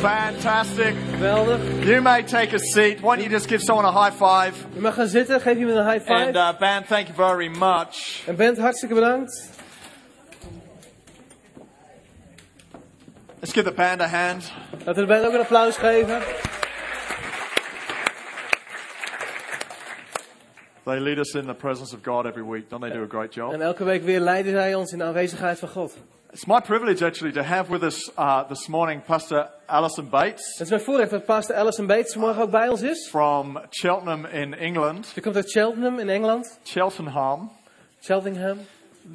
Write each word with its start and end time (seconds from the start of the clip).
Fantastic. 0.00 0.94
Geweldig. 1.12 1.84
You 1.84 2.00
may 2.00 2.22
take 2.22 2.54
a 2.54 2.58
seat. 2.58 3.00
Why 3.02 3.16
don't 3.16 3.24
you 3.24 3.28
just 3.28 3.48
give 3.48 3.60
someone 3.62 3.84
a 3.84 3.92
high 3.92 4.10
five? 4.10 4.54
Je 4.74 4.80
mag 4.80 4.94
gaan 4.94 5.06
zitten, 5.06 5.40
geef 5.40 5.56
iemand 5.56 5.76
een 5.76 5.90
high 5.90 6.00
five. 6.00 6.26
And 6.26 6.36
uh, 6.36 6.58
band, 6.58 6.86
thank 6.86 7.06
you 7.06 7.14
very 7.14 7.48
much. 7.48 8.22
En 8.26 8.36
Bent, 8.36 8.58
hartstikke 8.58 8.94
bedankt. 8.94 9.50
Let's 13.40 13.52
give 13.52 13.64
the 13.64 13.72
band 13.72 14.00
a 14.00 14.06
hand. 14.06 14.52
Laten 14.70 14.94
we 14.94 15.00
de 15.00 15.06
band 15.06 15.24
ook 15.24 15.32
een 15.32 15.40
applaus 15.40 15.76
geven. 15.76 16.22
They 20.84 21.00
lead 21.00 21.18
us 21.18 21.34
in 21.34 21.46
the 21.46 21.54
presence 21.54 21.94
of 21.94 22.02
God 22.02 22.26
every 22.26 22.44
week. 22.44 22.70
Don't 22.70 22.82
they 22.82 22.90
do 22.90 23.02
a 23.02 23.08
great 23.08 23.34
job? 23.34 23.52
En 23.52 23.60
elke 23.60 23.84
week 23.84 24.02
weer 24.02 24.20
leiden 24.20 24.52
zij 24.52 24.74
ons 24.74 24.92
in 24.92 24.98
de 24.98 25.04
aanwezigheid 25.04 25.58
van 25.58 25.68
God. 25.68 25.96
It's 26.32 26.46
my 26.46 26.60
privilege 26.60 27.02
actually 27.02 27.32
to 27.32 27.42
have 27.42 27.70
with 27.70 27.82
us 27.82 28.08
uh, 28.16 28.44
this 28.48 28.68
morning 28.68 29.00
Pastor 29.06 29.48
Alison 29.68 30.08
Bates 30.08 30.44
Het 30.52 30.60
is 30.60 30.68
mijn 30.70 30.80
voorrecht 30.82 31.10
dat 31.10 31.24
pastor 31.24 31.56
Alison 31.56 31.86
Bates 31.86 32.12
vanmorgen 32.12 32.42
ook 32.42 32.50
bij 32.50 32.68
ons 32.68 32.82
is. 32.82 33.08
from 33.08 33.60
Cheltenham 33.70 34.24
in 34.24 34.54
England. 34.54 35.06
Ze 35.06 35.20
komt 35.20 35.36
uit 35.36 35.50
Cheltenham 35.50 35.98
in 35.98 36.08
Engeland. 36.08 36.58
Cheltenham. 36.64 37.50
Cheltenham. 38.00 38.58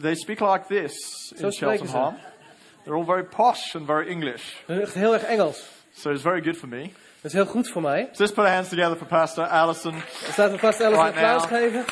They 0.02 0.16
speak 0.16 0.40
like 0.40 0.66
this 0.68 0.94
Zo 1.38 1.46
in. 1.46 1.52
Cheltenham. 1.52 2.16
They're 2.84 2.98
all 2.98 3.06
very 3.06 3.24
posh 3.24 3.76
and 3.76 3.86
very 3.86 4.08
English. 4.08 4.44
Echt 4.68 4.94
heel 4.94 5.14
erg 5.14 5.24
Engels. 5.24 5.64
So 5.94 6.12
it's 6.12 6.22
very 6.22 6.42
good 6.42 6.58
for 6.58 6.68
me. 6.68 6.82
Dat 7.22 7.32
is 7.32 7.34
heel 7.34 7.46
goed 7.46 7.70
voor 7.70 7.82
mij. 7.82 8.10
So 8.12 8.24
let's 8.24 8.34
put 8.36 8.44
our 8.46 8.54
hands 8.54 8.70
together 8.70 8.98
for 8.98 9.08
Pastor 9.08 9.46
Alison. 9.46 9.94
Dus 10.26 10.36
laten 10.38 10.54
we 10.54 10.60
pastor 10.60 10.86
Alison 10.86 11.06
Right 11.06 11.18
applaus 11.18 11.50
now. 11.50 11.60
geven. 11.60 11.86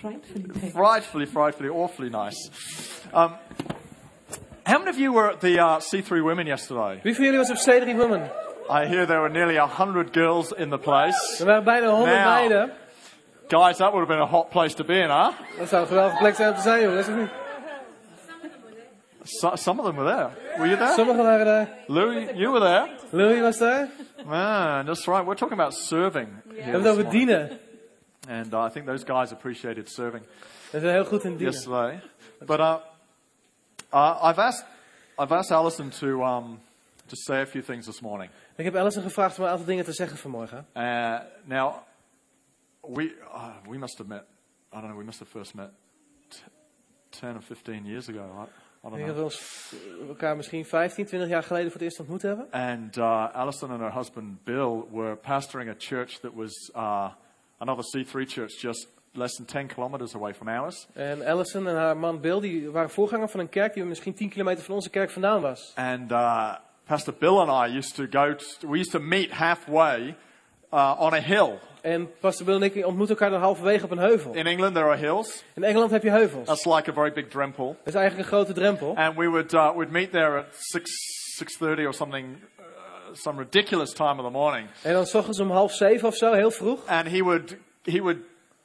Frightfully 0.00 0.42
painful. 0.42 0.70
Frightfully, 0.70 1.26
frightfully, 1.26 1.68
awfully 1.68 2.08
nice. 2.10 2.50
Um, 3.12 3.32
how 4.64 4.78
many 4.78 4.90
of 4.90 4.98
you 4.98 5.12
were 5.12 5.30
at 5.32 5.40
the 5.40 5.58
uh, 5.58 5.78
C3 5.80 6.22
Women 6.22 6.46
yesterday? 6.46 7.00
Wie 7.02 7.14
van 7.14 7.24
jullie 7.24 7.38
was 7.38 7.50
op 7.50 7.56
C3 7.56 7.96
Women? 7.96 8.30
I 8.70 8.86
hear 8.86 9.06
there 9.06 9.20
were 9.20 9.28
nearly 9.32 9.56
100 9.58 10.12
girls 10.12 10.52
in 10.52 10.70
the 10.70 10.78
place. 10.78 11.36
Er 11.40 11.46
waren 11.46 11.64
bijna 11.64 11.86
100 11.90 12.16
Nou. 12.16 12.24
meiden. 12.24 12.72
Guys, 13.48 13.76
that 13.78 13.92
would 13.92 14.06
have 14.06 14.08
been 14.08 14.20
a 14.22 14.30
hot 14.30 14.50
place 14.50 14.74
to 14.76 14.84
be 14.84 14.94
in, 15.00 15.10
huh? 15.10 15.30
Dat 15.58 15.68
zou 15.68 15.82
een 15.82 15.88
geweldige 15.88 16.16
plek 16.18 16.34
zijn 16.34 16.48
om 16.50 16.54
te 16.56 16.60
zijn, 16.62 16.82
jongens. 16.82 17.08
Of 17.08 17.14
niet? 17.16 17.28
So, 19.24 19.50
some 19.56 19.80
of 19.80 19.86
them 19.86 19.96
were 19.96 20.06
there. 20.16 20.30
Were 20.58 20.66
you 20.68 20.76
there? 20.78 20.92
Sommigen 20.94 21.22
waren 21.24 21.46
daar. 21.46 21.68
Louis, 21.86 22.28
you 22.34 22.52
were 22.52 22.60
there. 22.60 22.88
Louis 23.10 23.40
was 23.40 23.58
daar. 23.58 23.88
Man, 24.24 24.86
that's 24.86 25.06
right. 25.06 25.24
We're 25.24 25.34
talking 25.36 25.58
about 25.60 25.74
serving. 25.74 26.28
We 26.44 26.54
here 26.54 26.62
hebben 26.62 26.82
this 26.82 26.90
het 26.90 26.98
over 26.98 27.02
morning. 27.04 27.26
dienen. 27.26 27.58
And 28.30 28.52
uh, 28.54 28.66
I 28.66 28.70
think 28.70 28.86
those 28.86 29.04
guys 29.04 29.32
appreciated 29.32 29.88
serving 29.88 30.22
We 30.72 30.78
heel 30.80 31.04
goed 31.04 31.24
in 31.24 31.38
yesterday. 31.38 32.00
But 32.46 32.60
uh, 32.60 32.78
uh, 33.92 34.18
I've 34.22 34.38
asked 34.38 34.64
I've 35.18 35.32
asked 35.32 35.50
Alison 35.52 35.90
to 35.90 36.22
um, 36.22 36.60
to 37.08 37.16
say 37.16 37.40
a 37.42 37.46
few 37.46 37.62
things 37.62 37.86
this 37.86 38.00
morning. 38.00 38.30
Ik 38.56 38.64
heb 38.64 38.76
Alison 38.76 39.02
gevraagd 39.02 39.38
om 39.38 39.44
een 39.44 39.50
aantal 39.50 39.66
dingen 39.66 39.84
te 39.84 39.92
zeggen 39.92 40.16
vanmorgen. 40.18 40.66
Uh, 40.76 41.18
now, 41.44 41.74
we 42.80 43.02
uh, 43.34 43.56
we 43.68 43.78
must 43.78 43.98
have 43.98 44.08
met. 44.08 44.22
I 44.72 44.76
don't 44.80 44.84
know. 44.84 44.98
We 44.98 45.04
must 45.04 45.18
have 45.18 45.30
first 45.30 45.54
met 45.54 45.70
t- 46.28 46.44
ten 47.08 47.34
or 47.34 47.42
fifteen 47.42 47.84
years 47.86 48.08
ago. 48.08 48.20
I, 48.20 48.42
I 48.42 48.44
Ik 48.44 48.90
don't 48.90 48.94
denk 48.94 49.06
dat 49.06 49.16
know. 49.16 49.16
we 49.16 49.22
ons 49.22 50.08
elkaar 50.08 50.36
misschien 50.36 50.64
15, 50.64 51.04
20 51.06 51.28
jaar 51.28 51.42
geleden 51.42 51.70
voor 51.70 51.80
het 51.80 51.82
eerst 51.88 52.00
ontmoet 52.00 52.22
hebben. 52.22 52.46
And 52.50 52.96
uh, 52.96 53.34
Alison 53.34 53.70
and 53.70 53.80
her 53.80 53.94
husband 53.94 54.44
Bill 54.44 54.84
were 54.92 55.16
pastoring 55.16 55.70
a 55.70 55.74
church 55.78 56.20
that 56.20 56.32
was 56.34 56.70
uh, 56.76 57.08
another 57.60 57.84
C3 57.84 58.26
church 58.26 58.60
just 58.60 58.88
less 59.12 59.36
than 59.36 59.46
10 59.46 59.68
kilometers 59.68 60.14
away 60.14 60.32
from 60.34 60.48
ours. 60.48 60.86
En 60.94 61.26
Alison 61.26 61.66
en 61.66 61.76
haar 61.76 61.96
man 61.96 62.20
Bill 62.20 62.40
die 62.40 62.70
waren 62.70 62.90
voorganger 62.90 63.28
van 63.28 63.40
een 63.40 63.48
kerk 63.48 63.74
die 63.74 63.84
misschien 63.84 64.14
10 64.14 64.28
kilometer 64.28 64.64
van 64.64 64.74
onze 64.74 64.90
kerk 64.90 65.10
vandaan 65.10 65.40
was. 65.40 65.72
And 65.74 66.10
uh, 66.10 66.54
Pastor 66.84 67.14
Bill 67.18 67.38
and 67.38 67.70
I 67.70 67.76
used 67.76 67.94
to 67.94 68.06
go, 68.10 68.34
to, 68.34 68.68
we 68.68 68.78
used 68.78 68.90
to 68.90 69.00
meet 69.00 69.30
halfway 69.30 70.16
uh, 70.72 70.96
on 70.98 71.12
a 71.12 71.20
hill. 71.20 71.58
En 71.82 72.10
pastor 72.20 72.46
Bill 72.46 72.54
en 72.54 72.62
ik 72.62 72.86
ontmoeten 72.86 73.14
elkaar 73.14 73.30
dan 73.30 73.40
halverwege 73.40 73.84
op 73.84 73.90
een 73.90 73.98
heuvel. 73.98 74.34
In 74.34 74.46
England, 74.46 74.74
there 74.74 74.86
are 74.86 74.96
hills. 74.96 75.44
In 75.54 75.64
Engeland 75.64 75.90
heb 75.90 76.02
je 76.02 76.10
heuvels. 76.10 76.46
Dat 76.46 76.62
That's 76.62 76.76
like 76.76 76.90
a 76.90 76.92
very 76.94 77.12
big 77.12 77.28
drempel. 77.28 77.76
is 77.84 77.94
eigenlijk 77.94 78.28
een 78.28 78.36
grote 78.36 78.52
drempel. 78.52 78.96
And 78.96 79.16
we 79.16 79.28
would, 79.28 79.52
uh, 79.52 79.72
would 79.72 79.90
meet 79.90 80.10
there 80.10 80.38
at 80.38 80.46
6, 80.50 80.90
6.30 81.58 81.86
or 81.86 81.94
something, 81.94 82.36
some 83.12 83.38
ridiculous 83.38 83.92
time 83.92 84.18
of 84.18 84.24
the 84.24 84.30
morning. 84.30 84.68
En 84.82 84.92
dan 84.92 85.06
s 85.06 85.14
ochtends 85.14 85.40
om 85.40 85.50
half 85.50 85.72
zeven 85.72 86.08
of 86.08 86.14
zo, 86.16 86.32
heel 86.32 86.50
vroeg. 86.50 86.86
And 86.86 87.06
he 87.08 87.22
would, 87.22 87.56
he 87.82 88.00
would 88.00 88.18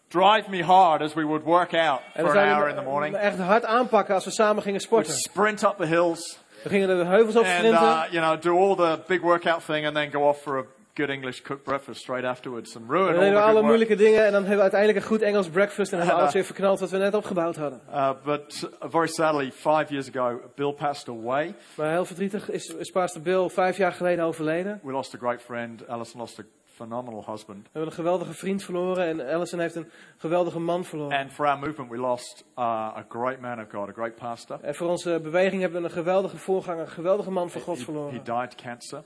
drive 0.08 0.50
me 0.50 0.64
hard 0.64 1.02
as 1.02 1.14
we 1.14 1.24
would 1.26 1.44
work 1.44 1.74
out 1.74 2.00
En 2.14 2.26
for 2.26 2.38
an 2.38 2.48
hour 2.48 2.70
in 2.70 2.76
the 2.76 2.82
morning. 2.82 3.16
echt 3.16 3.38
hard 3.40 3.66
aanpakken 3.66 4.14
als 4.16 4.26
we 4.26 4.32
samen 4.32 4.62
gingen 4.64 4.80
We'd 4.80 4.88
sporten. 4.90 5.14
sprint 5.14 5.64
up 5.64 5.78
the 5.78 5.86
hills 5.86 6.40
We 6.64 6.70
gingen 6.70 6.88
de 6.88 7.04
heuvels 7.06 7.36
op 7.36 7.44
and, 7.44 7.54
sprinten. 7.56 7.82
uh, 7.84 8.04
you 8.12 8.22
know, 8.22 8.42
do 8.42 8.58
all 8.58 8.76
the 8.76 9.00
big 9.08 9.22
workout 9.22 9.64
thing 9.66 9.86
and 9.86 9.96
then 9.96 10.12
go 10.12 10.22
off 10.28 10.42
for 10.42 10.58
a 10.58 10.66
good 10.96 11.10
English 11.10 11.42
cooked 11.42 11.64
breakfast 11.64 12.00
straight 12.02 12.26
afterwards 12.26 12.76
and 12.76 12.90
ruin 12.90 13.08
En 13.16 13.20
all 13.20 13.26
we 13.26 13.30
the 13.30 13.36
alle 13.36 13.44
good 13.46 13.54
work. 13.54 13.66
moeilijke 13.66 13.96
dingen 13.96 14.26
en 14.26 14.32
dan 14.32 14.40
hebben 14.42 14.56
we 14.56 14.62
uiteindelijk 14.62 15.02
een 15.02 15.08
goed 15.08 15.22
Engels 15.22 15.50
breakfast 15.50 15.92
en 15.92 15.98
dan 15.98 16.08
hebben 16.08 16.16
we 16.16 16.22
alles 16.22 16.34
weer 16.34 16.44
verknald 16.46 16.80
wat 16.80 16.90
we 16.90 16.98
net 16.98 17.14
opgebouwd 17.14 17.56
hadden. 17.56 17.82
Uh, 17.90 18.10
but 18.24 18.70
uh, 18.84 18.90
very 18.90 19.08
sadly, 19.08 19.52
five 19.52 19.86
years 19.90 20.10
ago, 20.16 20.42
Bill 20.56 20.74
passed 20.74 21.10
away. 21.10 21.54
Maar 21.76 21.92
heel 21.92 22.06
verdrietig 22.06 22.50
is, 22.52 22.68
is 22.68 22.92
pastor 22.92 23.22
Bill 23.22 23.50
vijf 23.50 23.78
jaar 23.78 23.92
geleden 23.92 24.26
overleden. 24.26 24.80
We 24.84 24.92
lost 24.92 25.16
a 25.16 25.18
great 25.18 25.42
friend. 25.42 25.88
Alison 25.88 26.20
lost 26.20 26.40
a 26.40 26.44
phenomenal 26.76 27.24
husband. 27.28 27.58
We 27.64 27.70
hebben 27.72 27.90
een 27.90 27.96
geweldige 27.96 28.34
vriend 28.34 28.64
verloren 28.64 29.06
en 29.08 29.34
Alison 29.34 29.60
heeft 29.60 29.76
een 29.76 29.90
geweldige 30.18 30.60
man 30.60 30.86
verloren. 30.86 31.18
And 31.18 31.32
for 31.32 31.48
our 31.48 31.60
movement, 31.60 31.90
we 31.92 31.98
lost 31.98 32.44
uh, 32.58 32.64
a 32.66 33.06
great 33.10 33.40
man 33.40 33.60
of 33.60 33.66
God, 33.72 33.90
a 33.90 33.92
great 33.92 34.16
pastor. 34.16 34.58
En 34.62 34.76
voor 34.76 34.90
onze 34.90 35.20
beweging 35.24 35.62
hebben 35.62 35.82
we 35.82 35.88
een 35.88 35.94
geweldige 35.94 36.38
voorganger, 36.38 36.82
een 36.82 36.88
geweldige 36.90 37.32
man 37.32 37.50
van 37.50 37.62
God 37.62 37.78
He, 37.78 37.84
verloren. 37.84 38.14
he 38.14 38.22
died 38.40 38.56
cancer. 38.56 39.04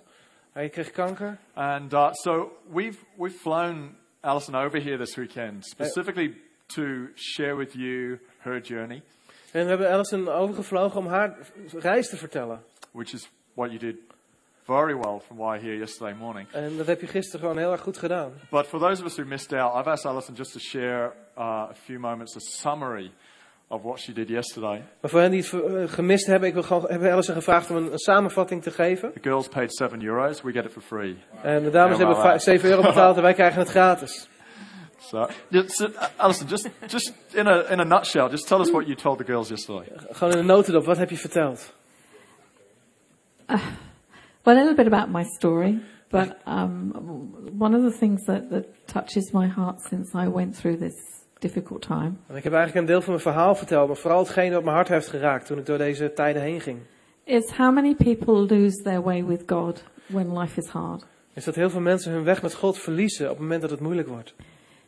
Hij 0.59 0.69
kreeg 0.69 0.91
kanker. 0.91 1.37
And 1.53 1.93
uh, 1.93 2.11
so 2.11 2.51
we've, 2.73 2.97
we've 3.15 3.37
flown 3.39 3.95
Alison 4.19 4.55
over 4.55 4.81
here 4.81 4.97
this 4.97 5.15
weekend 5.15 5.65
specifically 5.65 6.35
to 6.67 7.07
share 7.15 7.55
with 7.55 7.73
you 7.73 8.19
her 8.37 8.61
journey, 8.61 9.01
En 9.51 9.63
we 9.63 9.69
hebben 9.69 9.91
Alison 9.91 10.27
overgevlogen 10.27 10.99
om 10.99 11.07
haar 11.07 11.37
reis 11.73 12.09
te 12.09 12.17
vertellen. 12.17 12.63
which 12.91 13.13
is 13.13 13.29
what 13.53 13.71
you 13.71 13.79
did 13.79 13.95
very 14.65 14.93
well 14.95 15.19
from 15.19 15.37
what 15.37 15.57
I 15.59 15.61
hear 15.65 15.77
yesterday 15.77 16.13
morning. 16.13 16.47
En 16.51 16.77
dat 16.77 16.87
heb 16.87 17.01
je 17.01 17.07
gisteren 17.07 17.39
gewoon 17.39 17.57
heel 17.57 17.71
erg 17.71 17.81
goed 17.81 17.97
gedaan. 17.97 18.31
But 18.49 18.67
for 18.67 18.79
those 18.79 19.01
of 19.01 19.07
us 19.07 19.15
who 19.15 19.25
missed 19.25 19.53
out, 19.53 19.75
I've 19.75 19.89
asked 19.89 20.05
Alison 20.05 20.35
just 20.35 20.51
to 20.51 20.59
share 20.59 21.13
uh, 21.37 21.43
a 21.69 21.75
few 21.83 21.99
moments, 21.99 22.35
a 22.35 22.39
summary 22.39 23.11
of 23.72 23.84
what 23.84 24.00
she 24.00 24.13
did 24.13 24.30
yesterday. 24.30 24.84
Maar 25.02 25.09
voor 25.09 25.19
hen 25.19 25.31
die 25.31 25.41
het 25.41 25.53
eh, 25.53 25.84
gemist 25.88 26.25
hebben, 26.25 26.47
ik 26.47 26.53
wil 26.53 26.63
gewoon, 26.63 26.85
hebben 26.88 27.12
Alison 27.12 27.35
gevraagd 27.35 27.69
om 27.69 27.75
een, 27.75 27.91
een 27.91 28.00
samenvatting 28.00 28.63
te 28.63 28.72
geven. 28.72 29.13
The 29.13 29.19
girls 29.22 29.47
paid 29.47 29.74
seven 29.74 30.03
euros. 30.03 30.41
We 30.41 30.52
get 30.52 30.66
it 30.66 30.72
for 30.72 30.81
free. 30.81 31.18
En 31.41 31.63
de 31.63 31.69
dames 31.69 31.97
Ja, 31.97 32.06
maar 32.06 32.16
hebben 32.16 32.31
waar. 32.31 32.41
7 32.41 32.69
euro 32.69 32.81
betaald 32.81 33.16
en 33.16 33.22
wij 33.22 33.34
krijgen 33.34 33.59
het 33.59 33.69
gratis. 33.69 34.28
So, 35.02 35.28
just, 35.47 35.81
uh, 35.81 35.88
Alison, 36.18 36.47
just, 36.47 36.69
just 36.88 37.13
in 37.34 37.47
a, 37.47 37.63
in 37.69 37.80
a 37.80 37.84
nutshell, 37.84 38.30
just 38.30 38.47
tell 38.47 38.59
us 38.59 38.72
what 38.72 38.85
you 38.85 38.96
told 38.96 39.18
the 39.18 39.24
girls 39.24 39.50
yesterday. 39.50 39.86
Gewoon 40.09 40.34
in 40.34 40.40
een 40.40 40.46
notendop, 40.46 40.86
wat 40.86 40.97
heb 40.97 41.09
je 41.09 41.18
verteld? 41.18 41.74
Well, 44.44 44.56
a 44.56 44.63
little 44.63 44.75
bit 44.75 44.86
about 44.86 45.09
my 45.09 45.24
story, 45.24 45.80
but 46.09 46.36
um, 46.46 46.91
one 47.57 47.75
of 47.75 47.91
the 47.91 47.97
things 47.97 48.25
that, 48.25 48.50
that 48.50 48.66
touches 48.86 49.31
my 49.31 49.47
heart 49.47 49.81
since 49.81 50.13
I 50.13 50.28
went 50.28 50.56
through 50.57 50.80
this 50.80 51.19
difficult 51.39 51.81
time 51.81 52.11
En 52.27 52.35
ik 52.35 52.44
heb 52.44 52.53
eigenlijk 52.53 52.75
een 52.75 52.85
deel 52.94 53.01
van 53.01 53.09
mijn 53.09 53.23
verhaal 53.23 53.55
verteld, 53.55 53.88
maar 53.88 53.97
vooral 53.97 54.19
hetgene 54.19 54.53
wat 54.53 54.63
mijn 54.63 54.75
hart 54.75 54.88
heeft 54.88 55.07
geraakt 55.07 55.45
toen 55.45 55.57
ik 55.57 55.66
door 55.66 55.77
deze 55.77 56.13
tijden 56.13 56.41
heen 56.41 56.61
ging. 56.61 56.79
is 57.23 57.51
how 57.51 57.73
many 57.73 57.95
people 57.95 58.33
lose 58.33 58.81
their 58.83 59.01
way 59.01 59.25
with 59.25 59.44
God 59.45 59.83
when 60.05 60.38
life 60.39 60.59
is 60.59 60.67
hard. 60.67 61.05
Is 61.33 61.44
dat 61.44 61.55
heel 61.55 61.69
veel 61.69 61.81
mensen 61.81 62.11
hun 62.11 62.23
weg 62.23 62.41
met 62.41 62.53
God 62.53 62.77
verliezen 62.77 63.25
op 63.25 63.31
het 63.31 63.39
moment 63.39 63.61
dat 63.61 63.69
het 63.69 63.79
moeilijk 63.79 64.07
wordt. 64.07 64.33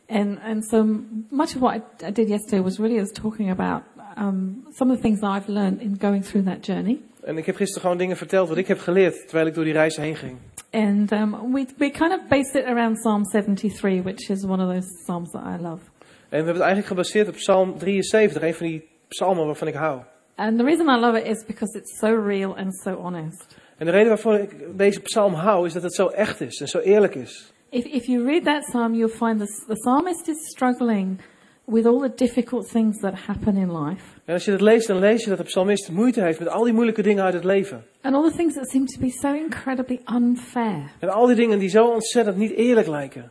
And 0.08 0.38
and 0.44 0.64
so 0.64 0.84
much 1.30 1.54
of 1.54 1.60
what 1.60 1.74
I, 1.74 2.06
I 2.06 2.12
did 2.12 2.28
yesterday 2.28 2.62
was 2.62 2.78
really 2.78 2.98
was 2.98 3.12
talking 3.12 3.50
about 3.50 3.82
um, 4.18 4.66
some 4.72 4.90
of 4.90 4.96
the 4.96 5.02
things 5.02 5.20
that 5.20 5.36
I've 5.36 5.52
learned 5.52 5.80
in 5.80 5.96
going 6.00 6.24
through 6.24 6.46
that 6.46 6.66
journey. 6.66 7.00
En 7.22 7.36
ik 7.36 7.46
heb 7.46 7.56
gisteren 7.56 7.82
gewoon 7.82 7.98
dingen 7.98 8.16
verteld 8.16 8.48
wat 8.48 8.56
ik 8.56 8.66
heb 8.66 8.78
geleerd 8.78 9.22
terwijl 9.28 9.46
ik 9.46 9.54
door 9.54 9.64
die 9.64 9.72
reis 9.72 9.96
heen 9.96 10.16
ging. 10.16 10.36
And 10.70 11.12
um, 11.12 11.52
we 11.52 11.66
we 11.78 11.90
kind 11.90 12.12
of 12.12 12.20
based 12.28 12.54
it 12.54 12.64
around 12.64 12.98
Psalm 12.98 13.24
73, 13.24 14.02
which 14.02 14.30
is 14.30 14.44
one 14.44 14.64
of 14.64 14.72
those 14.72 14.88
psalms 15.04 15.30
that 15.30 15.42
I 15.44 15.62
love. 15.62 15.80
En 16.32 16.38
we 16.38 16.44
hebben 16.44 16.62
het 16.62 16.72
eigenlijk 16.72 16.86
gebaseerd 16.86 17.28
op 17.28 17.34
Psalm 17.34 17.78
73, 17.78 18.42
een 18.42 18.54
van 18.54 18.66
die 18.66 18.88
psalmen 19.08 19.46
waarvan 19.46 19.68
ik 19.68 19.74
hou. 19.74 20.00
And 20.34 20.58
the 20.58 20.64
reason 20.64 20.88
I 20.88 21.00
love 21.00 21.20
it 21.20 21.26
is 21.26 21.44
because 21.46 21.78
it's 21.78 21.98
so 21.98 22.14
real 22.26 22.56
and 22.56 22.74
so 22.74 22.90
honest. 22.94 23.56
En 23.76 23.86
de 23.86 23.92
reden 23.92 24.08
waarvoor 24.08 24.38
ik 24.38 24.78
deze 24.78 25.00
psalm 25.00 25.34
hou 25.34 25.66
is 25.66 25.72
dat 25.72 25.82
het 25.82 25.94
zo 25.94 26.06
echt 26.06 26.40
is 26.40 26.60
en 26.60 26.68
zo 26.68 26.78
eerlijk 26.78 27.14
is. 27.14 27.52
If, 27.68 27.84
if 27.84 28.06
you 28.06 28.24
read 28.24 28.44
that 28.44 28.60
psalm, 28.60 28.94
you'll 28.94 29.16
find 29.16 29.38
the, 29.38 29.64
the 29.66 29.74
psalmist 29.74 30.28
is 30.28 30.48
struggling 30.50 31.20
with 31.64 31.86
all 31.86 31.98
the 31.98 32.12
difficult 32.14 32.70
things 32.70 33.00
that 33.00 33.14
happen 33.26 33.56
in 33.56 33.78
life 33.84 34.04
En 34.24 34.34
als 34.34 34.44
je 34.44 34.50
dat 34.50 34.60
leest, 34.60 34.86
dan 34.86 34.98
lees 34.98 35.22
je 35.24 35.28
dat 35.28 35.38
de 35.38 35.44
psalmist 35.44 35.90
moeite 35.90 36.22
heeft 36.22 36.38
met 36.38 36.48
al 36.48 36.64
die 36.64 36.72
moeilijke 36.72 37.02
dingen 37.02 37.24
uit 37.24 37.34
het 37.34 37.44
leven. 37.44 37.84
and 38.02 38.14
all 38.14 38.30
the 38.30 38.36
things 38.36 38.54
that 38.54 38.68
seem 38.70 38.86
to 38.86 39.00
be 39.00 39.10
so 39.10 39.32
incredibly 39.34 40.00
unfair. 40.14 40.90
En 40.98 41.08
al 41.08 41.26
die 41.26 41.36
dingen 41.36 41.58
die 41.58 41.68
zo 41.68 41.84
ontzettend 41.84 42.36
niet 42.36 42.52
eerlijk 42.52 42.86
lijken. 42.86 43.30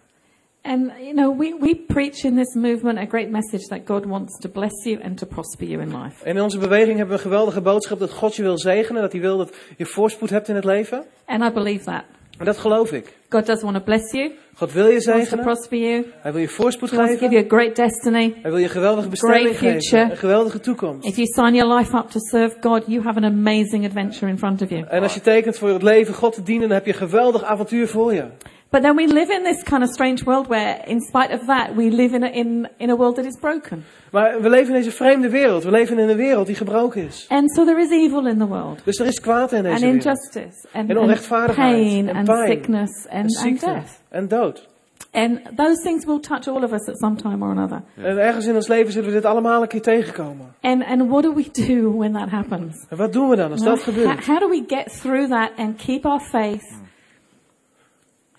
And, 0.64 0.92
you 1.00 1.14
know, 1.14 1.38
we, 1.38 1.56
we 1.60 1.76
preach 1.88 2.24
in 2.24 2.36
this 2.36 2.56
movement 2.56 3.00
a 3.00 3.06
great 3.06 3.30
message 3.32 3.68
that 3.70 3.86
God 3.86 4.06
wants 4.06 4.40
to 4.40 4.50
bless 4.50 4.84
you 4.86 5.00
and 5.04 5.18
to 5.18 5.26
prosper 5.26 5.66
you 5.66 5.82
in 5.82 6.02
life. 6.04 6.24
En 6.26 6.36
in 6.36 6.42
onze 6.42 6.58
beweging 6.58 6.98
hebben 6.98 7.08
we 7.08 7.14
een 7.14 7.30
geweldige 7.30 7.62
boodschap 7.62 8.00
dat 8.00 8.12
God 8.12 8.36
je 8.36 8.42
wil 8.44 8.58
zegenen, 8.58 9.02
dat 9.02 9.12
hij 9.12 9.22
wil 9.22 9.38
dat 9.38 9.56
je 9.78 9.86
voorspoed 9.86 10.30
hebt 10.30 10.48
in 10.48 10.56
het 10.56 10.64
leven. 10.66 11.04
And 11.26 11.44
I 11.44 11.52
believe 11.54 11.84
that. 11.84 12.04
En 12.38 12.46
dat 12.46 12.58
geloof 12.58 12.92
ik. 12.92 13.18
God 13.30 13.46
does 13.46 13.62
want 13.62 13.76
to 13.76 13.82
bless 13.82 14.12
you, 14.12 14.32
God 14.56 14.72
wil 14.74 14.86
je 14.86 14.92
wants 14.92 15.06
to 15.06 15.12
zegenen, 15.12 15.44
prosper 15.46 15.78
you, 15.78 16.06
hij 16.20 16.32
wil 16.32 16.42
je 16.42 16.48
voorspoed 16.50 16.90
He 16.90 16.98
to 16.98 17.04
give 17.04 17.18
geven, 17.18 17.32
you 17.32 17.46
a 17.46 17.48
great 17.48 17.76
destiny. 17.76 18.34
hij 18.42 18.52
wil 18.52 18.60
je 18.60 18.70
geweldige 18.70 19.10
bestemming 19.10 19.56
future. 19.56 19.80
geven, 19.82 20.12
een 20.12 20.18
geweldige 20.18 20.60
toekomst. 20.60 21.08
If 21.08 21.16
you 21.16 21.28
sign 21.28 21.56
your 21.56 21.76
life 21.78 21.98
up 21.98 22.10
to 22.10 22.20
serve 22.20 22.56
God, 22.62 22.84
you 22.88 23.04
have 23.04 23.18
an 23.18 23.24
amazing 23.24 23.86
adventure 23.86 24.32
in 24.32 24.38
front 24.38 24.62
of 24.62 24.70
you. 24.70 24.86
En 24.88 25.02
als 25.02 25.14
je 25.14 25.22
tekent 25.22 25.58
voor 25.58 25.70
het 25.70 25.84
leven 25.84 26.14
God 26.14 26.34
te 26.34 26.44
dienen, 26.44 26.68
dan 26.68 26.78
heb 26.78 26.86
je 26.86 26.92
een 26.92 26.98
geweldig 26.98 27.44
avontuur 27.44 27.88
voor 27.88 28.14
je. 28.14 28.24
But 28.72 28.82
then 28.84 28.96
we 28.96 29.06
live 29.08 29.30
in 29.30 29.44
this 29.44 29.64
kind 29.64 29.84
of 29.84 29.90
strange 29.90 30.24
world 30.24 30.48
where, 30.48 30.82
in 30.88 31.02
spite 31.02 31.34
of 31.34 31.46
that, 31.48 31.76
we 31.76 31.90
live 31.90 32.14
in 32.16 32.24
a, 32.24 32.28
in, 32.30 32.70
in 32.78 32.90
a 32.90 32.96
world 32.96 33.16
that 33.16 33.26
is 33.26 33.38
broken. 33.40 33.84
Maar 34.12 34.42
we 34.42 34.50
leven 34.50 34.68
in 34.76 34.82
deze 34.82 34.92
vreemde 34.92 35.30
wereld. 35.30 35.64
We 35.64 35.72
leven 35.72 36.00
in 36.00 36.10
een 36.10 36.18
wereld 36.18 36.46
die 36.48 36.56
gebroken 36.56 37.06
is. 37.08 37.26
And 37.30 37.52
so 37.56 37.66
there 37.66 37.82
is 37.82 37.90
evil 37.92 38.28
in 38.28 38.38
the 38.38 38.48
world. 38.48 38.82
Dus 38.86 39.00
er 39.00 39.06
is 39.06 39.20
kwaad 39.20 39.52
in 39.52 39.58
And 39.58 39.68
deze 39.68 39.80
wereld. 39.86 40.04
injustice. 40.06 40.68
And, 40.74 40.90
En 40.90 40.96
and 40.98 41.00
onrechtvaardigheid. 41.06 41.76
pain. 41.76 42.08
En 42.10 42.16
And 42.16 42.26
pijn. 42.28 42.48
sickness. 42.48 43.06
En 43.10 43.16
And, 43.16 43.24
and 43.26 43.32
ziekte. 43.36 43.66
death. 43.66 44.02
En 44.10 44.28
dood. 44.28 44.70
And 45.12 45.40
those 45.58 45.82
things 45.84 46.06
will 46.06 46.20
touch 46.20 46.48
all 46.48 46.64
of 46.64 46.72
us 46.72 46.88
at 46.88 46.98
some 46.98 47.16
time 47.16 47.44
or 47.46 47.50
another. 47.52 47.82
En 47.98 48.18
ergens 48.18 48.46
in 48.46 48.56
ons 48.56 48.68
leven 48.68 48.92
zullen 48.92 49.08
we 49.10 49.16
dit 49.16 49.26
allemaal 49.26 49.62
een 49.62 49.68
keer 49.68 49.82
tegenkomen. 49.82 50.46
And, 50.62 50.84
and 50.86 51.10
what 51.10 51.24
do 51.24 51.34
we 51.34 51.50
do 51.68 51.98
when 51.98 52.14
that 52.14 52.30
happens? 52.30 52.86
En 52.90 52.98
wat 52.98 53.14
doen 53.14 53.30
we 53.30 53.36
dan 53.36 53.52
als 53.52 53.62
Well, 53.64 53.70
dat 53.74 53.84
gebeurt? 53.84 54.26
how 54.26 54.40
do 54.40 54.50
we 54.50 54.64
get 54.68 55.00
through 55.02 55.30
that 55.30 55.50
and 55.58 55.76
keep 55.76 56.06
our 56.06 56.20
faith 56.22 56.80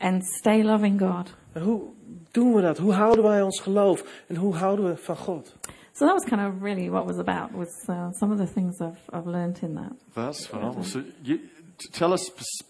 and 0.02 0.24
stay 0.24 0.62
loving 0.62 0.98
God? 1.00 1.34
En 1.52 1.62
hoe 1.62 1.82
doen 2.30 2.54
we 2.54 2.60
dat? 2.60 2.78
Hoe 2.78 2.92
houden 2.92 3.24
wij 3.24 3.42
ons 3.42 3.60
geloof? 3.60 4.24
En 4.26 4.36
hoe 4.36 4.54
houden 4.54 4.84
we 4.84 4.96
van 4.96 5.16
God? 5.16 5.54
So 5.92 6.06
that 6.06 6.14
was 6.14 6.24
kind 6.24 6.40
of 6.40 6.62
really 6.62 6.88
what 6.88 7.02
it 7.02 7.08
was 7.08 7.18
about, 7.18 7.52
was 7.52 7.84
uh, 7.88 8.10
some 8.12 8.32
of 8.32 8.38
the 8.38 8.52
things 8.52 8.80
I've, 8.80 8.98
I've 9.12 9.26
learned 9.26 9.62
in 9.62 9.74
that. 9.74 9.92
That's 10.14 10.46
phenomenal. 10.46 10.84
So, 10.84 11.02
you, 11.22 11.38
t- 11.76 11.88
tell 11.90 12.12
us 12.12 12.22
spe- 12.22 12.64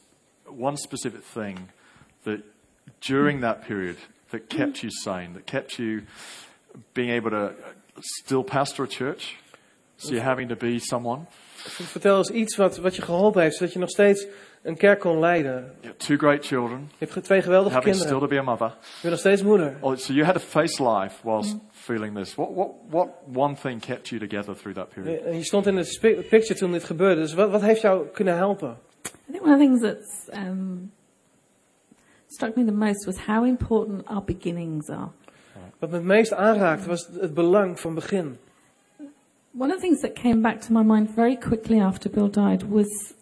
one 0.44 0.76
specific 0.76 1.22
thing 1.22 1.70
that 2.24 2.40
during 3.00 3.40
that 3.40 3.62
period 3.62 3.96
that 4.30 4.48
kept 4.48 4.82
you 4.82 4.90
sane, 4.90 5.34
that 5.34 5.46
kept 5.46 5.78
you 5.78 6.02
being 6.94 7.10
able 7.10 7.30
to 7.30 7.36
uh, 7.36 7.52
still 8.00 8.42
pastor 8.42 8.84
a 8.84 8.88
church. 8.88 9.36
So 9.96 10.12
you're 10.14 10.24
having 10.24 10.48
to 10.48 10.56
be 10.56 10.78
someone. 10.80 11.26
Vertel 11.54 12.16
eens 12.16 12.30
iets 12.30 12.56
wat, 12.56 12.76
wat 12.78 12.96
je 12.96 13.02
geholpen 13.02 13.42
heeft, 13.42 13.56
zodat 13.56 13.72
je 13.72 13.78
nog 13.78 13.88
steeds 13.88 14.26
een 14.62 14.76
kerk 14.76 15.00
kon 15.00 15.18
leiden. 15.18 15.52
You 15.52 15.86
have 15.86 15.96
two 15.96 16.16
great 16.16 16.46
children, 16.46 16.90
Je 16.98 17.06
hebt 17.08 17.24
twee 17.24 17.42
geweldige 17.42 17.74
having 17.74 17.96
kinderen. 17.96 18.18
still 18.18 18.28
to 18.28 18.34
be 18.34 18.40
a 18.40 18.50
mother. 18.50 18.66
Je 18.66 18.98
bent 19.00 19.12
nog 19.12 19.18
steeds 19.18 19.42
moeder. 19.42 19.76
Oh, 19.80 19.96
so 19.96 20.12
you 20.12 20.24
had 20.24 20.34
to 20.34 20.40
face 20.40 20.82
life 20.82 21.16
whilst 21.22 21.56
feeling 21.70 22.16
this. 22.16 22.34
What, 22.34 22.54
what, 22.54 22.68
what 22.88 23.08
one 23.34 23.54
thing 23.54 23.80
kept 23.80 24.08
you 24.08 24.28
together 24.28 24.56
through 24.56 24.74
that 24.74 24.88
period? 24.88 25.24
En 25.24 25.36
je 25.36 25.44
stond 25.44 25.66
in 25.66 25.76
het 25.76 25.98
picture 26.28 26.54
toen 26.54 26.72
dit 26.72 26.84
gebeurde. 26.84 27.20
Dus 27.20 27.34
wat, 27.34 27.50
wat 27.50 27.62
heeft 27.62 27.80
jou 27.80 28.06
kunnen 28.06 28.36
helpen? 28.36 28.76
I 29.28 29.32
think 29.32 29.44
one 29.44 29.52
of 29.52 29.58
the 29.58 29.64
things 29.66 29.80
that's 29.80 30.28
um, 30.46 30.92
struck 32.26 32.56
me 32.56 32.64
the 32.64 32.72
most 32.72 33.06
was 33.06 33.16
how 33.26 33.44
important 33.44 34.06
our 34.06 34.22
beginnings 34.24 34.88
are. 34.88 35.08
Wat 35.78 35.90
me 35.90 35.96
het 35.96 36.04
meest 36.04 36.32
aanraakte 36.32 36.88
was 36.88 37.08
het 37.20 37.34
belang 37.34 37.80
van 37.80 37.94
begin. 37.94 38.36
One 39.58 39.70
of 39.70 39.80
the 39.80 39.80
things 39.80 40.00
that 40.00 40.12
came 40.12 40.40
back 40.40 40.60
to 40.60 40.72
my 40.72 40.82
mind 40.82 41.10
very 41.14 41.36
quickly 41.36 41.80
after 41.80 42.10
Bill 42.10 42.30
died 42.30 42.68
was 42.68 43.14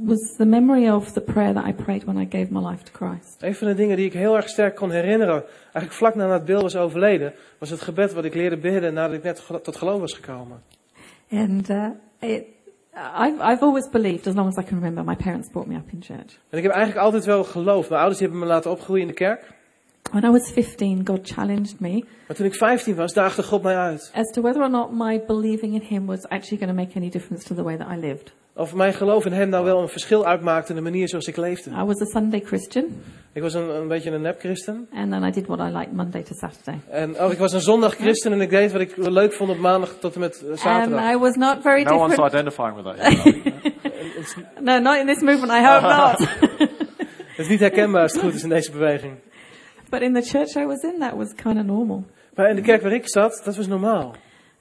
was 0.00 0.34
the 0.36 0.44
memory 0.44 0.90
of 0.90 1.12
the 1.12 1.20
prayer 1.20 1.54
that 1.54 1.66
I 1.66 1.72
prayed 1.72 2.04
when 2.04 2.18
I 2.18 2.28
gave 2.28 2.50
my 2.50 2.60
life 2.70 2.82
to 2.82 2.92
Christ. 2.92 3.42
Een 3.42 3.54
van 3.54 3.68
de 3.68 3.74
dingen 3.74 3.96
die 3.96 4.06
ik 4.06 4.12
heel 4.12 4.36
erg 4.36 4.48
sterk 4.48 4.76
kon 4.76 4.90
herinneren, 4.90 5.44
eigenlijk 5.62 5.92
vlak 5.92 6.14
nadat 6.14 6.44
Bill 6.44 6.60
was 6.60 6.76
overleden, 6.76 7.34
was 7.58 7.70
het 7.70 7.80
gebed 7.80 8.12
wat 8.12 8.24
ik 8.24 8.34
leerde 8.34 8.56
bidden 8.56 8.94
nadat 8.94 9.16
ik 9.16 9.22
net 9.22 9.46
tot 9.62 9.76
geloof 9.76 10.00
was 10.00 10.12
gekomen. 10.12 10.62
And 11.30 11.70
uh, 11.70 11.88
it, 12.20 12.44
I've, 12.94 13.40
I've 13.40 13.62
always 13.62 13.88
believed, 13.88 14.26
as 14.26 14.34
long 14.34 14.48
as 14.48 14.56
I 14.56 14.62
can 14.62 14.76
remember, 14.78 15.04
my 15.04 15.16
parents 15.16 15.50
brought 15.50 15.70
me 15.70 15.76
up 15.76 15.92
in 15.92 16.02
church. 16.02 16.38
En 16.50 16.58
ik 16.58 16.62
heb 16.62 16.72
eigenlijk 16.72 17.04
altijd 17.04 17.24
wel 17.24 17.44
geloofd. 17.44 17.88
Mijn 17.88 18.00
ouders 18.00 18.20
hebben 18.20 18.38
me 18.38 18.46
laten 18.46 18.70
opgroeien 18.70 19.02
in 19.02 19.08
de 19.08 19.14
kerk. 19.14 19.60
When 20.12 20.24
I 20.24 20.28
was 20.30 20.50
15, 20.50 21.00
God 21.04 21.20
challenged 21.22 21.80
me 21.80 22.04
Maar 22.26 22.36
toen 22.36 22.46
ik 22.46 22.54
15 22.54 22.94
was, 22.94 23.12
daagde 23.12 23.42
God 23.42 23.62
mij 23.62 23.76
uit. 23.76 24.10
as 24.14 24.30
to 24.30 24.42
whether 24.42 24.62
or 24.62 24.70
not 24.70 24.92
my 24.92 25.20
believing 25.26 25.74
in 25.74 25.82
Him 25.88 26.06
was 26.06 26.22
actually 26.28 26.58
going 26.64 26.68
to 26.78 26.84
make 26.84 26.96
any 26.96 27.08
difference 27.10 27.46
to 27.46 27.54
the 27.54 27.62
way 27.62 27.76
that 27.76 27.86
I 27.90 27.96
lived. 28.00 28.32
Of 28.54 28.74
mijn 28.74 28.94
geloof 28.94 29.24
in 29.26 29.32
hem 29.32 29.48
nou 29.48 29.64
wel 29.64 29.80
een 29.82 29.88
verschil 29.88 30.26
uitmaakte 30.26 30.68
in 30.70 30.76
de 30.76 30.82
manier 30.82 31.08
zoals 31.08 31.26
ik 31.26 31.36
leefde. 31.36 31.70
I 31.70 31.84
was 31.84 32.00
a 32.00 32.04
Sunday 32.04 32.40
Christian, 32.40 32.84
Ik 33.32 33.42
was 33.42 33.54
een, 33.54 33.68
een 33.76 33.88
beetje 33.88 34.10
een 34.10 34.20
nep-christen. 34.22 34.88
and 34.94 35.10
then 35.10 35.22
I 35.24 35.30
did 35.30 35.46
what 35.46 35.58
I 35.58 35.76
liked 35.76 35.92
Monday 35.92 36.22
to 36.22 36.34
Saturday. 36.34 36.80
En 36.90 37.20
oh, 37.20 37.32
ik 37.32 37.38
was 37.38 37.52
een 37.52 37.60
zondag-christen 37.60 38.32
en 38.32 38.40
ik 38.40 38.50
deed 38.50 38.72
wat 38.72 38.80
ik 38.80 38.96
leuk 38.96 39.32
vond 39.32 39.50
op 39.50 39.58
maandag 39.58 39.96
tot 40.00 40.14
en 40.14 40.20
met 40.20 40.42
eh, 40.42 40.48
And 40.50 40.58
zaterdag. 40.60 41.12
I 41.12 41.16
was 41.18 41.34
not 41.34 41.56
very 41.62 41.82
No 41.82 41.96
one's 41.98 42.16
different. 42.16 42.32
identifying 42.34 42.74
with 42.74 42.84
that. 42.84 43.24
No, 44.60 44.78
not 44.78 44.98
in 45.00 45.06
this 45.06 45.20
movement, 45.20 45.52
I 45.52 45.64
hope 45.66 45.80
not. 45.86 46.18
Het 47.36 47.38
is 47.38 47.48
niet 47.48 47.60
herkenbaar 47.60 48.02
als 48.02 48.12
het 48.12 48.22
goed 48.22 48.34
is 48.34 48.42
in 48.42 48.48
deze 48.48 48.70
beweging. 48.70 49.12
But 49.92 50.02
in 50.02 50.12
the 50.14 50.22
church 50.22 50.56
I 50.56 50.66
was 50.66 50.82
in, 50.82 50.98
that 50.98 51.16
was 51.16 51.34
kind 51.34 51.58
of 51.58 51.64
normal. 51.66 52.04
Maar 52.34 52.48
in 52.48 52.56
de 52.56 52.62
kerk 52.62 52.82
waar 52.82 52.92
ik 52.92 53.08
zat, 53.08 53.42
dat 53.44 53.56
was 53.56 53.66
normaal. 53.66 54.14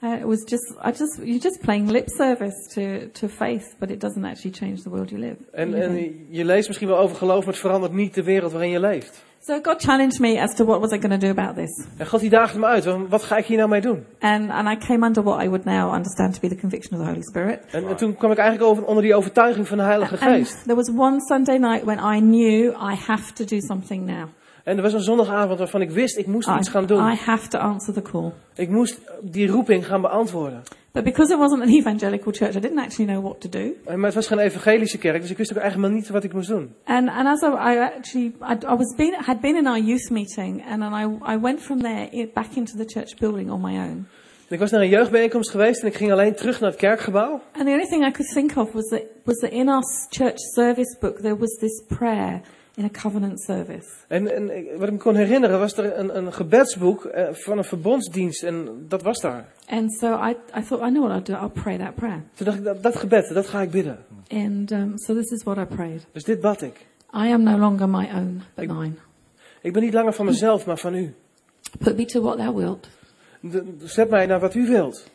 Uh, 0.03 0.19
it 0.19 0.25
was 0.25 0.43
just, 0.45 0.73
I 0.83 0.89
just, 0.89 1.17
you're 1.17 1.39
just 1.39 1.61
playing 1.61 1.89
lip 1.91 2.09
service 2.09 2.55
to, 2.73 3.09
to 3.11 3.27
faith, 3.27 3.75
but 3.79 3.91
it 3.91 3.99
doesn't 3.99 4.25
actually 4.25 4.51
change 4.51 4.81
the 4.83 4.89
world 4.89 5.09
you 5.09 5.21
live. 5.21 5.35
En, 5.51 5.73
en 5.73 6.25
je 6.29 6.45
leest 6.45 6.67
misschien 6.67 6.87
wel 6.87 6.97
over 6.97 7.15
geloof, 7.15 7.39
maar 7.45 7.53
het 7.53 7.61
verandert 7.61 7.93
niet 7.93 8.13
de 8.13 8.23
wereld 8.23 8.51
waarin 8.51 8.69
je 8.69 8.79
leeft. 8.79 9.23
So 9.43 9.59
God 9.61 9.81
challenged 9.81 10.19
me 10.19 10.41
as 10.41 10.55
to 10.55 10.65
what 10.65 10.79
was 10.79 10.91
I 10.91 10.99
going 10.99 11.19
to 11.19 11.27
do 11.27 11.29
about 11.29 11.55
this. 11.55 11.85
En 11.97 12.05
God 12.07 12.19
die 12.19 12.29
daagde 12.29 12.59
me 12.59 12.65
uit, 12.65 12.85
wat, 13.09 13.23
ga 13.23 13.37
ik 13.37 13.45
hier 13.45 13.57
nou 13.57 13.69
mee 13.69 13.81
doen? 13.81 14.05
And, 14.19 14.49
and 14.49 14.67
I 14.67 14.85
came 14.85 15.05
under 15.05 15.23
what 15.23 15.43
I 15.43 15.47
would 15.47 15.65
now 15.65 15.93
understand 15.93 16.33
to 16.33 16.39
be 16.39 16.47
the 16.47 16.59
conviction 16.59 16.99
of 16.99 17.05
the 17.05 17.11
Holy 17.11 17.23
Spirit. 17.23 17.59
En, 17.71 17.87
en 17.87 17.95
toen 17.95 18.15
kwam 18.15 18.31
ik 18.31 18.37
eigenlijk 18.37 18.69
over, 18.69 18.85
onder 18.85 19.03
die 19.03 19.15
overtuiging 19.15 19.67
van 19.67 19.77
de 19.77 19.83
Heilige 19.83 20.17
And 20.19 20.35
Geest. 20.35 20.63
there 20.63 20.75
was 20.75 20.89
one 20.89 21.21
Sunday 21.21 21.57
night 21.57 21.83
when 21.83 21.97
I 21.97 22.19
knew 22.19 22.71
I 22.71 22.95
have 23.07 23.33
to 23.33 23.43
do 23.45 23.59
something 23.59 24.05
now. 24.05 24.27
En 24.63 24.75
er 24.77 24.81
was 24.83 24.93
een 24.93 25.01
zondagavond 25.01 25.57
waarvan 25.59 25.81
ik 25.81 25.89
wist, 25.91 26.17
ik 26.17 26.27
moest 26.27 26.47
I, 26.47 26.51
iets 26.57 26.69
gaan 26.69 26.85
doen. 26.85 27.11
I 27.11 27.15
have 27.15 27.47
to 27.47 27.57
answer 27.59 27.93
the 27.93 28.01
call. 28.01 28.31
Ik 28.55 28.69
moest 28.69 28.99
die 29.21 29.47
roeping 29.47 29.85
gaan 29.85 30.01
beantwoorden. 30.01 30.61
But 30.91 31.03
because 31.03 31.33
it 31.33 31.39
wasn't 31.39 31.61
an 31.61 31.67
evangelical 31.69 32.31
church, 32.31 32.55
I 32.55 32.59
didn't 32.59 32.79
actually 32.79 33.11
know 33.11 33.23
what 33.23 33.41
to 33.41 33.49
do. 33.49 33.73
En- 33.85 33.95
Maar 33.99 34.05
het 34.05 34.13
was 34.15 34.27
geen 34.27 34.39
evangelische 34.39 34.97
kerk, 34.97 35.21
dus 35.21 35.31
ik 35.31 35.37
wist 35.37 35.51
ook 35.51 35.57
eigenlijk 35.57 35.89
maar 35.91 35.99
niet 35.99 36.09
wat 36.09 36.23
ik 36.23 36.33
moest 36.33 36.47
doen. 36.49 36.73
And, 36.85 37.09
and 37.09 37.27
as 37.27 37.41
I, 37.41 37.45
I 37.45 37.77
actually, 37.79 38.33
I, 38.41 38.53
I 38.73 38.75
was 38.75 38.95
been, 38.95 39.13
had 39.17 39.39
been 39.41 39.55
in 39.55 39.67
our 39.67 39.79
youth 39.79 40.09
meeting, 40.09 40.63
and 40.69 40.81
then 40.81 40.93
I, 40.93 41.33
I 41.33 41.39
went 41.39 41.59
from 41.61 41.81
there 41.81 42.29
back 42.33 42.55
into 42.55 42.77
the 42.77 42.85
church 42.85 43.15
building 43.19 43.51
on 43.51 43.61
my 43.61 43.77
own. 43.77 44.07
Ik 44.49 44.59
was 44.59 44.71
naar 44.71 44.81
een 44.81 44.89
jeugdbijeenkomst 44.89 45.49
geweest 45.49 45.81
en 45.81 45.87
ik 45.87 45.95
ging 45.95 46.11
alleen 46.11 46.35
terug 46.35 46.59
naar 46.59 46.69
het 46.69 46.79
kerkgebouw. 46.79 47.31
And 47.31 47.65
the 47.65 47.71
only 47.71 47.85
thing 47.87 48.05
I 48.07 48.11
could 48.11 48.31
think 48.33 48.55
of 48.57 48.71
was 48.71 48.87
that, 48.87 49.01
was 49.23 49.37
that 49.37 49.51
in 49.51 49.69
our 49.69 49.83
church 50.09 50.37
service 50.39 50.97
book 50.99 51.17
there 51.19 51.37
was 51.37 51.57
this 51.59 51.83
prayer 51.87 52.41
in 52.75 52.83
a 52.85 52.89
covenant 53.01 53.41
service. 53.41 53.87
En, 54.07 54.35
en 54.35 54.47
wat 54.77 54.87
ik 54.87 54.93
me 54.93 54.97
kon 54.97 55.15
herinneren 55.15 55.59
was 55.59 55.77
er 55.77 55.97
een, 55.97 56.17
een 56.17 56.33
gebedsboek 56.33 57.05
eh, 57.05 57.33
van 57.33 57.57
een 57.57 57.63
verbondsdienst 57.63 58.43
en 58.43 58.85
dat 58.87 59.01
was 59.01 59.19
daar. 59.19 59.53
And 59.69 59.93
so 59.93 60.07
I, 60.07 60.29
I 60.57 60.61
thought, 60.63 60.87
I 60.87 60.91
know 60.91 61.03
what 61.07 61.11
I'll 61.29 61.35
do. 61.35 61.41
I'll 61.43 61.61
pray 61.61 61.77
that 61.77 61.95
prayer. 61.95 62.23
Toen 62.33 62.45
dacht 62.45 62.57
ik, 62.57 62.63
dat, 62.63 62.83
dat 62.83 62.95
gebed, 62.95 63.33
dat 63.33 63.47
ga 63.47 63.61
ik 63.61 63.71
bidden. 63.71 63.97
And 64.29 64.71
um, 64.71 64.91
so 64.95 65.13
this 65.15 65.31
is 65.31 65.43
what 65.43 65.57
I 65.57 65.75
prayed. 65.75 66.05
Dus 66.11 66.23
dit 66.23 66.41
bad 66.41 66.61
ik. 66.61 66.85
I 67.13 67.31
am 67.31 67.43
no 67.43 67.57
longer 67.57 67.89
my 67.89 68.09
own, 68.13 68.41
but 68.55 68.63
Ik- 68.63 68.69
thine. 68.69 68.93
Ik 69.61 69.73
ben 69.73 69.81
niet 69.81 69.93
langer 69.93 70.13
van 70.13 70.25
mezelf, 70.25 70.65
maar 70.65 70.77
van 70.77 70.95
u. 70.95 71.13
Put 71.79 71.97
me 71.97 72.05
to 72.05 72.21
what 72.21 72.37
thou 72.37 72.55
wilt. 72.55 72.87
De- 73.39 73.75
zet 73.83 74.09
mij 74.09 74.25
naar 74.25 74.39
wat 74.39 74.55
u 74.55 74.67
wilt. 74.67 75.09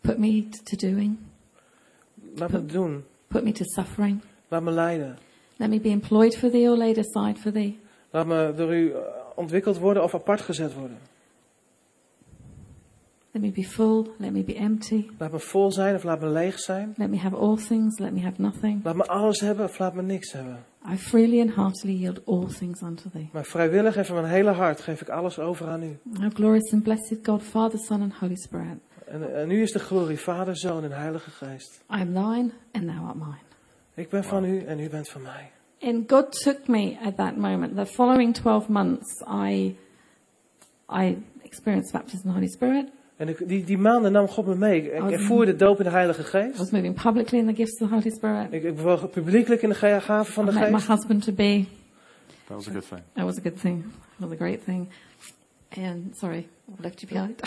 Put 0.00 0.18
me 0.18 0.48
to 0.64 0.76
doing. 0.76 1.16
Laat 2.34 2.50
me 2.50 2.56
het 2.56 2.68
doen. 2.70 3.04
Put 3.32 3.44
me 3.44 3.52
to 3.52 3.64
suffering. 3.64 4.22
Laat 4.48 4.62
me 4.62 4.70
leiden. 4.70 5.16
Let 5.56 5.70
me 5.70 5.80
be 5.80 5.90
employed 5.90 6.34
for 6.34 6.50
thee 6.50 6.68
or 6.68 6.76
laid 6.76 6.98
aside 6.98 7.38
for 7.38 7.52
thee. 7.52 7.78
Laat 8.10 8.26
me 8.26 8.52
door 8.56 8.74
u 8.74 8.90
eh, 8.90 8.98
ontwikkeld 9.34 9.78
worden 9.78 10.02
of 10.02 10.14
apart 10.14 10.40
gezet 10.40 10.74
worden. 10.74 10.98
Let 13.30 13.42
me 13.42 13.50
be 13.50 13.64
full. 13.64 14.06
Let 14.18 14.32
me 14.32 14.42
be 14.42 14.54
empty. 14.54 15.06
Laat 15.18 15.32
me 15.32 15.38
vol 15.38 15.72
zijn 15.72 15.94
of 15.94 16.02
laat 16.02 16.20
me 16.20 16.28
leeg 16.28 16.58
zijn. 16.58 16.94
Let 16.96 17.10
me 17.10 17.16
have 17.16 17.36
all 17.36 17.56
things. 17.56 17.98
Let 17.98 18.12
me 18.12 18.20
have 18.20 18.40
nothing. 18.40 18.84
Laat 18.84 18.96
me 18.96 19.06
alles 19.06 19.40
hebben 19.40 19.64
of 19.64 19.78
laat 19.78 19.94
me 19.94 20.02
niks 20.02 20.32
hebben. 20.32 20.64
I 20.92 20.96
freely 20.96 21.40
and 21.40 21.54
heartily 21.54 21.94
yield 21.94 22.26
all 22.26 22.46
things 22.58 22.82
unto 22.82 23.10
thee. 23.12 23.28
Maar 23.32 23.44
vrijwillig 23.44 23.96
en 23.96 24.06
van 24.06 24.14
mijn 24.14 24.26
hele 24.26 24.50
hart 24.50 24.80
geef 24.80 25.00
ik 25.00 25.08
alles 25.08 25.38
over 25.38 25.68
aan 25.68 25.82
u. 25.82 25.98
O 26.24 26.28
glorious 26.34 26.72
and 26.72 26.82
blessed 26.82 27.18
God, 27.22 27.42
Father, 27.42 27.78
Son, 27.78 28.02
and 28.02 28.12
Holy 28.14 28.36
Spirit. 28.36 28.78
En, 29.12 29.34
en 29.34 29.50
u 29.50 29.62
is 29.62 29.72
de 29.72 29.78
glorie, 29.78 30.18
Vader, 30.18 30.56
Zoon 30.56 30.84
en 30.84 30.92
Heilige 30.92 31.30
Geest. 31.30 31.80
I 31.90 32.00
am 32.00 32.12
thine, 32.12 32.50
and 32.72 32.86
thou 32.86 33.06
art 33.06 33.14
mine. 33.14 33.36
Ik 33.94 34.08
ben 34.08 34.24
van 34.24 34.44
u 34.44 34.64
en 34.64 34.80
u 34.80 34.88
bent 34.88 35.08
van 35.08 35.22
mij. 35.22 35.50
And 35.80 36.10
God 36.10 36.42
took 36.42 36.68
me 36.68 36.96
at 37.04 37.16
that 37.16 37.36
moment. 37.36 37.76
The 37.76 37.86
following 37.86 38.34
12 38.34 38.68
months, 38.68 39.22
I, 39.46 39.76
I 40.92 41.22
experienced 41.42 41.92
baptism 41.92 42.26
in 42.26 42.32
the 42.32 42.38
Holy 42.38 42.48
Spirit. 42.50 42.88
En 43.16 43.28
ik, 43.28 43.48
die, 43.48 43.64
die 43.64 43.78
maanden 43.78 44.12
nam 44.12 44.28
God 44.28 44.46
me 44.46 44.54
mee. 44.54 44.92
Ik 44.92 45.10
ervoer 45.10 45.44
de 45.46 45.56
doop 45.56 45.78
in 45.78 45.84
de 45.84 45.90
Heilige 45.90 46.20
I 46.20 46.24
Geest. 46.24 46.58
was 46.58 46.70
moving 46.70 47.02
publicly 47.02 47.38
in 47.38 47.46
the 47.46 47.54
gifts 47.54 47.80
of 47.80 47.88
the 47.88 47.94
Holy 47.94 48.10
Spirit. 48.10 48.52
Ik, 48.52 48.62
ik 48.62 48.76
bewoog 48.76 49.10
publiekelijk 49.10 49.62
in 49.62 49.68
de 49.68 49.74
ga- 49.74 50.00
gave 50.00 50.32
van 50.32 50.44
I 50.44 50.46
de 50.46 50.52
met 50.58 50.70
my 50.70 50.76
Geest. 50.76 50.86
husband 50.88 51.24
to 51.24 51.32
be. 51.32 51.64
That 52.46 52.56
was 52.56 52.68
a 52.68 52.70
good 52.72 52.88
thing. 52.88 53.00
That 53.12 53.24
was 53.24 53.38
a 53.38 53.40
good 53.42 53.60
thing. 53.60 53.82
That 54.18 54.28
was 54.28 54.32
a 54.32 54.36
great 54.36 54.64
thing. 54.64 54.88
And 55.76 56.16
sorry, 56.16 56.48
I 56.78 56.82
left 56.82 57.02
you 57.02 57.08
behind. 57.08 57.40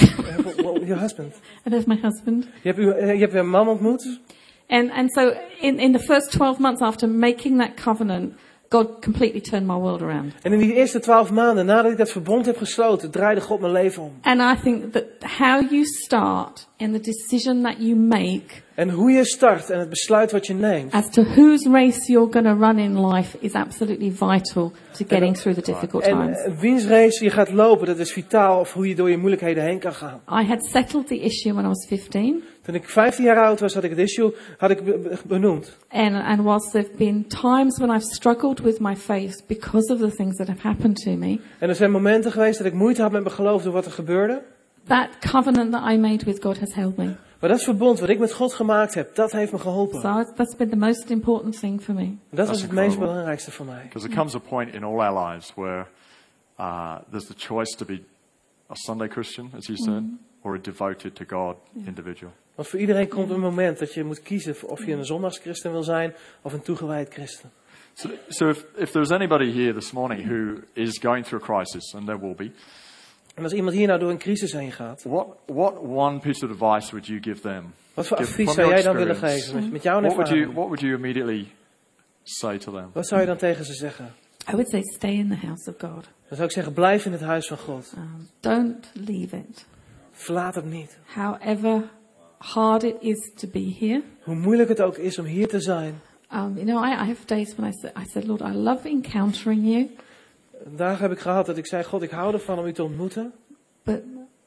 Your 0.88 0.98
husband. 1.06 1.34
and 1.64 1.74
there's 1.74 1.86
my 1.88 1.96
husband. 2.02 2.48
Je 2.64 2.70
hebt, 2.70 2.80
u, 2.80 2.90
eh, 2.92 3.14
je 3.14 3.20
hebt 3.20 3.32
weer 3.32 3.42
een 3.42 3.50
man 3.50 3.68
ontmoet. 3.68 4.20
And 4.68 4.92
and 4.92 5.12
so 5.12 5.34
in, 5.62 5.80
in 5.80 5.92
the 5.92 6.00
first 6.00 6.32
12 6.32 6.60
months 6.60 6.82
after 6.82 7.10
making 7.10 7.58
that 7.60 7.76
covenant, 7.84 8.34
God 8.70 9.02
completely 9.02 9.42
turned 9.42 9.68
my 9.68 9.76
world 9.76 10.02
around. 10.02 10.34
En 10.42 10.54
in 10.54 10.60
die 10.60 10.74
eerste 10.74 11.00
twaalf 11.00 11.32
maanden 11.32 11.66
nadat 11.66 11.92
ik 11.92 11.98
dat 11.98 12.12
verbond 12.12 12.46
heb 12.46 12.58
gesloten, 12.58 13.12
draaide 13.12 13.42
God 13.42 13.60
mijn 13.60 13.72
leven 13.72 14.04
om. 14.04 14.12
And 14.22 14.42
I 14.60 14.62
think 14.64 14.92
that 14.94 15.04
how 15.38 15.72
you 15.72 15.84
start 15.86 16.68
and 16.80 16.94
the 16.94 17.00
decision 17.00 17.62
that 17.64 17.76
you 17.80 17.96
make 17.96 18.64
En 18.76 18.90
hoe 18.90 19.12
je 19.12 19.26
start 19.26 19.70
en 19.70 19.80
het 19.80 19.90
besluit 19.90 20.32
wat 20.32 20.48
je 20.48 20.54
neemt. 20.54 20.92
as 20.94 21.10
to 21.10 21.24
whose 21.24 21.70
race 21.70 22.12
you're 22.12 22.32
going 22.32 22.46
to 22.48 22.66
run 22.66 22.78
in 22.80 23.08
life 23.08 23.38
is 23.40 23.54
absolutely 23.54 24.12
vital 24.12 24.72
to 24.92 25.06
getting 25.08 25.38
through 25.38 25.58
the 25.60 25.72
difficult 25.72 26.04
En 26.04 26.18
times. 26.18 26.38
eh, 26.44 26.60
wiens 26.60 26.86
race 26.88 27.24
je 27.24 27.30
gaat 27.30 27.52
lopen, 27.52 27.88
dat 27.88 28.00
is 28.00 28.12
vitaal 28.12 28.60
of 28.60 28.74
hoe 28.74 28.88
je 28.88 28.96
door 28.96 29.10
je 29.10 29.18
moeilijkheden 29.18 29.64
heen 29.64 29.80
kan 29.80 29.94
gaan. 29.94 30.22
I 30.42 30.46
had 30.48 30.66
settled 30.66 31.08
the 31.08 31.20
issue 31.20 31.54
when 31.54 31.66
I 31.66 31.68
was 31.68 31.86
15. 31.88 32.44
Toen 32.62 32.76
ik 32.76 32.90
15 32.90 33.24
jaar 33.26 33.44
oud 33.46 33.60
was, 33.60 33.74
had 33.74 33.84
ik 33.84 33.90
het 33.90 34.00
issue 34.00 34.34
had 34.58 34.70
ik 34.70 34.84
be- 34.84 34.98
be- 34.98 35.18
benoemd. 35.28 35.78
And, 35.90 36.14
and 36.16 36.42
whilst 36.42 36.72
there 36.72 36.84
have 36.86 36.98
been 36.98 37.26
times 37.28 37.78
when 37.78 37.96
I've 37.96 38.06
struggled 38.14 38.60
with 38.60 38.80
my 38.80 38.96
faith 38.96 39.44
because 39.48 39.94
of 39.94 40.00
the 40.00 40.12
things 40.16 40.36
that 40.38 40.48
have 40.48 40.62
happened 40.62 40.96
to 41.04 41.12
me, 41.12 41.40
En 41.60 41.70
er 41.70 41.76
zijn 41.76 41.92
momenten 41.92 42.32
geweest 42.32 42.58
dat 42.58 42.68
ik 42.68 42.74
moeite 42.74 43.02
had 43.02 43.12
met 43.12 43.24
mijn 43.24 43.36
geloof 43.36 43.64
door 43.64 43.74
wat 43.74 43.86
er 43.86 43.92
gebeurde. 43.92 44.42
That 44.88 45.10
covenant 45.32 45.72
that 45.72 45.92
I 45.92 45.98
made 45.98 46.26
with 46.26 46.42
God 46.42 46.58
has 46.58 46.74
held 46.74 46.98
me. 46.98 47.16
Maar 47.40 47.50
dat 47.50 47.64
verbond 47.64 48.00
wat 48.00 48.10
ik 48.10 48.20
met 48.20 48.34
God 48.34 48.54
gemaakt 48.54 48.94
heb, 48.94 49.16
dat 49.16 49.32
heeft 49.32 49.52
me 49.52 49.60
geholpen. 49.60 50.02
So 50.02 50.34
that's 50.36 50.56
been 50.56 50.70
the 50.70 50.76
most 50.76 51.10
important 51.10 51.60
thing 51.60 51.82
for 51.82 51.94
me. 51.94 52.02
En 52.02 52.20
dat 52.30 52.48
was 52.48 52.56
is 52.56 52.62
het 52.62 52.72
meest 52.72 53.00
belangrijkste 53.00 53.52
voor 53.52 53.66
mij. 53.66 53.84
Because 53.84 54.08
there 54.08 54.20
comes 54.20 54.36
a 54.36 54.40
point 54.40 54.74
in 54.74 54.84
all 54.84 55.00
our 55.00 55.28
lives 55.28 55.54
where 55.56 55.86
uh, 56.60 56.96
there's 57.10 57.26
the 57.26 57.34
choice 57.38 57.78
to 57.78 57.86
be 57.86 58.02
a 58.70 58.76
Sunday 58.76 59.08
Christian, 59.08 59.52
as 59.58 59.66
you 59.66 59.78
said, 59.78 60.04
or 60.42 60.56
a 60.56 60.60
devoted 60.62 61.16
to 61.16 61.26
God 61.28 61.56
individual. 61.86 62.32
Want 62.56 62.68
voor 62.68 62.80
iedereen 62.80 63.08
komt 63.08 63.30
een 63.30 63.40
moment 63.40 63.80
dat 63.80 63.94
je 63.94 64.04
moet 64.04 64.22
kiezen 64.22 64.56
of 64.70 64.86
je 64.86 64.94
een 64.94 65.06
zondagschristen 65.06 65.72
wil 65.72 65.84
zijn 65.84 66.14
of 66.42 66.54
een 66.54 66.62
toegewijd 66.62 67.14
christen. 67.14 67.52
So, 67.94 68.10
so 68.28 68.50
if, 68.50 68.66
if 68.76 68.92
there's 68.92 69.12
anybody 69.12 69.52
here 69.52 69.74
this 69.74 69.92
morning 69.92 70.22
who 70.28 70.62
is 70.74 71.00
going 71.00 71.26
through 71.26 71.44
a 71.44 71.46
crisis, 71.46 71.94
and 71.94 72.06
there 72.06 72.20
will 72.20 72.36
be, 72.36 72.52
En 73.36 73.44
als 73.44 73.54
iemand 73.54 73.76
hier 73.76 73.88
nou 73.88 74.00
door 74.00 74.10
een 74.10 74.18
crisis 74.18 74.52
heen 74.52 74.72
gaat, 74.72 75.04
what, 75.04 75.28
what 75.46 75.78
one 75.80 76.20
piece 76.20 76.46
of 76.46 76.62
advice 76.62 76.92
would 76.92 77.08
you 77.08 77.22
give 77.22 77.42
them? 77.42 77.74
wat 77.94 78.08
voor 78.08 78.18
Give 78.18 78.30
advies 78.30 78.54
zou 78.54 78.70
jij 78.70 78.82
dan 78.82 78.96
willen 78.96 79.16
geven 79.16 79.56
met, 79.56 79.72
met 79.72 79.84
jouw 79.84 80.02
What 80.02 80.14
would, 80.14 80.30
you, 80.30 80.46
what 80.46 80.66
would 80.66 80.80
you 80.80 80.94
immediately 80.94 81.48
say 82.24 82.58
to 82.58 82.72
them? 82.72 82.90
Wat 82.94 83.08
zou 83.08 83.22
je 83.22 83.28
dan 83.28 83.38
tegen 83.38 83.66
ze 83.66 83.74
zeggen? 83.74 84.14
I 84.50 84.52
would 84.52 84.70
say 84.70 84.82
stay 84.84 85.14
in 85.14 85.30
the 85.30 85.46
house 85.48 85.70
of 85.70 85.76
God. 85.80 86.04
Dan 86.28 86.38
zou 86.38 86.44
ik 86.44 86.52
zeggen, 86.52 86.74
blijf 86.74 87.06
in 87.06 87.12
het 87.12 87.22
huis 87.22 87.48
van 87.48 87.58
God. 87.58 87.94
Um, 87.98 88.28
don't 88.40 88.92
leave 88.94 89.38
it. 89.38 89.66
Verlaat 90.12 90.56
het 90.56 90.66
niet. 90.66 90.98
However 91.06 91.84
hard 92.38 92.84
it 92.84 92.96
is 93.00 93.32
to 93.36 93.48
be 93.48 93.76
here. 93.80 94.04
Hoe 94.24 94.36
moeilijk 94.36 94.70
het 94.70 94.82
ook 94.82 94.98
is 94.98 95.20
om 95.20 95.26
hier 95.26 95.48
te 95.48 95.60
zijn. 95.60 96.02
Um, 96.34 96.54
you 96.56 96.66
know, 96.66 96.84
I, 96.84 96.92
I 96.92 97.08
have 97.08 97.26
days 97.26 97.56
when 97.56 97.70
I 97.70 97.74
said, 97.74 97.92
I 97.98 98.06
said, 98.06 98.28
Lord, 98.28 98.42
I 98.42 98.54
love 98.54 98.88
encountering 98.88 99.64
you, 99.64 99.90
Dagen 100.76 101.02
heb 101.02 101.12
ik 101.12 101.20
gehad 101.20 101.46
dat 101.46 101.58
ik 101.58 101.68
zei, 101.68 101.84
God, 101.84 102.02
ik 102.02 102.10
hou 102.10 102.34
ervan 102.34 102.60
om 102.60 102.66
u 102.66 102.74
te 102.74 102.84
ontmoeten. 102.84 103.34
but 103.84 104.02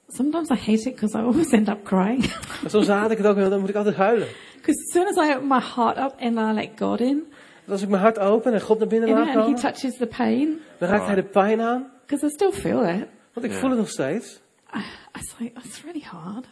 sometimes 0.08 0.48
I 0.50 0.54
hate 0.54 0.88
it 0.88 0.94
because 0.94 1.18
I 1.18 1.20
always 1.20 1.50
end 1.52 1.68
up 1.68 1.84
crying. 1.84 2.24
Maar 2.62 2.70
soms 2.70 2.86
haat 2.88 3.10
ik 3.10 3.16
het 3.18 3.26
ook 3.26 3.36
en 3.36 3.50
dan 3.50 3.60
moet 3.60 3.68
ik 3.68 3.74
altijd 3.74 3.96
huilen. 3.96 4.26
Because 4.56 4.78
as 4.86 4.92
soon 4.92 5.06
as 5.06 5.16
I 5.28 5.34
open 5.34 5.46
my 5.48 5.60
heart 5.74 5.96
up 5.98 6.14
and 6.20 6.36
I 6.38 6.52
let 6.52 6.70
God 6.78 7.00
in, 7.00 7.16
Want 7.64 7.70
als 7.70 7.82
ik 7.82 7.88
mijn 7.88 8.02
hart 8.02 8.18
open 8.18 8.52
en 8.52 8.60
God 8.60 8.78
naar 8.78 8.88
binnen 8.88 9.08
laat 9.08 9.16
know, 9.18 9.28
and 9.28 9.38
He 9.38 9.44
komen, 9.44 9.60
touches 9.60 9.96
the 9.96 10.06
pain, 10.06 10.60
dan 10.78 10.88
raakt 10.88 11.06
hij 11.06 11.14
de 11.14 11.22
pijn 11.24 11.60
aan. 11.60 11.90
because 12.06 12.26
I 12.26 12.30
still 12.30 12.52
feel 12.52 12.84
it. 12.84 13.06
Want 13.32 13.46
ik 13.46 13.52
Ja. 13.52 13.58
voel 13.58 13.70
het 13.70 13.78
nog 13.78 13.88
steeds. 13.88 14.40
I, 14.76 14.80
it's 15.18 15.34
like, 15.38 15.60
it's 15.64 15.82
really 15.84 16.04
hard. 16.04 16.46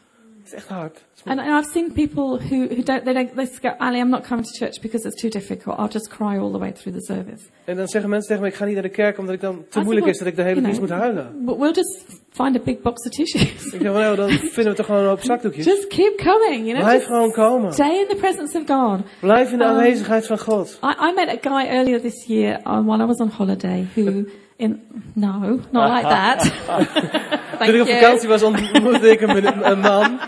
Echt 0.52 0.68
hard. 0.68 1.04
And, 1.24 1.40
and 1.40 1.48
I've 1.64 1.70
seen 1.72 1.92
people 1.92 2.38
who, 2.38 2.68
who 2.68 2.82
don't, 2.82 3.04
they 3.04 3.12
don't, 3.12 3.34
they 3.36 3.46
go, 3.62 3.74
Ali, 3.78 3.98
I'm 3.98 4.10
not 4.10 4.22
coming 4.28 4.44
to 4.44 4.52
church 4.52 4.80
because 4.80 5.04
it's 5.08 5.20
too 5.20 5.28
difficult. 5.28 5.78
I'll 5.78 5.88
just 5.92 6.08
cry 6.08 6.38
all 6.38 6.50
the 6.52 6.58
way 6.58 6.72
through 6.72 6.98
the 6.98 7.04
service. 7.04 7.42
En 7.64 7.76
dan 7.76 7.88
zeggen 7.88 8.10
mensen 8.10 8.28
tegen 8.28 8.42
me, 8.42 8.48
ik 8.48 8.54
ga 8.56 8.64
niet 8.64 8.74
naar 8.74 8.82
de 8.82 8.88
kerk 8.88 9.18
omdat 9.18 9.34
ik 9.34 9.40
dan 9.40 9.64
te 9.70 9.80
I 9.80 9.82
moeilijk 9.82 10.06
is 10.06 10.18
dat 10.18 10.26
ik 10.28 10.36
de 10.36 10.42
hele 10.42 10.60
dienst 10.60 10.80
moet 10.80 10.90
huilen. 10.90 11.44
But 11.44 11.56
we'll 11.56 11.72
just 11.72 12.04
find 12.30 12.56
a 12.56 12.60
big 12.64 12.80
box 12.80 13.06
of 13.06 13.12
tissues. 13.12 13.42
Ik 13.64 13.70
zeg, 13.70 13.80
nou, 13.80 14.16
dan 14.16 14.30
vinden 14.54 14.72
we 14.72 14.74
toch 14.74 14.86
gewoon 14.86 15.00
een 15.00 15.08
hoop 15.08 15.22
zakdoekjes. 15.22 15.64
just 15.64 15.86
keep 15.86 16.16
coming, 16.16 16.64
you 16.66 16.72
know. 16.72 16.80
Blijf 16.82 16.94
Just 16.96 17.06
gewoon 17.06 17.32
komen. 17.32 17.72
stay 17.72 18.00
in 18.00 18.06
the 18.08 18.16
presence 18.16 18.58
of 18.58 18.66
God. 18.66 19.00
Blijf 19.20 19.52
in 19.52 19.58
de 19.58 19.64
Um, 19.64 19.70
aanwezigheid 19.70 20.26
van 20.26 20.38
God. 20.38 20.78
I, 20.82 21.08
I 21.08 21.12
met 21.14 21.28
a 21.28 21.50
guy 21.50 21.68
earlier 21.70 22.00
this 22.00 22.24
year 22.26 22.60
uh, 22.66 22.80
while 22.86 23.02
I 23.02 23.06
was 23.06 23.18
on 23.18 23.28
holiday 23.28 23.86
who, 23.94 24.26
in 24.56 24.80
no, 25.14 25.60
not 25.70 25.90
like 25.90 26.08
that. 26.08 26.40
Thank 27.58 27.70
Toen 27.70 27.74
ik 27.74 27.80
op 27.80 27.86
you. 27.88 28.00
vakantie 28.00 28.28
was, 28.28 28.42
ontmoette 28.42 29.10
ik 29.10 29.20
een, 29.20 29.70
een 29.70 29.80
man. 29.80 30.20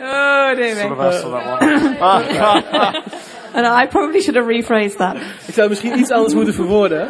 Oh 0.00 0.54
dear 0.54 0.76
Sort 0.76 0.88
me. 0.88 0.94
of 0.94 1.00
answer 1.00 1.30
that 1.30 1.44
one. 2.40 3.02
And 3.54 3.66
I 3.66 3.86
probably 3.86 4.20
should 4.20 4.36
have 4.36 4.46
rephrased 4.48 4.98
that. 4.98 5.16
Ik 5.46 5.54
zou 5.54 5.68
misschien 5.68 5.98
iets 5.98 6.10
anders 6.10 6.34
moeten 6.34 6.54
verwoorden. 6.54 7.08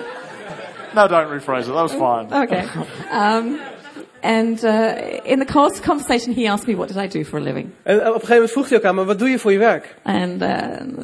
no, 0.94 1.06
don't 1.08 1.30
rephrase 1.30 1.68
it. 1.68 1.74
That 1.74 1.90
was 1.90 1.92
fine. 1.92 2.42
Okay. 2.42 2.64
Um, 3.12 3.58
and 4.24 4.64
uh, 4.64 5.20
in 5.24 5.38
the 5.38 5.44
course 5.44 5.78
of 5.78 5.82
conversation, 5.82 6.32
he 6.32 6.48
asked 6.48 6.66
me, 6.66 6.74
"What 6.74 6.88
did 6.88 6.96
I 6.96 7.08
do 7.08 7.24
for 7.24 7.38
a 7.38 7.42
living?" 7.42 7.70
En 7.82 7.98
op 7.98 8.04
een 8.04 8.12
gegeven 8.12 8.34
moment 8.34 8.50
vroeg 8.50 8.68
hij 8.68 8.78
ook 8.78 8.84
aan 8.84 8.94
me, 8.94 9.04
wat 9.04 9.18
doe 9.18 9.28
je 9.28 9.38
voor 9.38 9.52
je 9.52 9.58
werk? 9.58 9.94
And 10.02 10.42
uh, 10.42 10.48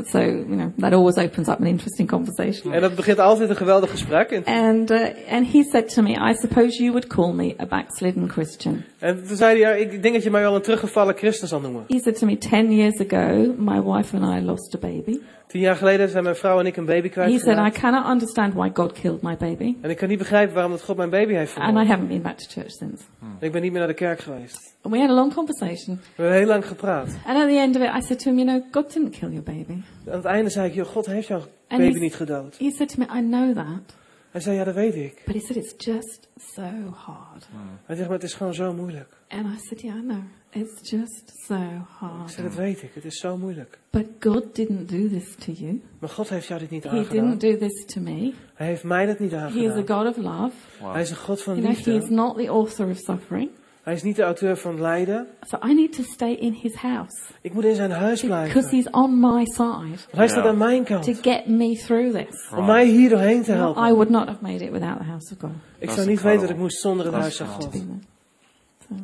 so, 0.05 0.19
you 0.19 0.45
know, 0.45 0.71
that 0.79 0.93
always 0.93 1.17
opens 1.17 1.49
up 1.49 1.61
an 1.61 1.67
interesting 1.67 2.09
conversation. 2.09 2.73
En 2.73 2.81
dat 2.81 2.95
begint 2.95 3.19
altijd 3.19 3.51
een 3.51 3.57
geweldig 3.57 3.91
gesprek. 3.91 4.43
And 4.45 4.91
uh, 4.91 5.07
and 5.31 5.53
he 5.53 5.63
said 5.63 5.95
to 5.95 6.03
me, 6.03 6.31
"I 6.31 6.35
suppose 6.35 6.83
you 6.83 6.91
would 6.91 7.07
call 7.07 7.33
me 7.33 7.55
a 7.61 7.67
backslidden 7.67 8.29
Christian." 8.29 8.85
En 9.01 9.27
toen 9.27 9.37
zei 9.37 9.51
hij, 9.51 9.59
ja, 9.61 9.87
ik 9.91 10.03
denk 10.03 10.15
dat 10.15 10.23
je 10.23 10.31
mij 10.31 10.41
wel 10.41 10.55
een 10.55 10.63
teruggevallen 10.63 11.17
christen 11.17 11.49
zal 11.49 11.61
noemen. 11.61 11.85
He 11.89 11.99
said 11.99 12.19
to 12.19 12.27
me, 12.27 12.39
10 12.39 12.73
years 12.73 13.01
ago, 13.11 13.55
my 13.59 13.83
wife 13.83 14.17
and 14.17 14.43
I 14.43 14.45
lost 14.47 14.75
a 14.75 14.79
baby. 14.79 15.19
Tien 15.47 15.61
jaar 15.61 15.77
geleden 15.77 16.09
zijn 16.09 16.23
mijn 16.25 16.37
vrouw 16.37 16.59
en 16.61 16.67
ik 16.67 16.77
een 16.77 16.85
baby 16.85 17.09
He 17.09 17.15
said, 17.15 17.27
I 17.27 17.39
kwijtgeraakt. 17.39 17.79
cannot 17.79 18.07
understand 18.11 18.55
why 18.55 18.71
God 18.73 18.93
killed 18.93 19.23
my 19.23 19.37
baby. 19.37 19.77
En 19.81 19.91
ik 19.91 19.97
kan 19.97 20.09
niet 20.09 20.19
begrijpen 20.19 20.55
waarom 20.55 20.73
dat 20.73 20.83
God 20.83 20.97
mijn 20.97 21.11
baby 21.11 21.33
heeft 21.33 21.55
And 21.55 21.63
I 21.63 21.65
vermoord. 21.65 21.87
haven't 21.89 22.09
been 22.09 22.23
back 22.23 22.37
to 22.39 22.47
church 22.49 22.71
since. 22.71 23.03
Ik 23.41 23.53
ben 23.53 23.63
niet 23.63 23.71
meer 23.71 23.79
naar 23.81 23.89
de 23.89 23.95
kerk 23.95 24.21
geweest. 24.21 24.77
And 24.83 24.95
we 24.95 25.01
had 25.01 25.11
a 25.11 25.15
long 25.15 25.35
conversation. 25.35 25.97
We 26.17 26.23
hebben 26.23 26.39
heel 26.39 26.47
lang 26.47 26.67
gepraat. 26.67 27.09
And 27.27 27.37
at 27.37 27.49
the 27.49 27.57
end 27.59 27.77
of 27.77 27.83
it, 27.83 27.89
I 27.97 28.01
said 28.07 28.19
to 28.19 28.31
him, 28.31 28.39
You 28.39 28.47
know, 28.51 28.63
God 28.71 28.93
didn't 28.93 29.11
kill 29.19 29.29
your 29.29 29.43
baby. 29.43 29.83
Aan 30.09 30.17
het 30.17 30.25
einde 30.25 30.51
zei 30.51 30.69
ik, 30.69 30.75
joh, 30.75 30.87
God 30.87 31.07
heeft 31.07 31.27
jouw 31.27 31.43
baby 31.69 31.99
niet 31.99 32.15
gedood. 32.15 32.57
He 32.59 32.71
said 32.71 32.89
to 32.89 32.95
me, 32.99 33.19
I 33.19 33.21
know 33.23 33.55
that. 33.55 33.99
Hij 34.31 34.41
zei, 34.41 34.57
ja, 34.57 34.65
dat 34.65 34.75
weet 34.75 34.95
ik. 34.95 35.23
But 35.27 35.35
he 35.35 35.41
said, 35.41 35.57
It's 35.57 35.75
just 35.85 36.29
so 36.55 36.63
hard. 36.93 37.49
Hij 37.85 37.97
zegt, 37.97 38.09
maar 38.09 38.19
het 38.19 38.27
is 38.27 38.35
gewoon 38.35 38.55
zo 38.55 38.73
moeilijk. 38.75 39.17
And 39.29 39.47
I 39.47 39.59
said, 39.59 39.81
Yeah, 39.81 39.97
I 39.97 40.01
know. 40.01 40.23
It's 40.53 40.91
just 40.91 41.33
so 41.47 41.55
Ik 41.55 41.87
hard. 41.99 42.31
zei, 42.31 42.47
dat 42.49 42.57
weet 42.57 42.83
ik. 42.83 42.91
Het 42.95 43.05
is 43.05 43.21
zo 43.21 43.37
moeilijk. 43.37 43.79
But 43.91 44.07
God 44.21 44.55
didn't 44.55 44.89
do 44.89 45.09
this 45.09 45.35
to 45.39 45.53
you. 45.53 45.83
Maar 45.99 46.09
God 46.11 46.29
heeft 46.29 46.47
jou 46.47 46.61
dit 46.61 46.71
niet 46.71 46.85
He 46.85 46.91
aangedaan. 46.91 47.39
didn't 47.39 47.61
do 47.61 47.67
this 47.67 47.85
to 47.87 48.01
me. 48.01 48.33
Hij 48.55 48.67
heeft 48.67 48.85
mij 48.85 49.07
dat 49.07 49.19
niet 49.19 49.31
He 49.31 49.47
is 49.49 49.91
a. 49.91 49.95
God 49.97 50.07
of 50.09 50.17
love. 50.17 50.53
Hij 50.93 51.01
is 51.01 51.11
een 51.11 51.17
God 51.17 51.43
van 51.43 51.55
You 51.55 51.67
know, 51.67 51.85
He 51.85 51.91
is 51.91 52.01
liefde. 52.01 52.15
not 52.15 52.37
the 52.37 52.47
author 52.47 52.89
of 52.91 52.97
suffering. 52.97 53.51
Hij 53.83 53.95
is 53.95 54.03
niet 54.03 54.17
de 54.17 54.23
auteur 54.23 54.57
van 54.57 54.81
lijden. 54.81 55.27
So 55.41 55.59
I 55.67 55.75
need 55.75 55.93
to 55.97 56.03
stay 56.03 56.33
in 56.33 56.53
His 56.53 56.75
house. 56.75 57.17
Ik 57.41 57.53
moet 57.53 57.65
in 57.65 57.75
zijn 57.75 57.91
huis 57.91 58.21
blijven. 58.25 58.55
Because 58.55 58.71
Want 58.71 58.85
he's 58.85 58.93
on 58.95 59.21
my 59.21 59.45
side 59.45 59.99
hij 60.17 60.29
staat 60.29 60.45
aan 60.47 60.57
mijn 60.59 60.85
to 60.85 60.95
kant. 60.95 61.19
get 61.23 61.47
me 61.47 61.77
through 61.77 62.17
this. 62.17 62.51
Om 62.57 62.65
mij 62.67 62.85
hier 62.87 63.09
doorheen 63.09 63.43
te 63.43 63.53
I 63.53 63.55
helpen. 63.57 63.83
would 63.83 64.09
not 64.11 64.27
have 64.27 64.39
made 64.43 64.65
it 64.65 64.71
without 64.71 64.99
the 64.99 65.05
house 65.05 65.33
of 65.33 65.41
God. 65.41 65.51
Ik 65.79 65.87
Dat 65.87 65.95
zou 65.97 66.07
niet 66.09 66.23
weten 66.23 66.31
incredible. 66.31 66.55
ik 66.55 66.57
moest 66.61 66.81
zonder 66.81 67.05
het 67.05 67.15
Dat 67.15 67.23
huis 67.23 67.41
is 67.41 67.47
van. 67.47 67.63
God. 67.63 67.83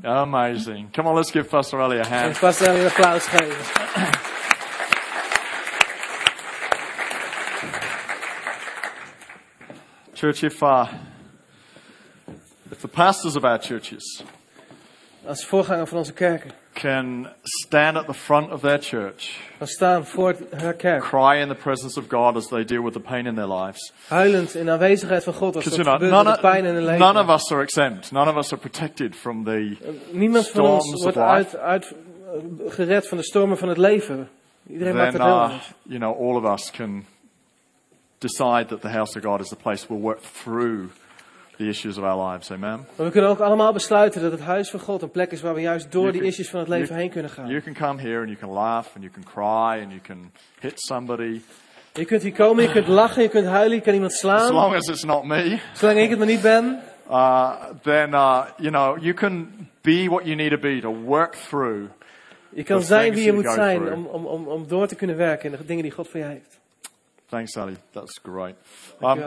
Amazing. 0.02 0.92
Come 0.92 1.08
on, 1.08 1.14
let's 1.14 1.30
give 1.30 1.44
Pastor 1.48 1.80
Ali 1.80 1.98
a 1.98 2.06
hand. 2.08 2.36
vast 2.38 2.58
wel 2.58 2.74
een 2.76 2.86
applaus 2.86 3.26
geven. 3.26 3.64
Church, 10.14 10.42
if, 10.42 10.62
uh, 10.62 10.86
if 12.70 12.80
the 12.80 12.88
pastors 12.88 13.36
of 13.36 13.44
our 13.44 13.58
churches 13.58 14.22
Als 15.26 15.44
voorganger 15.46 15.86
van 15.86 15.98
onze 15.98 16.12
kerken. 16.12 16.50
can 16.72 17.28
stand 17.42 17.96
at 17.96 18.06
the 18.06 18.14
front 18.14 18.52
of 18.52 18.60
their 18.60 18.78
church, 18.82 19.40
Dan 19.58 19.66
staan 19.68 20.06
voor 20.06 20.36
haar 20.56 20.74
kerk. 20.74 21.02
cry 21.02 21.40
in 21.40 21.48
the 21.48 21.54
presence 21.54 21.98
of 21.98 22.04
God 22.08 22.36
as 22.36 22.46
they 22.48 22.64
deal 22.64 22.82
with 22.82 22.92
the 22.92 23.00
pain 23.00 23.26
in 23.26 23.34
their 23.34 23.48
lives. 23.52 23.92
Huilend 24.08 24.54
in 24.54 24.70
aanwezigheid 24.70 25.24
van 25.24 25.32
God. 25.32 25.56
Als 25.56 25.64
know, 25.64 25.92
gebeurt 25.92 26.10
none, 26.10 26.24
met 26.24 26.34
de 26.34 26.40
pijn 26.40 26.64
in 26.64 26.74
hun 26.74 26.84
leven. 26.84 26.98
none 26.98 27.20
of 27.20 27.28
us 27.28 27.52
are 27.52 27.62
exempt. 27.62 28.12
None 28.12 28.30
of 28.30 28.36
us 28.36 28.52
are 28.52 28.60
protected 28.60 29.16
from 29.16 29.44
the. 29.44 29.76
Niemand 30.10 30.48
van 30.48 30.64
ons 30.64 31.02
wordt 31.02 31.16
uit, 31.16 31.56
uit, 31.56 31.94
gered 32.66 33.08
van 33.08 33.18
de 33.18 33.24
stormen 33.24 33.58
van 33.58 33.68
het 33.68 33.78
leven. 33.78 34.28
Iedereen 34.70 34.96
maakt 34.96 35.12
Then, 35.16 35.20
het 35.20 35.30
heel 35.30 35.50
uh, 35.50 35.62
you 35.82 35.98
know, 35.98 36.20
all 36.20 36.44
of 36.44 36.58
us 36.58 36.70
can 36.70 37.06
decide 38.18 38.66
that 38.66 38.80
the 38.80 38.88
house 38.88 39.16
of 39.18 39.24
God 39.24 39.40
is 39.40 39.48
the 39.48 39.56
place 39.56 39.86
we'll 39.88 40.00
work 40.00 40.20
through 40.20 40.88
the 41.56 41.64
issues 41.68 41.98
of 41.98 42.04
our 42.04 42.30
lives. 42.30 42.50
Amen. 42.50 42.86
Maar 42.96 43.06
we 43.06 43.10
kunnen 43.12 43.30
ook 43.30 43.40
allemaal 43.40 43.72
besluiten 43.72 44.20
dat 44.22 44.30
het 44.32 44.40
huis 44.40 44.70
van 44.70 44.80
God 44.80 45.02
een 45.02 45.10
plek 45.10 45.30
is 45.32 45.40
waar 45.40 45.54
we 45.54 45.60
juist 45.60 45.92
door 45.92 46.00
You 46.00 46.12
die 46.12 46.20
can- 46.20 46.30
issues 46.30 46.50
van 46.50 46.60
het 46.60 46.68
leven 46.68 46.86
you- 46.88 47.00
heen 47.00 47.10
kunnen 47.10 47.30
gaan. 47.30 47.48
You 47.48 47.60
can 47.60 47.74
come 47.74 48.00
here 48.00 48.18
and 48.18 48.26
you 48.28 48.36
can 48.38 48.50
laugh 48.50 48.88
and 48.94 49.04
you 49.04 49.10
can 49.10 49.24
cry 49.24 49.82
and 49.82 49.90
you 49.90 50.00
can 50.02 50.30
hit 50.60 50.72
somebody. 50.80 51.40
Je 51.92 52.04
kunt 52.04 52.22
hier 52.22 52.32
komen, 52.32 52.64
je 52.64 52.70
kunt 52.72 52.86
lachen, 52.86 53.22
je 53.22 53.28
kunt 53.28 53.46
huilen, 53.46 53.76
je 53.76 53.82
kan 53.82 53.94
iemand 53.94 54.12
as 54.12 54.18
slaan. 54.18 54.52
long 54.52 54.74
as 54.74 54.88
it's 54.88 55.04
not 55.04 55.24
me, 55.24 55.58
Zolang 55.74 55.98
ik 55.98 56.08
het 56.10 56.18
maar 56.18 56.26
niet 56.28 56.42
ben. 56.42 56.78
uh, 57.10 57.52
then 57.82 58.08
uh, 58.10 58.44
you 58.56 58.70
know 58.70 58.98
you 59.02 59.14
can 59.14 59.48
be 59.80 60.06
what 60.08 60.24
you 60.24 60.34
need 60.36 60.50
to 60.50 60.58
be 60.58 60.78
to 60.80 60.94
work 60.94 61.34
through. 61.34 61.88
Je 62.48 62.62
kan 62.62 62.82
zijn 62.82 63.14
wie 63.14 63.24
je 63.24 63.32
moet 63.32 63.52
zijn 63.52 63.92
om, 63.94 64.06
om, 64.06 64.46
om 64.46 64.68
door 64.68 64.86
te 64.86 64.94
kunnen 64.94 65.16
werken 65.16 65.50
in 65.52 65.56
de 65.58 65.64
dingen 65.66 65.82
die 65.82 65.92
God 65.92 66.08
voor 66.08 66.20
je 66.20 66.26
heeft. 66.26 66.58
Thanks, 67.28 67.56
Ali. 67.56 67.76
That's 67.92 68.20
great. 68.22 68.54
Um, 69.02 69.18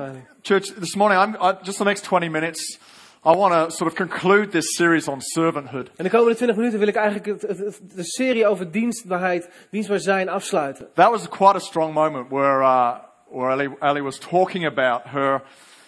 church, 0.41 0.69
this 0.79 0.95
morning, 0.95 1.19
I'm 1.19 1.35
I, 1.41 1.57
just 1.63 1.77
the 1.77 1.83
next 1.83 2.03
20 2.03 2.29
minutes. 2.29 2.79
I 3.25 3.35
want 3.35 3.53
to 3.53 3.75
sort 3.75 3.91
of 3.91 3.95
conclude 3.97 4.51
this 4.51 4.75
series 4.77 5.07
on 5.07 5.21
servanthood. 5.21 5.89
En 5.95 6.03
de 6.03 6.09
komende 6.09 6.35
20 6.35 6.55
minuten 6.55 6.79
wil 6.79 6.87
ik 6.87 6.95
eigenlijk 6.95 7.25
het, 7.25 7.41
het- 7.41 7.57
het- 7.57 7.81
de 7.95 8.03
serie 8.03 8.47
over 8.47 8.71
dienstbaarheid, 8.71 9.49
dienstbaar 9.71 9.99
zijn 9.99 10.29
afsluiten. 10.29 10.87
That 10.93 11.09
was 11.11 11.27
quite 11.29 11.55
a 11.55 11.59
strong 11.59 11.93
moment 11.93 12.29
where 12.29 12.61
uh, 12.61 12.95
where 13.29 13.51
Ali, 13.51 13.69
Ali 13.79 14.01
was 14.01 14.17
talking 14.17 14.65
about 14.65 15.01
her, 15.05 15.41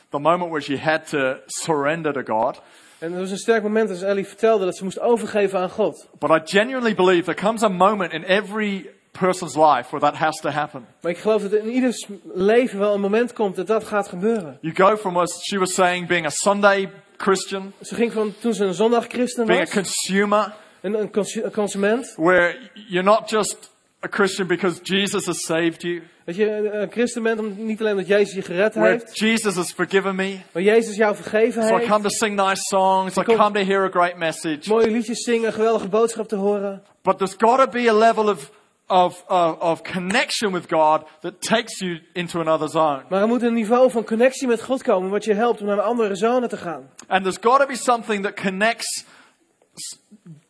the 0.10 0.20
moment 0.20 0.50
where 0.52 0.62
she 0.62 0.78
had 0.78 1.08
to 1.10 1.36
surrender 1.46 2.14
to 2.14 2.22
God. 2.36 2.62
En 3.00 3.12
het 3.12 3.20
was 3.22 3.32
een 3.32 3.38
sterk 3.38 3.64
moment 3.64 3.90
als 3.90 4.02
Ellie 4.02 4.28
vertelde 4.28 4.66
dat 4.66 4.78
ze 4.78 4.84
moest 4.84 5.00
overgeven 5.00 5.60
aan 5.60 5.70
God. 5.70 6.08
But 6.20 6.30
I 6.30 6.40
genuinely 6.58 6.96
believe 6.96 7.24
there 7.24 7.38
comes 7.48 7.64
a 7.64 7.70
moment 7.70 8.12
in 8.14 8.24
every 8.24 8.90
person's 9.12 9.56
life 9.56 9.90
where 9.90 10.00
that 10.00 10.16
has 10.16 10.40
to 10.40 10.50
happen. 10.50 10.86
Maar 11.02 11.12
ik 11.12 11.18
geloof 11.18 11.42
dat 11.42 11.52
in 11.54 11.70
ieders 11.70 12.08
leven 12.34 12.80
wel 12.80 12.94
een 12.94 13.02
moment 13.02 13.34
komt 13.34 13.56
dat 13.56 13.68
dat 13.68 13.84
gaat 13.84 14.08
gebeuren. 14.08 14.58
You 14.62 14.76
go 14.76 14.98
from, 14.98 15.18
as 15.18 15.40
she 15.50 15.58
was 15.60 15.74
saying, 15.74 16.08
being 16.08 16.26
a 16.26 16.30
Sunday 16.30 16.90
Christian, 17.18 17.74
Ze 17.82 17.96
ging 17.96 18.12
van 18.14 18.34
toen 18.40 18.54
ze 18.54 18.66
een 18.66 18.74
zondag 18.74 19.06
christen 19.08 19.46
being 19.46 19.62
a 19.62 19.64
was, 19.66 19.74
consumer, 19.74 20.54
een, 20.82 20.94
een 21.00 21.12
consu- 21.12 21.50
consument. 21.50 22.14
where 22.18 22.56
you're 22.74 23.04
not 23.10 23.30
just 23.30 23.70
a 24.06 24.08
Christian 24.10 24.48
because 24.48 24.80
Jesus 24.84 25.26
has 25.26 25.42
saved 25.46 25.82
you, 25.82 26.02
Dat 26.26 26.36
je 26.36 26.70
een 26.74 26.92
christen 26.92 27.24
bent 27.24 27.40
om, 27.40 27.66
niet 27.66 27.80
alleen 27.80 27.92
omdat 27.92 28.08
Jezus 28.08 28.34
je 28.34 28.42
gered 28.42 28.74
where 28.74 28.90
heeft, 28.92 29.18
Jesus 29.20 29.56
has 29.56 29.72
forgiven 29.72 30.16
me. 30.16 30.38
maar 30.52 30.64
Jezus 30.64 30.96
jou 30.96 31.16
vergeven 31.16 31.64
So 31.64 31.70
I 31.76 31.78
heeft. 31.78 31.88
come 31.90 32.02
to 32.04 32.10
sing 32.10 32.36
nice 32.36 32.62
songs, 32.62 33.18
I 33.18 33.22
come 33.24 33.52
to 33.60 33.66
hear 33.66 33.84
a 33.84 33.90
great 33.90 34.18
message. 34.18 34.70
Mooie 34.70 34.90
liedjes 34.92 35.24
zingen, 35.24 35.48
een 35.48 35.54
geweldige 35.54 35.88
boodschap 35.88 36.28
te 36.28 36.36
horen. 36.36 36.82
But 37.02 37.18
there's 37.18 37.36
got 37.38 37.58
to 37.60 37.68
be 37.68 37.90
a 37.90 37.94
level 37.94 38.30
of, 38.30 38.52
of, 38.92 39.24
of, 39.28 39.60
of 39.60 39.84
connection 39.84 40.52
with 40.52 40.68
God 40.68 41.06
that 41.22 41.42
takes 41.42 41.80
you 41.80 42.02
into 42.14 42.40
another 42.40 42.70
zone. 42.70 43.04
Maar 43.10 43.22
er 43.22 43.28
moet 43.28 43.42
een 43.42 43.54
niveau 43.54 43.92
van 43.92 44.04
connectie 44.04 44.48
met 44.48 44.62
God 44.62 44.84
komen 44.84 45.10
wat 45.10 45.24
je 45.24 45.34
helpt 45.34 45.62
om 45.62 45.68
naar 45.68 45.78
een 45.78 45.84
andere 45.84 46.16
zone 46.16 46.48
te 46.48 46.58
gaan. 46.58 46.90
And 47.08 47.24
there's 47.24 47.38
got 47.42 47.60
to 47.60 47.66
be 47.66 47.76
something 47.76 48.24
that 48.24 48.36
connects 48.42 49.06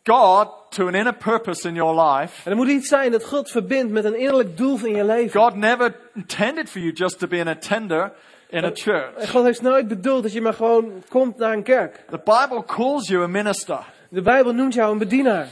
God 0.04 0.48
to 0.70 0.88
an 0.88 0.96
inner 0.96 1.14
purpose 1.14 1.68
in 1.68 1.76
your 1.76 2.02
life. 2.02 2.42
En 2.44 2.52
er 2.52 2.58
moet 2.58 2.68
iets 2.68 2.88
zijn 2.88 3.12
dat 3.12 3.26
God 3.26 3.52
verbindt 3.52 3.92
met 3.92 4.06
een 4.06 4.20
innerlijk 4.20 4.58
doel 4.58 4.78
van 4.78 4.92
je 4.96 5.06
leven. 5.06 5.42
God 5.42 5.56
never 5.56 5.96
intended 6.14 6.70
for 6.70 6.82
you 6.82 6.94
just 6.94 7.20
to 7.20 7.28
be 7.28 7.40
an 7.40 7.48
attender 7.48 8.12
in 8.50 8.64
a 8.64 8.68
En 8.68 8.78
church. 8.78 9.30
God 9.30 9.44
heeft 9.44 9.62
nooit 9.62 9.88
bedoeld 9.88 10.24
dat 10.24 10.34
je 10.34 10.42
maar 10.42 10.54
gewoon 10.54 11.04
komt 11.10 11.38
naar 11.38 11.54
een 11.54 11.64
kerk. 11.64 12.04
The 12.10 12.22
Bible 12.24 12.64
calls 12.66 13.08
you 13.08 13.24
a 13.24 13.28
minister. 13.28 13.80
De 14.10 14.22
Bijbel 14.22 14.54
noemt 14.54 14.74
jou 14.74 14.92
een 14.92 14.98
bedienaar. 14.98 15.48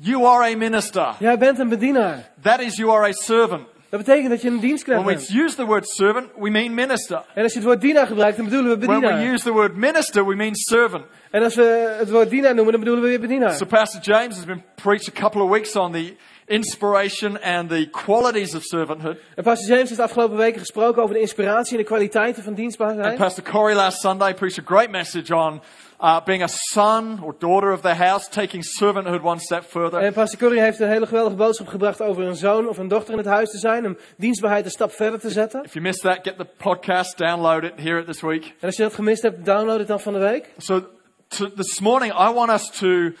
You 0.00 0.26
are 0.26 0.52
a 0.52 0.56
minister. 0.56 1.14
Jij 1.18 1.38
bent 1.38 1.58
een 1.58 1.68
bedienaar. 1.68 2.30
That 2.42 2.60
is, 2.60 2.76
you 2.76 2.90
are 2.90 3.08
a 3.08 3.12
servant. 3.12 3.62
Dat 3.88 4.00
betekent 4.00 4.30
dat 4.30 4.42
je 4.42 4.48
een 4.48 4.60
dienstknecht 4.60 5.02
When 5.02 5.16
we 5.16 5.42
use 5.44 5.56
the 5.56 5.64
word 5.64 5.88
servant, 5.88 6.26
we 6.36 6.50
mean 6.50 6.74
minister. 6.74 7.22
En 7.34 7.42
als 7.42 7.52
je 7.52 7.58
het 7.58 7.68
woord 7.68 7.80
dienaar 7.80 8.06
gebruikt, 8.06 8.36
dan 8.36 8.44
bedoelen 8.44 8.78
we 8.78 8.86
When 8.86 9.00
we 9.00 9.32
use 9.32 9.44
the 9.44 9.52
word 9.52 9.76
minister, 9.76 10.26
we 10.26 10.34
mean 10.34 10.54
servant. 10.54 11.04
En 11.30 11.42
als 11.42 11.54
we 11.54 11.96
het 11.98 12.10
woord 12.10 12.30
dienaar 12.30 12.54
noemen, 12.54 12.72
dan 12.72 12.80
bedoelen 12.80 13.04
we 13.04 13.10
weer 13.10 13.20
bedienaar. 13.20 13.52
So 13.52 13.66
Pastor 13.66 14.00
James 14.00 14.34
has 14.36 14.44
been 14.44 14.62
preached 14.74 15.08
a 15.16 15.20
couple 15.20 15.42
of 15.42 15.50
weeks 15.50 15.76
on 15.76 15.92
the 15.92 16.16
inspiration 16.46 17.42
and 17.42 17.68
the 17.68 17.88
qualities 17.90 18.54
of 18.54 18.62
servanthood. 18.62 19.16
En 19.34 19.42
pastor 19.42 19.68
James 19.68 19.88
heeft 19.88 20.00
afgelopen 20.00 20.36
weken 20.36 20.60
gesproken 20.60 21.02
over 21.02 21.14
de 21.14 21.20
inspiratie 21.20 21.72
en 21.72 21.78
de 21.78 21.88
kwaliteiten 21.88 22.42
van 22.42 22.54
dienstbaarheid. 22.54 23.06
And. 23.06 23.16
Pastor 23.16 23.44
Corey 23.44 23.74
last 23.74 24.00
Sunday 24.00 24.34
preached 24.34 24.58
a 24.58 24.74
great 24.74 24.90
message 24.90 25.34
on 25.34 25.60
uh, 26.00 26.20
being 26.24 26.42
a 26.42 26.48
son 26.48 27.20
or 27.22 27.34
daughter 27.38 27.72
of 27.72 27.82
the 27.82 27.94
house, 27.94 28.28
taking 28.28 28.62
servanthood 28.62 29.22
one 29.22 29.40
step 29.40 29.64
further. 29.64 30.00
En 30.00 30.12
pastor 30.12 30.38
Corrie 30.38 30.60
heeft 30.60 30.80
een 30.80 30.88
hele 30.88 31.06
geweldige 31.06 31.36
boodschap 31.36 31.66
gebracht 31.66 32.02
over 32.02 32.22
een 32.22 32.36
zoon 32.36 32.68
of 32.68 32.78
een 32.78 32.88
dochter 32.88 33.12
in 33.12 33.18
het 33.18 33.26
huis 33.26 33.50
te 33.50 33.58
zijn. 33.58 33.86
Om 33.86 33.96
dienstbaarheid 34.16 34.64
een 34.64 34.70
stap 34.70 34.92
verder 34.92 35.20
te 35.20 35.30
zetten. 35.30 35.64
If 35.64 35.72
you 35.72 35.84
missed 35.84 36.02
that, 36.02 36.18
get 36.22 36.38
the 36.38 36.46
podcast, 36.56 37.16
download 37.16 37.64
it, 37.64 37.72
hear 37.76 37.98
it 37.98 38.06
this 38.06 38.20
week. 38.20 38.44
En 38.44 38.66
als 38.66 38.76
je 38.76 38.82
dat 38.82 38.94
gemist 38.94 39.22
hebt, 39.22 39.44
download 39.44 39.78
het 39.78 39.88
dan 39.88 40.00
van 40.00 40.12
de 40.12 40.18
week. 40.18 40.50
So 40.58 40.82
to, 41.28 41.52
this 41.52 41.80
morning, 41.80 42.12
I 42.12 42.32
want 42.32 42.50
us 42.50 42.70
to 42.70 43.12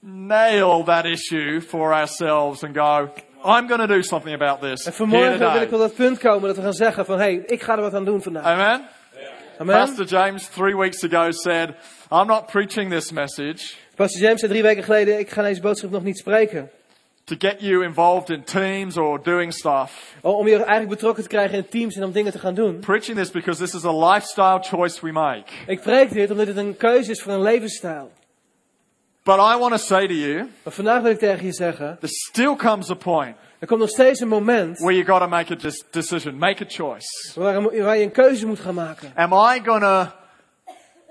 nail 0.00 0.84
that 0.84 1.04
issue 1.04 1.60
for 1.60 1.92
ourselves 1.92 2.62
and 2.64 2.76
go, 2.76 3.10
I'm 3.44 3.68
going 3.68 3.80
to 3.80 3.86
do 3.86 4.02
something 4.02 4.34
about 4.34 4.60
this 4.60 4.86
En 4.86 4.92
vanmorgen 4.92 5.52
wil 5.52 5.62
ik 5.62 5.72
op 5.72 5.78
dat 5.78 5.94
punt 5.94 6.18
komen 6.18 6.46
dat 6.46 6.56
we 6.56 6.62
gaan 6.62 6.72
zeggen 6.72 7.04
van, 7.04 7.18
hey, 7.18 7.42
ik 7.46 7.62
ga 7.62 7.76
er 7.76 7.80
wat 7.80 7.94
aan 7.94 8.04
doen 8.04 8.22
vandaag. 8.22 8.44
Amen? 8.44 8.88
Amen. 9.58 9.76
Pastor 9.76 10.04
James 10.04 10.48
three 10.48 10.74
weeks 10.74 11.04
ago 11.04 11.30
said, 11.30 11.74
I'm 12.10 12.26
not 12.26 12.48
preaching 12.48 12.90
this 12.90 13.12
message 13.12 13.76
Pastor 13.96 14.20
James 14.20 14.40
zei 14.40 14.52
drie 14.52 14.62
weken 14.62 14.82
geleden, 14.82 15.18
ik 15.18 15.30
ga 15.30 15.42
deze 15.42 15.60
boodschap 15.60 15.90
nog 15.90 16.02
niet 16.02 16.18
spreken. 16.18 16.70
to 17.26 17.36
get 17.36 17.62
you 17.62 17.84
involved 17.84 18.30
in 18.30 18.42
teams 18.42 18.96
or 18.96 19.18
doing 19.18 19.52
stuff. 19.52 20.14
Om 20.20 20.48
je 20.48 20.56
eigenlijk 20.56 20.88
betrokken 20.88 21.22
te 21.22 21.28
krijgen 21.28 21.58
in 21.58 21.68
teams 21.68 21.96
en 21.96 22.04
om 22.04 22.12
dingen 22.12 22.32
te 22.32 22.38
gaan 22.38 22.54
doen. 22.54 22.78
Preaching 22.78 23.16
this 23.16 23.30
because 23.30 23.60
this 23.60 23.74
is 23.74 23.84
a 23.84 24.12
lifestyle 24.12 24.62
choice 24.62 25.00
we 25.00 25.12
make. 25.12 25.44
Ik 25.66 25.80
preek 25.80 26.12
dit 26.12 26.30
omdat 26.30 26.46
het 26.46 26.56
een 26.56 26.76
keuze 26.76 27.10
is 27.10 27.22
voor 27.22 27.32
een 27.32 27.42
levensstijl. 27.42 28.10
But 29.24 29.38
I 29.38 29.58
want 29.58 29.70
to 29.72 29.78
say 29.78 30.06
to 30.06 30.14
you, 30.14 30.50
Maar 30.62 30.72
vandaag 30.72 31.02
wil 31.02 31.10
ik 31.10 31.18
tegen 31.18 31.46
je 31.46 31.52
zeggen, 31.52 31.96
there 32.00 32.12
still 32.12 32.56
comes 32.56 32.90
a 32.90 32.94
point 32.94 33.36
er 33.58 33.66
komt 33.70 33.80
nog 33.80 33.88
steeds 33.88 34.20
een 34.20 34.28
moment 34.28 34.78
where 34.78 34.94
you 34.94 35.04
got 35.06 35.20
to 35.20 35.28
make 35.28 35.52
a 35.52 35.56
decision, 35.90 36.38
make 36.38 36.62
a 36.64 36.66
choice. 36.68 37.40
waar, 37.40 37.82
waar 37.82 37.96
je 37.96 38.02
een 38.02 38.10
keuze 38.12 38.46
moet 38.46 38.60
gaan 38.60 38.74
maken. 38.74 39.12
Am 39.14 39.32
I 39.32 39.60
going 39.64 39.80
to 39.80 40.06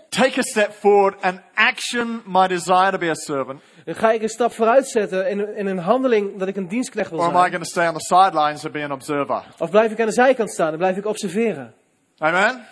take 0.09 0.39
a 0.39 0.41
step 0.41 0.71
forward 0.71 1.15
and 1.21 1.39
action 1.53 2.21
my 2.25 2.47
desire 2.47 2.91
to 2.91 2.97
be 2.97 3.09
a 3.09 3.15
servant? 3.15 3.61
Dan 3.85 3.95
ga 3.95 4.11
ik 4.11 4.21
een 4.21 4.29
stap 4.29 4.53
vooruit 4.53 4.87
zetten 4.87 5.29
in, 5.29 5.55
in 5.55 5.65
een 5.65 5.77
handeling 5.79 6.37
dat 6.39 6.47
ik 6.47 6.55
een 6.55 6.67
dienstknecht 6.67 7.09
wil 7.09 7.19
Or 7.19 7.25
am 7.25 7.31
I 7.31 7.37
zijn. 7.37 7.49
going 7.51 7.63
to 7.63 7.69
stay 7.69 7.87
on 7.87 7.93
the 7.93 8.05
sidelines 8.05 8.63
and 8.63 8.73
be 8.73 8.83
an 8.83 8.91
observer? 8.91 9.43
Of 9.57 9.69
blijf 9.69 9.91
ik 9.91 9.99
aan 9.99 10.05
de 10.07 10.11
zijkant 10.13 10.51
staan 10.51 10.71
en 10.71 10.77
blijf 10.77 10.97
ik 10.97 11.05
observeren. 11.05 11.73
Amen? 12.17 12.65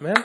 Amen. 0.00 0.24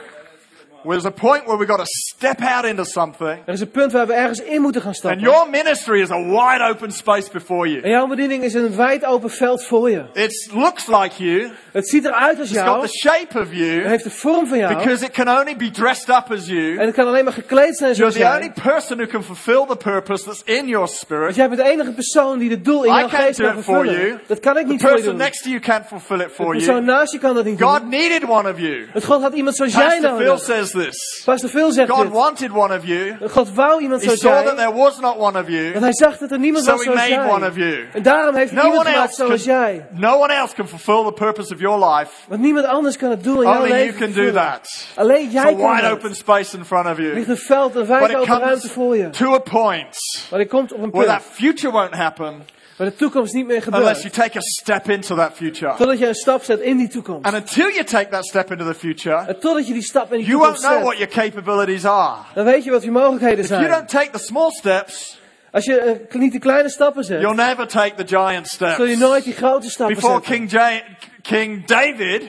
There's 0.84 1.06
a 1.06 1.10
point 1.12 1.46
where 1.46 1.58
we've 1.58 1.68
got 1.70 1.78
to 1.78 1.86
step 1.86 2.42
out 2.42 2.66
into 2.66 2.84
something. 2.84 3.38
Er 3.46 3.54
is 3.54 3.60
een 3.62 3.72
punt 3.72 3.92
waar 3.92 4.08
we 4.08 4.14
ergens 4.14 4.42
in 4.42 4.62
moeten 4.62 4.82
gaan 4.82 4.90
And 4.90 4.98
stappen. 5.00 5.20
your 5.22 5.50
ministry 5.50 6.02
is 6.02 6.12
a 6.12 6.18
wide 6.24 6.64
open 6.70 6.92
space 6.92 7.30
before 7.32 7.70
you. 7.70 7.82
En 7.82 7.90
jouw 7.90 8.08
bediening 8.08 8.44
is 8.44 8.54
een 8.54 8.76
wijd 8.76 9.06
open 9.06 9.30
veld 9.30 9.64
voor 9.66 9.90
je. 9.90 10.04
It 10.14 10.50
looks 10.54 10.88
like 10.88 11.24
you. 11.24 11.52
Het 11.72 11.90
ziet 11.90 12.06
eruit 12.06 12.40
als 12.40 12.50
It's 12.50 12.58
got 12.60 12.68
jou. 12.68 12.82
the 12.88 12.98
shape 12.98 13.40
of 13.40 13.48
Het 13.50 13.58
you. 13.58 13.88
heeft 13.88 14.04
de 14.04 14.10
vorm 14.10 14.48
van 14.48 14.58
jou. 14.58 14.76
Because 14.76 15.06
it 15.06 15.12
can 15.12 15.30
only 15.40 15.56
be 15.56 15.72
dressed 15.72 16.10
up 16.10 16.26
as 16.32 16.46
you. 16.48 16.78
En 16.78 16.86
het 16.86 16.96
kan 16.96 17.08
alleen 17.08 17.24
maar 17.24 17.34
gekleed 17.34 17.78
zijn 17.78 17.94
You're 17.94 18.12
zoals 18.12 18.32
the 18.32 18.36
only 18.46 18.52
jij. 18.56 18.74
person 18.74 18.98
who 18.98 19.08
can 19.08 19.24
fulfill 19.24 19.66
the 19.68 19.76
purpose 19.76 20.24
that's 20.24 20.42
in 20.46 20.68
your 20.68 20.78
Want 20.78 20.90
spirit. 20.90 21.36
jij 21.36 21.50
bent 21.50 21.62
de 21.62 21.68
enige 21.70 21.92
persoon 21.92 22.40
die 22.40 22.50
het 22.50 22.66
doel 22.66 22.84
in 22.84 22.94
jouw 22.94 23.08
geest 23.08 23.40
kan 23.42 23.54
vervullen. 23.64 24.22
Dat 24.28 24.40
kan 24.40 24.58
ik 24.58 24.66
The 24.66 24.72
niet 24.72 24.82
voor 24.82 24.90
je 24.90 24.96
person 24.96 25.16
doen. 25.18 25.26
next 25.26 25.44
to 25.44 25.50
you 25.50 25.62
can't 25.62 25.86
fulfill 25.88 26.20
it 26.20 26.28
De 26.28 26.34
for 26.34 26.52
persoon 26.52 26.74
you. 26.76 26.86
naast 26.86 27.12
je 27.12 27.18
kan 27.20 27.36
dat 27.36 27.46
niet 27.46 27.62
God 27.62 27.80
doen. 27.80 27.90
needed 27.90 28.24
one 28.30 28.50
of 28.52 28.60
you. 28.60 28.88
Het 28.94 29.06
God 29.06 29.22
had 29.22 29.34
iemand 29.34 29.56
zoals 29.56 29.74
jij 29.74 29.84
Pastor 29.86 30.10
Phil 30.18 30.26
nodig. 30.26 30.40
Says 30.70 30.86
this. 30.86 31.22
Pastor 31.26 31.50
Phil 31.50 31.72
zegt 31.72 31.90
God 31.90 32.04
dit. 32.04 32.12
wanted 32.14 32.52
one 32.52 32.76
of 32.78 32.84
you. 32.86 33.18
God 33.28 33.56
wou 33.56 33.80
iemand 33.82 34.02
He 34.04 34.18
saw 34.18 34.44
that 34.44 34.56
there 34.58 34.72
was 34.74 35.00
not 35.00 35.18
one 35.18 35.40
of 35.40 35.48
Want 35.48 35.48
you. 35.48 35.80
hij 35.80 35.94
zag 35.94 36.18
dat 36.18 36.32
er 36.32 36.40
niemand 36.40 36.66
So 36.66 36.72
was 36.72 36.80
he 36.86 36.92
zoals 36.94 37.10
made 37.10 37.30
one 37.30 37.48
of 37.48 37.56
you. 37.56 37.86
En 37.94 38.04
daarom 38.04 38.36
heeft 38.36 38.52
No 38.52 38.62
iemand 38.64 38.80
one 38.80 38.90
gemaakt 38.90 39.16
zoals 39.16 39.44
jij. 39.44 39.86
can, 39.92 40.00
no 40.00 40.18
one 40.20 40.34
else 40.34 40.54
can 40.56 40.68
fulfill 40.68 41.04
the 41.06 41.14
purpose 41.14 41.54
of 41.54 41.60
your 41.60 41.86
life. 41.96 42.12
Want 42.28 42.42
niemand 42.42 42.66
anders 42.66 42.98
kan 42.98 43.10
het 43.10 43.24
doel 43.24 43.42
in 43.42 43.50
jouw 43.50 43.62
Only 43.62 43.84
you 43.84 43.94
can 43.94 44.12
do 44.14 44.32
that. 44.32 44.88
Alleen 44.96 45.30
jij 45.30 45.56
kan 45.56 45.76
wide 45.76 45.90
open 45.90 46.16
space 46.16 46.58
in 46.58 46.66
front 46.66 46.86
of 46.88 46.98
Er 46.98 47.04
ligt 47.04 47.16
you. 47.28 47.30
een 47.30 47.38
veld, 47.38 47.76
een 47.76 47.80
But 47.80 47.88
wijd 47.88 48.10
it 48.10 48.16
open 48.16 48.40
ruimte 48.40 48.70
voor 48.70 48.98
je. 48.98 49.10
to 49.10 49.34
a 49.34 49.40
point 49.40 49.98
Maar 50.32 50.40
er 50.40 50.48
komt 50.48 50.74
op 50.74 50.84
een 50.84 50.90
where 50.92 51.08
that 51.08 51.22
future 51.32 51.72
won't 51.74 51.94
happen 51.96 52.44
waar 52.80 52.88
de 52.90 52.96
toekomst 52.96 53.34
niet 53.34 53.46
meer 53.46 53.64
unless 53.68 54.02
gebeurt. 54.02 54.16
you 54.16 54.30
take 54.30 54.38
a 54.38 54.42
step 54.42 54.90
into 54.90 55.16
that 55.16 55.32
future. 55.36 55.76
Totdat 55.78 56.00
je 56.00 56.08
een 56.08 56.14
stap 56.16 56.44
zet 56.44 56.60
in 56.60 56.78
die 56.78 56.88
toekomst. 56.88 57.26
And 57.26 57.36
until 57.36 57.70
you 57.70 57.84
take 57.84 58.08
that 58.10 58.26
step 58.26 58.52
into 58.52 58.66
the 58.66 58.74
future, 58.74 59.16
En 59.28 59.40
totdat 59.40 59.68
je 59.68 59.74
die 59.74 59.82
stap 59.82 60.12
in 60.14 60.18
die 60.18 60.28
you 60.28 60.38
won't 60.40 60.56
toekomst 60.56 60.78
know 60.82 60.88
what 60.88 60.98
zet. 60.98 61.14
your 61.14 61.32
capabilities 61.32 61.86
are. 61.86 62.18
Dan 62.34 62.46
weet 62.46 62.64
je 62.64 62.72
wat 62.72 62.84
je 62.84 62.92
mogelijkheden 62.92 63.44
If 63.44 63.50
you 63.50 63.62
zijn. 63.62 63.72
don't 63.74 63.90
take 63.90 64.10
the 64.10 64.20
small 64.24 64.52
steps, 64.52 65.20
Als 65.52 65.66
je 65.66 65.80
eh, 65.80 66.20
niet 66.20 66.32
de 66.32 66.40
kleine 66.40 66.70
stappen 66.70 67.04
zet, 67.04 67.22
you'll 67.22 67.36
never 67.36 67.68
take 67.68 68.04
the 68.04 68.08
giant 68.18 68.48
steps. 68.48 68.76
zul 68.76 68.86
je 68.86 68.98
nooit 68.98 69.24
die 69.24 69.34
grote 69.34 69.70
stappen 69.70 69.96
Before 69.96 70.14
zetten. 70.14 70.32
King, 70.48 70.52
Ja- 70.52 70.82
King 71.22 71.66
David, 71.66 72.24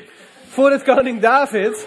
Voordat 0.48 0.82
koning 0.82 1.20
David, 1.20 1.86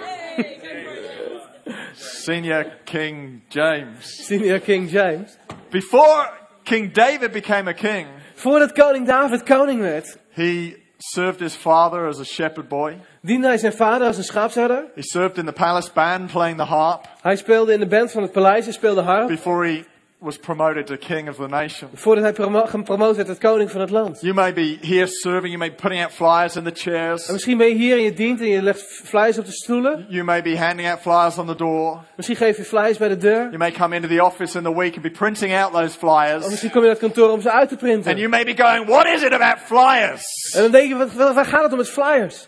senior 1.95 2.65
King 2.86 3.41
James, 3.49 4.26
senior 4.26 4.60
King 4.60 4.89
James, 4.91 5.38
before 5.69 6.28
King 6.63 6.91
David 6.93 7.32
became 7.32 7.67
a 7.69 7.73
king, 7.73 8.08
voordat 8.44 8.72
koning 8.72 9.08
David 9.08 9.44
koning 9.44 9.80
werd, 9.80 10.18
he 10.30 10.76
served 10.98 11.40
his 11.40 11.56
father 11.56 12.08
as 12.08 12.20
a 12.20 12.24
shepherd 12.24 12.68
boy. 12.68 12.98
diende 13.22 13.48
hij 13.48 13.58
zijn 13.58 13.74
vader 13.74 14.08
als 14.08 14.18
een 14.18 14.24
schaapsherder. 14.24 14.86
He 14.96 15.02
served 15.02 15.38
in 15.38 15.46
the 15.46 15.52
palace 15.52 15.90
band 15.94 16.32
playing 16.32 16.58
the 16.58 16.64
harp 16.64 17.06
Hij 17.22 17.36
speelde 17.36 17.74
in 17.74 17.80
de 17.80 17.88
band 17.88 18.12
van 18.12 18.22
het 18.22 18.32
paleis, 18.32 18.64
hij 18.64 18.74
speelde 18.74 19.02
harp. 19.02 19.28
before 19.28 19.68
he 19.68 19.84
was 20.24 20.38
promoted 20.38 20.86
to 20.86 20.96
king 20.98 21.30
of 21.30 21.36
the 21.36 21.48
nation. 21.48 21.90
Voordat 21.94 22.24
hij 22.24 22.34
promo- 22.34 22.66
gepromoot 22.66 23.16
werd 23.16 23.28
tot 23.28 23.38
koning 23.38 23.72
van 23.72 23.82
het 23.82 23.90
land. 23.90 24.22
You 24.22 24.34
may 24.34 24.54
be 24.54 24.78
here 24.82 25.08
serving, 25.08 25.46
you 25.48 25.58
may 25.58 25.70
be 25.70 25.76
putting 25.76 26.04
out 26.04 26.12
flyers 26.12 26.56
in 26.56 26.64
the 26.64 26.72
chairs. 26.74 27.28
En 27.28 27.34
misschien 27.34 27.58
ben 27.58 27.68
je 27.68 27.74
hier 27.76 27.96
en 27.98 28.02
je 28.04 28.14
dient 28.14 28.40
en 28.40 28.48
je 28.48 28.62
legt 28.62 28.82
flyers 29.04 29.38
op 29.38 29.46
de 29.46 29.52
stoelen. 29.52 30.06
You 30.10 30.24
may 30.24 30.42
be 30.42 30.58
handing 30.58 30.90
out 30.90 31.00
flyers 31.00 31.38
on 31.38 31.48
the 31.48 31.56
door. 31.56 32.04
Misschien 32.16 32.38
geef 32.38 32.58
je 32.58 32.64
flyers 32.64 32.98
bij 32.98 33.08
de 33.10 33.18
deur. 33.18 33.42
You 33.44 33.58
may 33.58 33.72
come 33.72 33.96
into 33.96 34.08
the 34.08 34.24
office 34.24 34.58
in 34.58 34.64
the 34.64 34.76
week 34.76 34.94
and 34.94 35.02
be 35.02 35.12
printing 35.12 35.54
out 35.56 35.72
those 35.74 35.86
Of 35.86 35.98
flyers. 35.98 36.50
misschien 36.50 36.72
kom 36.72 36.82
je 36.82 36.88
naar 36.88 36.96
het 37.00 37.06
kantoor 37.06 37.30
om 37.30 37.42
ze 37.42 37.52
uit 37.52 37.70
te 37.70 37.76
printen. 37.76 38.10
And 38.10 38.20
you 38.20 38.30
may 38.30 38.44
be 38.46 38.64
going, 38.64 38.86
what 38.88 39.06
is 39.06 39.22
it 39.24 39.32
about 39.34 39.58
flyers? 39.66 40.52
En 40.56 40.62
dan 40.62 40.72
denk 40.72 40.88
je, 40.88 40.96
wat, 40.96 41.14
waar 41.34 41.46
gaat 41.46 41.64
het 41.64 41.72
om 41.72 41.78
met 41.78 41.90
flyers? 41.90 42.48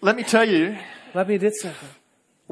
Let 0.00 0.16
me 0.16 0.24
tell 0.24 0.48
you, 0.48 0.76
Laat 1.12 1.26
me 1.26 1.32
je 1.32 1.38
dit 1.38 1.56
zeggen. 1.56 1.86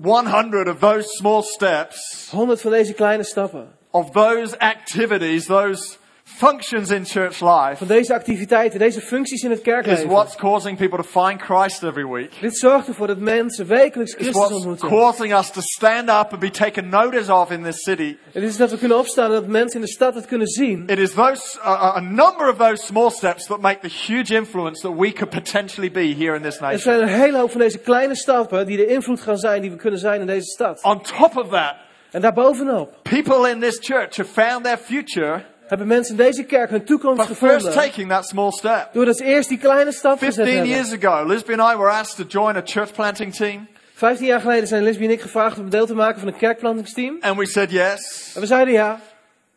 100 0.02 0.68
of 0.68 0.78
those 0.78 1.08
small 1.08 1.42
steps, 1.42 2.28
Honderd 2.30 2.60
van 2.60 2.70
deze 2.70 2.92
kleine 2.92 3.22
stappen. 3.24 3.80
Of 3.92 4.10
those 4.10 4.56
activities, 4.58 5.46
those 5.46 5.96
functions 6.24 6.90
in 6.90 7.04
church 7.04 7.40
life, 7.40 7.76
Van 7.76 7.86
deze 7.86 8.14
activiteiten, 8.14 8.78
deze 8.78 9.00
functies 9.00 9.42
in 9.42 9.50
het 9.50 9.58
is 9.58 9.64
kerkleven. 9.64 10.08
what's 10.08 10.36
causing 10.36 10.78
people 10.78 10.96
to 11.02 11.26
find 11.26 11.40
Christ 11.42 11.82
every 11.82 12.06
week. 12.06 12.30
Dit 12.40 12.56
zorgt 12.56 12.88
ervoor 12.88 13.06
dat 13.06 13.18
mensen 13.18 13.66
wekelijks 13.66 14.12
Christus 14.14 14.34
what's 14.36 14.54
ontmoeten. 14.54 14.88
causing 14.88 15.34
us 15.34 15.50
to 15.50 15.60
stand 15.60 16.08
up 16.08 16.30
and 16.32 16.38
be 16.38 16.50
taken 16.50 16.88
notice 16.88 17.32
of 17.32 17.50
in 17.50 17.62
this 17.62 17.82
city. 17.82 18.16
Het 18.32 18.42
is 18.42 18.56
dat 18.56 18.70
we 18.70 18.78
kunnen 18.78 18.98
opstaan 18.98 19.24
en 19.24 19.30
dat 19.32 19.46
mensen 19.46 19.80
in 19.80 19.86
de 19.86 19.92
stad 19.92 20.14
het 20.14 20.26
kunnen 20.26 20.46
zien. 20.46 20.82
It 20.86 20.98
is 20.98 21.12
those, 21.12 21.58
a, 21.64 21.94
a 21.96 22.00
number 22.00 22.48
of 22.50 22.56
those 22.56 22.84
small 22.84 23.10
steps 23.10 23.46
that 23.46 23.60
make 23.60 23.78
the 23.88 23.94
huge 24.12 24.34
influence 24.34 24.80
that 24.88 24.96
we 24.98 25.12
could 25.12 25.30
potentially 25.30 25.90
be 25.90 26.14
here 26.18 26.36
in 26.36 26.42
this 26.42 26.56
Er 26.56 26.62
nation. 26.62 26.78
zijn 26.80 27.00
een 27.00 27.08
hele 27.08 27.38
hoop 27.38 27.50
van 27.50 27.60
deze 27.60 27.78
kleine 27.78 28.16
stappen 28.16 28.66
die 28.66 28.76
de 28.76 28.86
invloed 28.86 29.20
gaan 29.20 29.38
zijn 29.38 29.60
die 29.60 29.70
we 29.70 29.76
kunnen 29.76 30.00
zijn 30.00 30.20
in 30.20 30.26
deze 30.26 30.46
stad. 30.46 30.82
On 30.82 31.00
top 31.02 31.36
of 31.36 31.48
that, 31.48 31.74
En 32.12 32.20
daarbovenop 32.20 32.94
people 33.02 33.50
in 33.50 33.60
this 33.60 33.78
church 33.80 34.16
have 34.16 34.30
found 34.30 34.64
their 34.64 34.78
future 34.78 35.42
hebben 35.66 35.86
mensen 35.86 36.16
in 36.18 36.22
deze 36.24 36.44
kerk 36.44 36.70
hun 36.70 36.84
toekomst 36.84 37.28
by 37.28 37.34
first 37.34 37.66
gevonden. 37.66 37.72
taking 37.72 38.08
that 38.10 38.26
small 38.26 38.50
step. 38.52 38.88
Doordat 38.92 39.16
ze 39.16 39.24
eerst 39.24 39.48
die 39.48 39.58
kleine 39.58 39.92
stap 39.92 40.18
gezet 40.18 40.34
15 40.34 40.54
hebben. 40.54 40.72
years 40.74 41.04
ago, 41.04 41.26
Lisby 41.26 41.52
and 41.52 41.72
I 41.74 41.76
were 41.76 41.90
asked 41.90 42.16
to 42.28 42.38
join 42.40 42.56
a 42.56 42.62
church 42.64 42.92
planting 42.92 43.34
team, 43.34 43.68
Vijftien 43.94 44.26
jaar 44.26 44.40
geleden 44.40 44.66
zijn 44.68 44.82
Lisbie 44.82 45.06
en 45.06 45.12
ik 45.12 45.20
gevraagd 45.20 45.58
om 45.58 45.70
deel 45.70 45.86
te 45.86 45.94
maken 45.94 46.18
van 46.20 46.28
een 46.28 46.36
kerkplantingsteam. 46.36 47.16
and 47.20 47.36
we 47.38 47.46
said 47.46 47.70
yes. 47.70 48.32
En 48.34 48.40
we 48.40 48.46
zeiden 48.46 48.74
ja. 48.74 49.00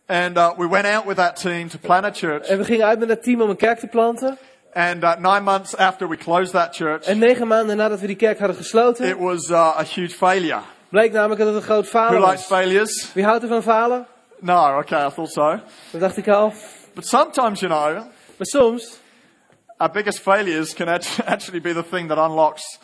And 0.07 0.37
uh, 0.37 0.49
we 0.57 0.69
went 0.69 0.85
out 0.85 1.05
with 1.05 1.15
that 1.15 1.41
team 1.41 1.69
to 1.69 1.77
plant 1.81 2.05
a 2.05 2.11
church. 2.13 2.47
En 2.47 2.57
we 2.57 2.63
gingen 2.63 2.85
uit 2.85 2.99
met 2.99 3.07
dat 3.07 3.23
team 3.23 3.41
om 3.41 3.49
een 3.49 3.55
kerk 3.55 3.79
te 3.79 3.87
planten. 3.87 4.37
And 4.73 5.03
uh, 5.03 5.15
nine 5.15 5.39
months 5.39 5.75
after 5.77 6.09
we 6.09 6.17
closed 6.17 6.51
that 6.51 6.75
church, 6.75 7.03
En 7.05 7.17
negen 7.17 7.47
maanden 7.47 7.77
nadat 7.77 7.99
we 7.99 8.07
die 8.07 8.15
kerk 8.15 8.37
hadden 8.39 8.57
it 8.57 8.61
gesloten, 8.63 9.17
was 9.17 9.49
uh, 9.49 9.57
a 9.79 9.83
huge 9.83 10.15
failure. 10.15 10.59
Bleek 10.95 11.11
namelijk 11.11 11.39
dat 11.39 11.47
het 11.47 11.57
een 11.57 11.61
groot 11.69 11.89
Who 11.89 11.99
falen 11.99 12.19
likes 12.19 12.33
was. 12.35 12.45
failures? 12.59 13.13
Wie 13.13 13.23
houdt 13.23 13.43
er 13.43 13.49
van 13.49 13.63
falen? 13.63 14.05
No, 14.39 14.77
okay, 14.79 15.07
I 15.07 15.09
thought 15.13 15.31
so. 15.33 15.59
Dat 15.91 16.01
dacht 16.01 16.17
ik 16.17 16.27
al. 16.27 16.53
But 16.93 17.07
sometimes, 17.07 17.59
you 17.59 17.71
know, 17.71 17.93
Maar 18.37 18.47
soms 18.47 18.99
our 19.77 19.91
biggest 19.91 20.19
failures 20.19 20.73
can 20.73 20.87
act- 20.87 21.19
actually 21.25 21.61
be 21.61 21.73
the 21.73 21.83
thing 21.89 22.07
that 22.07 22.17
unlocks 22.17 22.79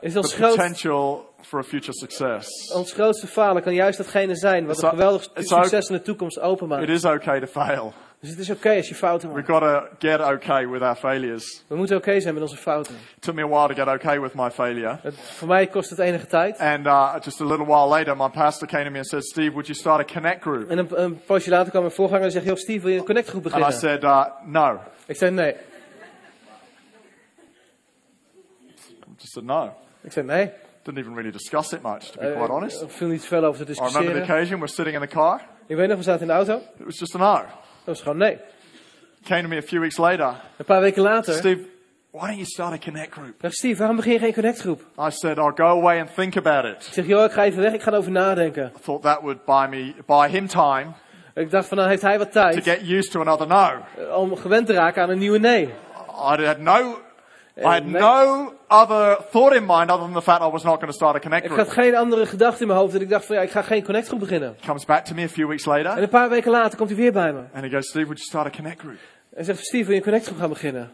is 0.00 0.16
ons, 0.16 0.30
the 0.30 0.36
groot, 0.36 0.56
potential 0.56 1.26
for 1.42 1.58
a 1.60 1.62
future 1.62 1.92
success. 1.92 2.72
ons 2.74 2.92
grootste 2.92 3.26
falen 3.26 3.62
kan 3.62 3.74
juist 3.74 3.98
datgene 3.98 4.36
zijn 4.36 4.66
wat 4.66 4.74
It's 4.74 4.82
een 4.82 4.88
o- 4.88 4.92
geweldig 4.92 5.28
it's 5.34 5.52
o- 5.52 5.62
succes 5.62 5.88
in 5.88 5.96
de 5.96 6.02
toekomst 6.02 6.40
openmaakt. 6.40 6.82
It 6.82 6.88
is 6.88 7.04
okay 7.04 7.40
to 7.40 7.46
fail. 7.46 7.92
Dus 8.20 8.30
het 8.30 8.38
is 8.38 8.50
oké 8.50 8.70
als 8.76 8.88
je 8.88 8.94
fouten 8.94 9.30
maakt. 9.32 9.46
got 9.46 9.60
to 9.60 9.82
get 9.98 10.20
okay 10.20 10.68
with 10.68 10.82
our 10.82 10.96
failures. 10.96 11.62
We 11.66 11.76
moeten 11.76 11.96
oké 11.96 12.20
zijn 12.20 12.34
met 12.34 12.42
onze 12.42 12.56
fouten. 12.56 12.94
It 12.94 13.22
took 13.22 13.34
me 13.34 13.42
a 13.42 13.48
while 13.48 13.74
to 13.74 13.84
get 13.84 13.94
okay 13.94 14.20
with 14.20 14.34
my 14.34 14.50
failure. 14.50 14.98
Het, 15.02 15.14
voor 15.20 15.48
mij 15.48 15.66
kost 15.66 15.90
het 15.90 15.98
enige 15.98 16.26
tijd. 16.26 16.58
And 16.58 16.86
uh, 16.86 17.14
just 17.20 17.40
a 17.40 17.44
little 17.44 17.66
while 17.66 17.86
later, 17.88 18.16
my 18.16 18.28
pastor 18.28 18.68
came 18.68 18.84
to 18.84 18.90
me 18.90 18.96
and 18.96 19.06
said, 19.06 19.24
Steve, 19.24 19.50
would 19.50 19.66
you 19.66 19.78
start 19.78 20.00
a 20.10 20.12
connect 20.12 20.42
group? 20.42 20.68
En 20.70 20.78
een, 20.78 21.02
een 21.02 21.20
poosje 21.26 21.50
later 21.50 21.70
kwam 21.70 21.82
mijn 21.82 21.94
voorganger 21.94 22.24
en 22.24 22.30
zegt, 22.30 22.44
joh 22.46 22.56
Steve, 22.56 22.80
wil 22.80 22.92
je 22.92 22.98
een 22.98 23.04
connectgroep 23.04 23.44
And 23.46 23.54
I 23.54 23.58
beginnen? 23.58 23.80
said, 23.80 24.02
uh, 24.02 24.24
no. 24.44 24.80
Ik 25.06 25.16
zei 25.16 25.30
nee. 25.30 25.54
Just 29.18 29.32
said 29.32 29.44
no. 29.44 29.74
Ik 30.00 30.12
zei 30.12 30.26
nee. 30.26 30.50
Didn't 30.82 30.98
even 31.04 31.14
really 31.14 31.30
discuss 31.32 31.72
it 31.72 31.82
much, 31.82 32.10
to 32.10 32.20
be 32.20 32.26
Eh, 32.26 32.36
quite 32.36 32.52
honest. 32.52 32.80
Er 32.82 32.90
viel 32.90 33.08
niet 33.08 33.24
veel 33.24 33.44
over 33.44 33.66
te 33.66 33.72
I 33.72 33.74
remember 33.74 34.00
the 34.02 34.08
discussiëren. 34.08 34.22
occasion, 34.22 34.58
we're 34.58 34.72
sitting 34.72 34.94
in 34.96 35.08
the 35.08 35.14
car. 35.14 35.40
Ik 35.66 35.76
weet 35.76 35.88
nog, 35.88 35.96
we 35.96 36.02
zaten 36.02 36.20
in 36.20 36.26
de 36.26 36.32
auto. 36.32 36.56
It 36.78 36.84
was 36.84 36.98
just 36.98 37.14
a 37.14 37.18
no. 37.18 37.44
Dat 37.88 37.96
was 37.96 38.06
gewoon 38.06 38.18
nee. 38.18 38.38
Came 39.24 39.42
to 39.42 39.48
me 39.48 39.56
a 39.56 39.62
few 39.62 39.80
weeks 39.80 39.96
later. 39.96 40.34
Een 40.56 40.64
paar 40.64 40.80
weken 40.80 41.02
later 41.02 41.34
Steve, 41.34 41.60
why 42.10 42.26
don't 42.26 42.36
you 42.36 42.44
start 42.44 42.72
a 42.72 42.78
connect 42.78 43.12
group? 43.12 43.34
Steve, 43.48 43.78
waarom 43.78 43.96
begin 43.96 44.12
je 44.12 44.18
geen 44.18 44.32
connectgroep? 44.32 44.80
I 44.98 45.10
said, 45.10 45.38
I'll 45.38 45.52
go 45.54 45.64
away 45.64 46.00
and 46.00 46.14
think 46.14 46.36
about 46.36 46.64
it. 46.64 46.86
Ik 46.86 46.92
zeg, 46.92 47.06
joh, 47.06 47.24
ik 47.24 47.32
ga 47.32 47.44
even 47.44 47.62
weg, 47.62 47.72
ik 47.72 47.82
ga 47.82 47.90
erover 47.90 48.10
nadenken. 48.10 48.72
I 48.76 48.80
thought 48.80 49.02
that 49.02 49.20
would 49.20 49.44
buy 49.44 49.66
me, 49.68 49.94
buy 50.06 50.28
him 50.28 50.46
time 50.46 50.86
Ik 51.34 51.50
dacht 51.50 51.68
van, 51.68 51.76
dan 51.76 51.88
heeft 51.88 52.02
hij 52.02 52.18
wat 52.18 52.32
to 52.32 52.40
tijd 52.40 52.62
get 52.62 52.88
used 52.88 53.10
to 53.10 53.20
another 53.20 53.46
no. 53.46 53.70
eh, 53.96 54.16
om 54.16 54.36
gewend 54.36 54.66
te 54.66 54.72
raken 54.72 55.02
aan 55.02 55.10
een 55.10 55.18
nieuwe 55.18 55.38
nee. 55.38 55.64
I 55.64 56.44
had 56.44 56.58
no, 56.58 56.98
I 57.56 57.62
had 57.62 57.84
nee. 57.84 58.00
no 58.00 58.52
other 58.68 59.18
thought 59.30 59.54
in 59.54 59.64
mind 59.66 59.90
other 59.90 60.04
than 60.04 60.12
the 60.12 60.22
fact 60.22 60.40
I 60.42 60.50
was 60.50 60.62
not 60.62 60.74
going 60.80 60.86
to 60.90 60.96
start 60.96 61.16
a 61.16 61.18
connect 61.18 61.44
Ik 61.44 61.50
group. 61.50 61.66
had 61.66 61.74
geen 61.76 61.96
andere 61.96 62.26
gedachte 62.26 62.60
in 62.60 62.66
mijn 62.66 62.78
hoofd. 62.78 62.94
En 62.94 63.00
ik 63.00 63.08
dacht 63.08 63.24
van, 63.26 63.36
ja, 63.36 63.42
ik 63.42 63.50
ga 63.50 63.62
geen 63.62 63.84
connectgroep 63.84 64.20
beginnen. 64.20 64.56
Comes 64.66 64.84
back 64.84 65.04
to 65.04 65.14
me 65.14 65.22
a 65.24 65.28
few 65.28 65.48
weeks 65.48 65.66
En 65.66 65.82
later 65.82 66.02
een 66.02 66.08
paar 66.08 66.28
weken 66.28 66.50
later 66.50 66.76
komt 66.78 66.88
hij 66.90 66.98
weer 66.98 67.12
bij 67.12 67.32
me. 67.32 67.40
and 67.54 67.64
he 67.64 67.70
goes, 67.70 67.88
Steve, 67.88 68.04
would 68.06 68.18
you 68.18 68.28
start 68.28 68.46
a 68.46 68.50
connect 68.50 68.80
group? 68.80 68.98
En 69.34 69.44
zegt, 69.44 69.58
Steve, 69.64 69.82
wil 69.84 69.92
je 69.92 69.96
een 69.96 70.02
connectgroep 70.02 70.38
gaan 70.38 70.48
beginnen? 70.48 70.90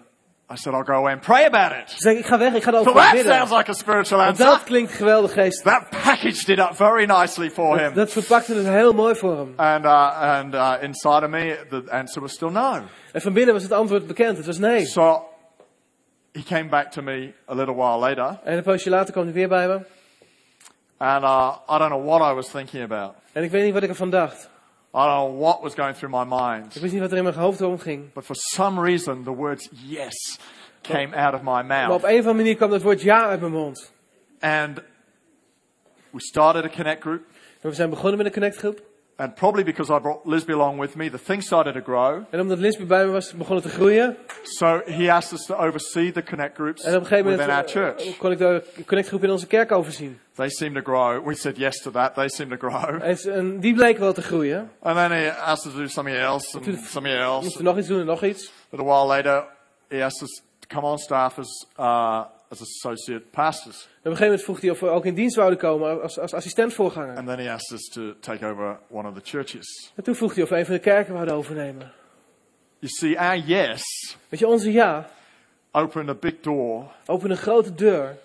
I 0.53 0.57
said, 0.57 0.75
I'll 0.75 0.85
go 0.85 0.93
away 0.93 1.13
and 1.13 1.21
pray 1.21 1.45
about 1.47 1.73
it. 1.73 1.91
Ik 1.93 1.99
zeg, 2.01 2.17
ik 2.17 2.27
ga 2.27 2.39
weg, 2.39 2.55
ik 2.55 2.63
ga 2.63 2.71
So 2.71 2.77
erover 2.77 3.01
that 3.03 3.13
bidden. 3.13 3.33
sounds 3.35 3.53
like 3.57 3.71
a 3.71 3.73
spiritual 3.73 4.21
En 4.21 4.27
answer. 4.29 4.45
dat 4.47 4.63
klinkt 4.65 4.93
geweldig 4.93 5.33
geest. 5.33 5.63
That 5.63 5.91
packaged 5.91 6.49
it 6.49 6.59
up 6.59 6.71
very 6.75 7.05
nicely 7.07 7.51
for 7.51 7.79
him. 7.79 7.95
Dat 7.95 8.11
verpakte 8.13 8.55
het 8.55 8.67
heel 8.67 8.93
mooi 8.93 9.15
voor 9.15 9.37
hem. 9.37 9.53
And, 9.57 9.85
uh, 9.85 10.21
and 10.21 10.55
uh, 10.55 10.73
inside 10.81 11.25
of 11.25 11.29
me, 11.31 11.59
the 11.71 11.83
answer 11.91 12.21
was 12.23 12.33
still 12.33 12.51
no. 12.51 12.81
En 13.13 13.21
van 13.21 13.33
binnen 13.33 13.55
was 13.55 13.63
het 13.63 13.73
antwoord 13.73 14.07
bekend. 14.07 14.37
Het 14.37 14.47
was 14.47 14.59
nee. 14.59 14.87
So 14.87 15.25
he 16.35 16.43
came 16.43 16.69
back 16.69 16.91
to 16.91 17.03
me 17.03 17.33
a 17.49 17.55
little 17.55 17.75
while 17.75 17.99
later, 17.99 18.39
En 18.45 18.57
een 18.57 18.63
poosje 18.63 18.91
later 18.91 19.13
kwam 19.13 19.25
hij 19.25 19.33
weer 19.33 19.49
bij 19.49 19.67
me. 19.69 19.81
and 20.97 21.25
uh, 21.25 21.57
I 21.69 21.79
don't 21.79 21.91
know 21.91 22.05
what 22.07 22.21
I 22.31 22.35
was 22.35 22.49
thinking 22.51 22.83
about. 22.83 23.15
En 23.33 23.43
ik 23.43 23.51
weet 23.51 23.65
niet 23.65 23.73
wat 23.73 23.83
ik 23.83 23.89
ervan 23.89 24.11
dacht. 24.11 24.45
I 24.95 24.99
don't 24.99 25.29
know 25.29 25.41
what 25.41 25.61
was 25.63 25.75
going 25.75 25.97
through 25.97 26.15
my 26.15 26.25
mind. 26.41 26.75
Ik 26.75 26.81
wist 26.81 26.93
niet 26.93 27.03
wat 27.03 27.11
er 27.11 27.17
in 27.17 27.23
mijn 27.25 27.35
hoofd 27.37 27.61
omging. 27.63 28.13
But 28.13 28.25
for 28.25 28.37
some 28.37 28.81
reason, 28.83 29.23
the 29.25 29.35
words 29.35 29.69
yes 29.73 30.39
came 30.83 31.17
out 31.17 31.35
of 31.35 31.41
my 31.43 31.63
Maar 31.63 31.63
op 31.63 31.69
mouth. 31.89 32.03
een 32.03 32.11
of 32.11 32.17
andere 32.17 32.35
manier 32.35 32.57
kwam 32.57 32.71
dat 32.71 32.83
woord 32.83 33.01
ja 33.03 33.27
uit 33.27 33.41
mijn 33.41 33.53
mond. 33.53 33.93
And 34.41 34.81
we 36.11 36.21
started 36.21 36.65
a 36.65 36.69
connect 36.69 37.01
group. 37.01 37.23
En 37.61 37.69
we 37.69 37.75
zijn 37.75 37.91
begonnen 37.91 38.17
met 38.17 38.27
een 38.27 38.33
connectgroep. 38.33 38.83
And 39.17 39.35
probably 39.35 39.63
because 39.65 39.91
I 39.93 39.99
brought 40.01 40.25
Lisby 40.27 40.53
along 40.53 40.81
with 40.81 40.97
me, 40.97 41.11
the 41.11 41.19
thing 41.19 41.43
started 41.43 41.75
to 41.75 41.81
grow. 41.81 42.25
En 42.31 42.41
omdat 42.41 42.59
Lisbeth 42.59 42.87
bij 42.89 43.05
me 43.07 43.13
was, 43.13 43.33
begon 43.33 43.55
het 43.55 43.65
te 43.65 43.71
groeien. 43.71 44.17
So 44.43 44.81
he 44.87 45.13
asked 45.13 45.33
us 45.39 45.47
to 45.47 45.55
oversee 45.55 46.13
the 46.13 46.23
connect 46.23 46.55
groups 46.55 46.83
En 46.83 46.95
op 46.95 47.01
een 47.01 47.07
gegeven 47.07 47.31
within 47.31 47.51
our 47.51 47.65
moment 47.65 47.71
church. 47.71 48.07
eh, 48.07 48.19
kon 48.19 48.31
ik 48.31 48.39
de 48.39 48.65
connectgroep 48.87 49.23
in 49.25 49.31
onze 49.31 49.47
kerk 49.47 49.73
overzien. 49.73 50.19
They 50.35 50.49
seemed 50.49 50.85
to 50.85 50.93
grow. 50.93 51.27
We 51.27 51.35
said 51.35 51.57
yes 51.57 51.83
to 51.83 51.91
that. 51.91 52.15
They 52.15 52.29
seemed 52.29 52.61
to 52.61 52.69
grow. 52.69 53.03
En 53.03 53.17
En 53.33 53.61
die 53.61 53.75
bleek 53.75 53.99
wel 53.99 54.13
te 54.13 54.23
groeien. 54.23 54.71
And 54.83 54.97
then 54.97 55.11
he 55.11 55.31
asked 55.31 55.67
us 55.67 55.73
to 55.73 55.79
do 55.79 55.87
something 55.89 56.17
else 56.17 56.57
and 56.57 56.65
something 56.87 57.17
else. 57.17 57.43
moesten 57.45 57.65
nog 57.65 57.79
iets 57.79 57.89
doen 57.89 58.01
en 58.01 58.07
nog 58.07 58.23
iets. 58.25 58.53
But 58.71 58.81
A 58.81 58.83
little 58.83 58.93
while 58.93 59.07
later, 59.07 59.45
he 59.89 60.05
asked 60.05 60.23
us 60.23 60.43
to 60.59 60.67
come 60.77 60.87
on 60.87 60.99
staff 60.99 61.39
as, 61.39 61.67
uh, 61.81 62.21
as 62.49 62.61
associate 62.61 63.21
pastors. 63.31 63.83
En 63.83 63.89
op 63.91 63.95
een 64.05 64.11
gegeven 64.17 64.25
moment 64.27 64.43
vroeg 64.43 64.61
hij 64.61 64.71
of 64.71 64.81
we 64.81 64.87
ook 64.89 65.05
in 65.07 65.15
dienst 65.15 65.35
zouden 65.35 65.59
komen 65.59 66.03
als, 66.03 66.19
als 66.19 66.35
assistentvoorganger. 66.35 67.17
And 67.17 67.27
then 67.27 67.39
he 67.39 67.51
asked 67.53 67.79
us 67.79 67.89
to 67.89 68.15
take 68.21 68.47
over 68.47 68.79
one 68.91 69.09
of 69.09 69.15
the 69.15 69.21
churches. 69.25 69.93
En 69.95 70.03
toen 70.05 70.15
vroeg 70.15 70.35
hij 70.35 70.43
of 70.43 70.49
we 70.49 70.57
een 70.59 70.65
van 70.67 70.75
de 70.75 70.81
kerken 70.81 71.13
wouden 71.13 71.35
overnemen. 71.35 71.93
You 72.79 72.93
see, 72.93 73.21
our 73.21 73.37
yes 73.39 73.83
Weet 74.29 74.41
je, 74.41 74.47
onze 74.47 74.73
ja 74.73 75.09
opened 75.73 76.09
a 76.09 76.15
big 76.15 76.35
door 76.41 76.93
opende 77.07 77.35
een 77.35 77.41
grote 77.41 77.75
deur 77.75 78.17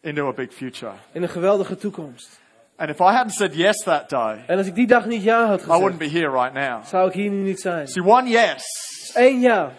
into 0.00 0.28
a 0.28 0.32
big 0.32 0.52
future. 0.52 0.92
in 1.12 1.22
een 1.22 1.28
geweldige 1.28 1.76
toekomst. 1.76 2.40
And 2.76 2.90
if 2.90 2.98
I 2.98 3.02
hadn't 3.02 3.32
said 3.34 3.54
yes 3.54 3.76
that 3.82 4.08
day, 4.10 4.44
En 4.46 4.58
als 4.58 4.66
ik 4.66 4.74
die 4.74 4.86
dag 4.86 5.06
niet 5.06 5.22
ja 5.22 5.46
had 5.46 5.60
I 5.62 5.66
wouldn't 5.66 5.92
gezegd, 5.98 6.12
be 6.12 6.18
here 6.18 6.30
right 6.42 6.52
now. 6.54 6.84
zou 6.86 7.08
ik 7.08 7.14
hier 7.14 7.30
nu 7.30 7.36
niet 7.42 7.60
zijn. 7.60 7.88
See, 7.88 8.04
one 8.04 8.28
yes 8.28 8.62
Eén 9.14 9.40
ja 9.40 9.72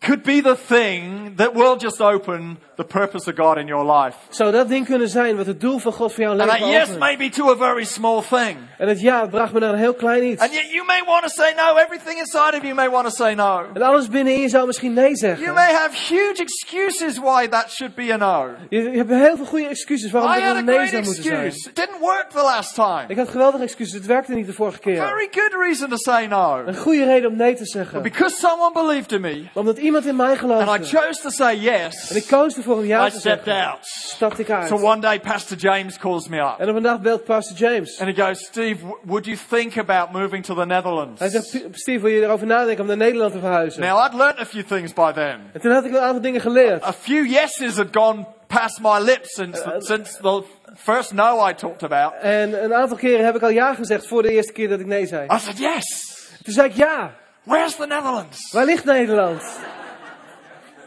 could 0.00 0.22
be 0.22 0.40
the 0.42 0.56
thing 0.56 1.36
that 1.36 1.54
will 1.54 1.76
just 1.76 2.00
open 2.00 2.58
the 2.76 2.84
purpose 2.84 3.30
of 3.30 3.36
God 3.36 3.58
in 3.58 3.66
your 3.66 3.84
life. 3.84 4.16
zou 4.30 4.52
dat 4.52 4.68
ding 4.68 4.86
kunnen 4.86 5.08
zijn 5.08 5.36
wat 5.36 5.46
het 5.46 5.60
doel 5.60 5.78
van 5.78 5.92
God 5.92 6.12
voor 6.12 6.22
jouw 6.22 6.32
And 6.32 6.40
leven 6.40 6.58
that 6.60 6.68
yes 6.68 6.82
opent. 6.82 6.98
may 6.98 7.16
be 7.16 7.28
to 7.28 7.50
a 7.50 7.56
very 7.56 7.84
small 7.84 8.22
thing. 8.22 8.56
En 8.78 8.88
het 8.88 9.00
ja 9.00 9.26
bracht 9.26 9.52
me 9.52 9.60
naar 9.60 9.72
een 9.72 9.78
heel 9.78 9.94
klein 9.94 10.24
iets. 10.24 10.42
And 10.42 10.52
yet 10.52 10.70
you 10.72 10.84
may 10.86 11.02
want 11.06 11.22
to 11.22 11.28
say 11.28 11.52
no. 11.56 11.76
Everything 11.76 12.18
inside 12.18 12.56
of 12.56 12.62
you 12.62 12.74
may 12.74 12.88
want 12.88 13.04
to 13.04 13.10
say 13.10 13.34
no. 13.34 13.64
En 13.74 13.82
alles 13.82 14.08
binnenin 14.08 14.40
je 14.40 14.48
zou 14.48 14.66
misschien 14.66 14.92
nee 14.92 15.04
You 15.04 15.16
zeggen. 15.16 15.54
may 15.54 15.72
have 15.72 16.14
huge 16.14 16.42
excuses 16.42 17.18
why 17.18 17.48
that 17.48 17.70
should 17.70 17.94
be 17.94 18.12
a 18.12 18.16
no. 18.16 18.50
Je, 18.68 18.82
je 18.82 18.96
hebt 18.96 19.10
heel 19.10 19.36
veel 19.36 19.46
goede 19.46 19.66
excuses 19.66 20.10
waarom 20.10 20.30
a 20.30 20.56
een 20.56 20.64
nee 20.64 20.86
zou 20.86 21.04
moeten 21.04 21.22
zijn. 21.22 21.46
It 21.46 21.70
didn't 21.74 21.98
work 22.00 22.26
the 22.30 22.42
last 22.42 22.74
time. 22.74 23.04
Ik 23.08 23.16
had 23.16 23.28
geweldige 23.28 23.64
excuses, 23.64 23.94
het 23.94 24.06
werkte 24.06 24.32
niet 24.32 24.46
de 24.46 24.52
vorige 24.52 24.78
keer. 24.78 24.96
Very 24.96 25.28
good 25.30 25.52
reason 25.62 25.88
to 25.88 25.96
say 25.96 26.26
no. 26.26 26.62
Een 26.66 26.76
goede 26.76 27.04
reden 27.04 27.30
om 27.30 27.36
nee 27.36 27.54
te 27.54 27.66
zeggen. 27.66 28.02
Because 28.02 28.36
someone 28.36 28.72
believed 28.72 29.12
in 29.12 29.20
me, 29.20 29.44
Omdat 29.52 29.78
iemand 29.78 29.88
iemand 29.90 30.06
in 30.06 30.16
mij 30.16 30.26
And 30.26 30.36
I 30.36 30.40
geloofde. 30.40 30.96
chose 30.96 31.20
to 31.22 31.28
say 31.30 31.56
yes. 31.56 32.10
En 32.10 32.16
ik 32.16 32.26
koos 32.26 32.56
ervoor 32.56 32.76
om 32.76 32.84
ja 32.84 33.06
I 33.06 33.10
te 33.10 33.18
stepped 33.18 33.44
zeggen. 33.44 33.66
out. 33.70 33.78
Stapte 33.82 34.40
ik 34.42 34.50
uit. 34.50 34.68
So 34.68 34.74
one 34.76 35.00
day, 35.00 35.20
Pastor 35.20 35.56
James 35.56 35.98
calls 35.98 36.28
me 36.28 36.38
up. 36.38 36.54
En 36.58 36.68
op 36.68 36.76
een 36.76 36.82
dag 36.82 37.00
belt 37.00 37.24
Pastor 37.24 37.56
James. 37.56 38.00
And 38.00 38.16
he 38.16 38.24
goes, 38.24 38.44
Steve, 38.44 38.84
would 39.04 39.24
you 39.26 39.38
think 39.48 39.76
about 39.78 40.12
moving 40.12 40.44
to 40.44 40.54
the 40.54 40.66
Netherlands? 40.66 41.20
Hij 41.20 41.28
zegt, 41.28 41.44
Steve, 41.72 42.00
wil 42.00 42.10
je 42.10 42.22
erover 42.22 42.46
nadenken 42.46 42.80
om 42.80 42.86
naar 42.86 42.96
Nederland 42.96 43.32
te 43.32 43.38
verhuizen? 43.38 43.82
Now, 43.82 44.04
I'd 44.06 44.14
learnt 44.14 44.38
a 44.40 44.44
few 44.46 44.62
things 44.62 44.92
by 44.92 45.12
then. 45.12 45.40
En 45.52 45.60
toen 45.60 45.72
had 45.72 45.84
ik 45.84 45.90
een 45.92 46.00
aantal 46.00 46.20
dingen 46.22 46.40
geleerd. 46.40 46.84
A 46.84 46.92
few 46.92 47.26
yeses 47.26 47.76
had 47.76 47.86
gone 47.92 48.26
past 48.46 48.80
my 48.80 48.98
lips 48.98 49.34
since, 49.34 49.74
since 49.78 50.18
the 50.22 50.42
first 50.76 51.12
no 51.12 51.48
I 51.48 51.54
talked 51.54 51.82
about. 51.82 52.12
En 52.20 52.64
een 52.64 52.74
aantal 52.74 52.96
keren 52.96 53.24
heb 53.24 53.34
ik 53.36 53.42
al 53.42 53.48
ja 53.50 53.74
gezegd 53.74 54.06
voor 54.08 54.22
de 54.22 54.30
eerste 54.30 54.52
keer 54.52 54.68
dat 54.68 54.80
ik 54.80 54.86
nee 54.86 55.06
zei. 55.06 55.24
I 55.34 55.38
said, 55.38 55.58
yes. 55.58 56.08
Toen 56.42 56.52
zei 56.54 56.68
ik 56.68 56.74
ja. 56.76 57.14
Where's 57.42 57.76
the 57.76 57.86
Netherlands? 57.86 58.52
Waar 58.52 58.64
ligt 58.64 58.84
Nederland? 58.84 59.42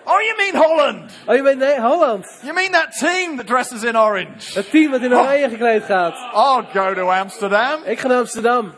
Oh, 0.05 0.19
you 0.21 0.35
mean 0.37 0.63
Holland? 0.65 1.11
Oh, 1.27 1.35
je 1.35 1.41
bent 1.41 1.59
nee, 1.59 1.79
Holland. 1.79 2.39
You 2.41 2.53
mean 2.53 2.71
that 2.71 2.91
team 2.99 3.35
that 3.37 3.47
dresses 3.47 3.83
in 3.83 3.97
orange? 3.97 4.53
Het 4.53 4.69
team 4.69 4.91
dat 4.91 5.01
in 5.01 5.13
oranje 5.13 5.49
gekleed 5.49 5.83
gaat. 5.83 6.13
I'll 6.33 6.65
go 6.81 6.93
to 6.93 7.09
Amsterdam. 7.11 7.81
Ik 7.85 7.99
ga 7.99 8.07
naar 8.07 8.17
Amsterdam. 8.17 8.73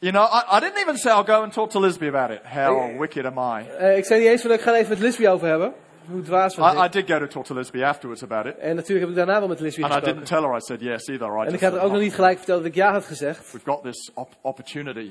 You 0.00 0.12
know, 0.12 0.24
I, 0.24 0.56
I 0.56 0.60
didn't 0.60 0.78
even 0.78 0.96
say 0.98 1.10
I'll 1.12 1.24
go 1.24 1.42
and 1.42 1.52
talk 1.52 1.70
to 1.70 1.80
Lisby 1.80 2.06
about 2.08 2.30
it. 2.30 2.40
How 2.44 2.98
wicked 2.98 3.24
am 3.26 3.38
I? 3.38 3.66
Eh, 3.78 3.96
ik 3.96 4.04
zei 4.04 4.20
niet 4.20 4.28
eens 4.28 4.42
van 4.42 4.50
ik 4.52 4.60
ga 4.60 4.70
het 4.70 4.76
even 4.78 4.88
met 4.90 4.98
Lisby 4.98 5.26
over 5.26 5.48
hebben. 5.48 5.72
Hoe 6.10 6.22
dwaas 6.22 6.56
was 6.56 6.74
I, 6.74 6.76
I 6.78 6.84
ik. 6.84 6.92
did 6.92 7.10
go 7.10 7.18
to 7.18 7.26
talk 7.26 7.44
to 7.44 7.54
Lisby 7.54 7.82
afterwards 7.82 8.22
about 8.22 8.46
it. 8.46 8.58
En 8.58 8.74
natuurlijk 8.76 9.00
heb 9.00 9.08
ik 9.08 9.14
daarna 9.16 9.38
wel 9.38 9.48
met 9.48 9.60
Lisby 9.60 9.82
And 9.82 9.90
I 9.92 9.94
gesproken. 9.94 10.20
didn't 10.24 10.40
tell 10.40 10.48
her 10.50 10.56
I 10.56 10.60
said 10.60 10.80
yes 10.80 11.06
either. 11.08 11.26
I 11.26 11.30
En 11.30 11.42
just 11.44 11.54
ik 11.54 11.60
had 11.60 11.70
said, 11.70 11.72
er 11.72 11.80
ook 11.80 11.88
nog 11.88 11.96
"Oh, 11.96 12.02
niet 12.02 12.14
gelijk 12.14 12.36
verteld 12.36 12.58
dat 12.58 12.68
ik 12.68 12.74
ja 12.74 12.92
had 12.92 13.04
gezegd. 13.04 13.52
We've 13.52 13.70
got 13.70 13.82
this 13.82 14.10
op- 14.14 14.34
opportunity. 14.42 15.10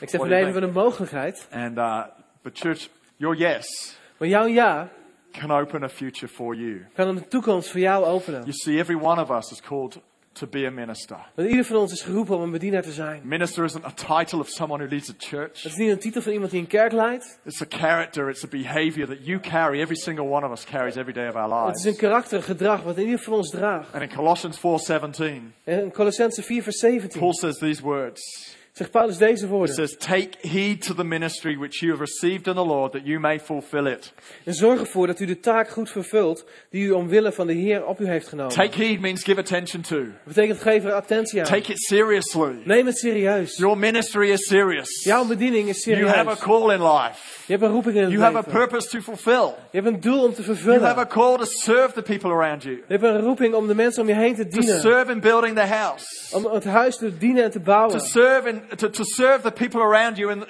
Ik 0.00 0.08
zeg 0.08 0.20
van 0.20 0.28
you 0.28 0.28
we 0.28 0.34
hebben 0.44 0.62
een 0.62 0.72
mogelijkheid. 0.72 1.46
and, 1.52 1.76
uh, 1.78 2.02
but 2.42 2.58
church, 2.58 2.88
your 3.16 3.36
yes 3.36 3.96
Maar 4.18 4.28
jouw 4.28 4.46
ja 4.46 4.90
can 5.32 5.50
open 5.50 5.82
a 5.82 5.88
future 5.88 6.28
for 6.28 6.54
you. 6.54 6.86
kan 6.94 7.08
een 7.08 7.28
toekomst 7.28 7.70
voor 7.70 7.80
jou 7.80 8.04
openen. 8.04 8.40
You 8.40 8.52
see, 8.52 8.78
every 8.78 8.96
one 9.00 9.20
of 9.22 9.30
us 9.30 9.50
is 9.50 9.60
called 9.60 10.00
to 10.32 10.46
be 10.46 10.66
a 10.66 10.70
minister. 10.70 11.16
Want 11.34 11.48
ieder 11.48 11.64
van 11.64 11.76
ons 11.76 11.92
is 11.92 12.02
geroepen 12.02 12.36
om 12.36 12.42
een 12.42 12.50
bedienaar 12.50 12.82
te 12.82 12.92
zijn. 12.92 13.20
Minister 13.24 13.64
isn't 13.64 13.84
a 13.84 13.90
title 14.18 14.38
of 14.38 14.48
someone 14.48 14.82
who 14.82 14.92
leads 14.94 15.10
a 15.10 15.14
church. 15.18 15.62
Het 15.62 15.72
is 15.72 15.76
niet 15.76 15.90
een 15.90 15.98
titel 15.98 16.22
van 16.22 16.32
iemand 16.32 16.50
die 16.50 16.60
een 16.60 16.66
kerk 16.66 16.92
leidt. 16.92 17.38
It's 17.44 17.62
a 17.62 17.66
character, 17.68 18.28
it's 18.28 18.44
a 18.44 18.48
behavior 18.48 19.06
that 19.06 19.16
you 19.26 19.40
carry. 19.40 19.80
Every 19.80 19.96
single 19.96 20.24
one 20.24 20.46
of 20.46 20.52
us 20.52 20.64
carries 20.64 20.96
every 20.96 21.12
day 21.12 21.28
of 21.28 21.34
our 21.34 21.66
Het 21.66 21.76
is 21.76 21.84
een 21.84 21.90
lives. 21.90 22.00
karakter, 22.08 22.36
een 22.36 22.42
gedrag 22.44 22.82
wat 22.82 22.96
ieder 22.98 23.18
van 23.18 23.32
ons 23.32 23.50
draagt. 23.50 23.92
And 23.92 24.02
in 24.02 24.14
Colossians 24.14 24.58
4:17, 24.58 25.54
En 25.64 25.82
in 25.82 25.92
Colossense 25.92 26.42
4 26.42 26.62
vers 26.62 26.78
17 26.78 27.20
Paul 27.20 27.34
says 27.34 27.58
these 27.58 27.82
words. 27.82 28.56
Zegt 28.76 28.90
Paulus 28.90 29.16
deze 29.18 29.44
He 29.44 29.50
woorden. 29.50 29.74
says, 29.74 29.96
"Take 29.98 30.28
heed 30.40 30.86
to 30.86 30.94
the 30.94 31.04
ministry 31.04 31.56
which 31.58 31.78
you 31.80 31.90
have 31.92 32.02
received 32.04 32.46
in 32.46 32.54
the 32.54 32.64
Lord, 32.64 32.92
that 32.92 33.00
you 33.04 33.20
may 33.20 33.38
fulfill 33.40 33.86
it." 33.86 34.12
En 34.44 34.54
zorg 34.54 34.80
ervoor 34.80 35.06
dat 35.06 35.20
u 35.20 35.26
de 35.26 35.40
taak 35.40 35.68
goed 35.68 35.90
vervult 35.90 36.44
die 36.70 36.84
u 36.84 36.90
omwille 36.90 37.32
van 37.32 37.46
de 37.46 37.52
Heer 37.52 37.84
op 37.86 38.00
u 38.00 38.06
heeft 38.06 38.28
genomen. 38.28 38.52
Take 38.54 38.82
heed 38.84 39.00
means 39.00 39.22
give 39.24 39.40
attention 39.40 39.82
to. 39.82 39.96
Dat 39.98 40.06
betekent 40.24 40.60
geef 40.62 40.84
er 40.84 40.92
attentie 40.92 41.40
aan. 41.40 41.46
Take 41.46 41.72
it 41.72 41.80
seriously. 41.82 42.62
Neem 42.64 42.86
het 42.86 42.98
serieus. 42.98 43.56
Your 43.56 43.78
ministry 43.78 44.30
is 44.30 44.46
serious. 44.46 45.04
Jouw 45.04 45.24
bediening 45.24 45.68
is 45.68 45.84
You 45.84 46.06
have 46.06 46.18
a 46.18 46.34
serieus. 46.34 46.38
call 46.38 46.72
in 46.74 46.82
life. 46.82 47.32
Je 47.46 47.52
hebt 47.52 47.62
een 47.64 47.70
roeping 47.70 47.96
in 47.96 48.02
het 48.02 48.10
You 48.10 48.22
have 48.22 48.36
a 48.36 48.40
leven. 48.40 48.52
purpose 48.58 48.88
to 48.88 49.00
fulfill. 49.00 49.54
Je 49.70 49.80
hebt 49.80 49.86
een 49.86 50.00
doel 50.00 50.24
om 50.24 50.34
te 50.34 50.42
You 50.42 50.46
have 50.54 50.62
vervullen. 50.64 50.98
a 50.98 51.06
call 51.06 51.36
to 51.36 51.44
serve 51.44 51.92
the 51.92 52.02
people 52.02 52.30
around 52.30 52.62
you. 52.62 52.74
Je 52.76 52.82
hebt 52.86 53.02
een 53.02 53.20
roeping 53.20 53.54
om 53.54 53.66
de 53.66 53.74
mensen 53.74 54.02
om 54.02 54.08
je 54.08 54.14
heen 54.14 54.34
te 54.34 54.46
To 54.48 54.58
dienen. 54.60 54.80
serve 54.80 55.12
in 55.12 55.20
building 55.20 55.54
the 55.56 55.66
house. 55.66 56.36
Om 56.36 56.44
het 56.44 56.64
huis 56.64 56.96
te 56.96 57.18
dienen 57.18 57.44
en 57.44 57.50
te 57.50 57.58
To 57.58 57.64
bouwen. 57.64 58.00
serve 58.00 58.48
in, 58.48 58.62
to, 58.76 58.90
to 58.90 59.04
serve 59.04 59.42
the 59.42 59.50
people 59.50 59.80
around 59.80 60.16
you 60.16 60.30
in, 60.32 60.44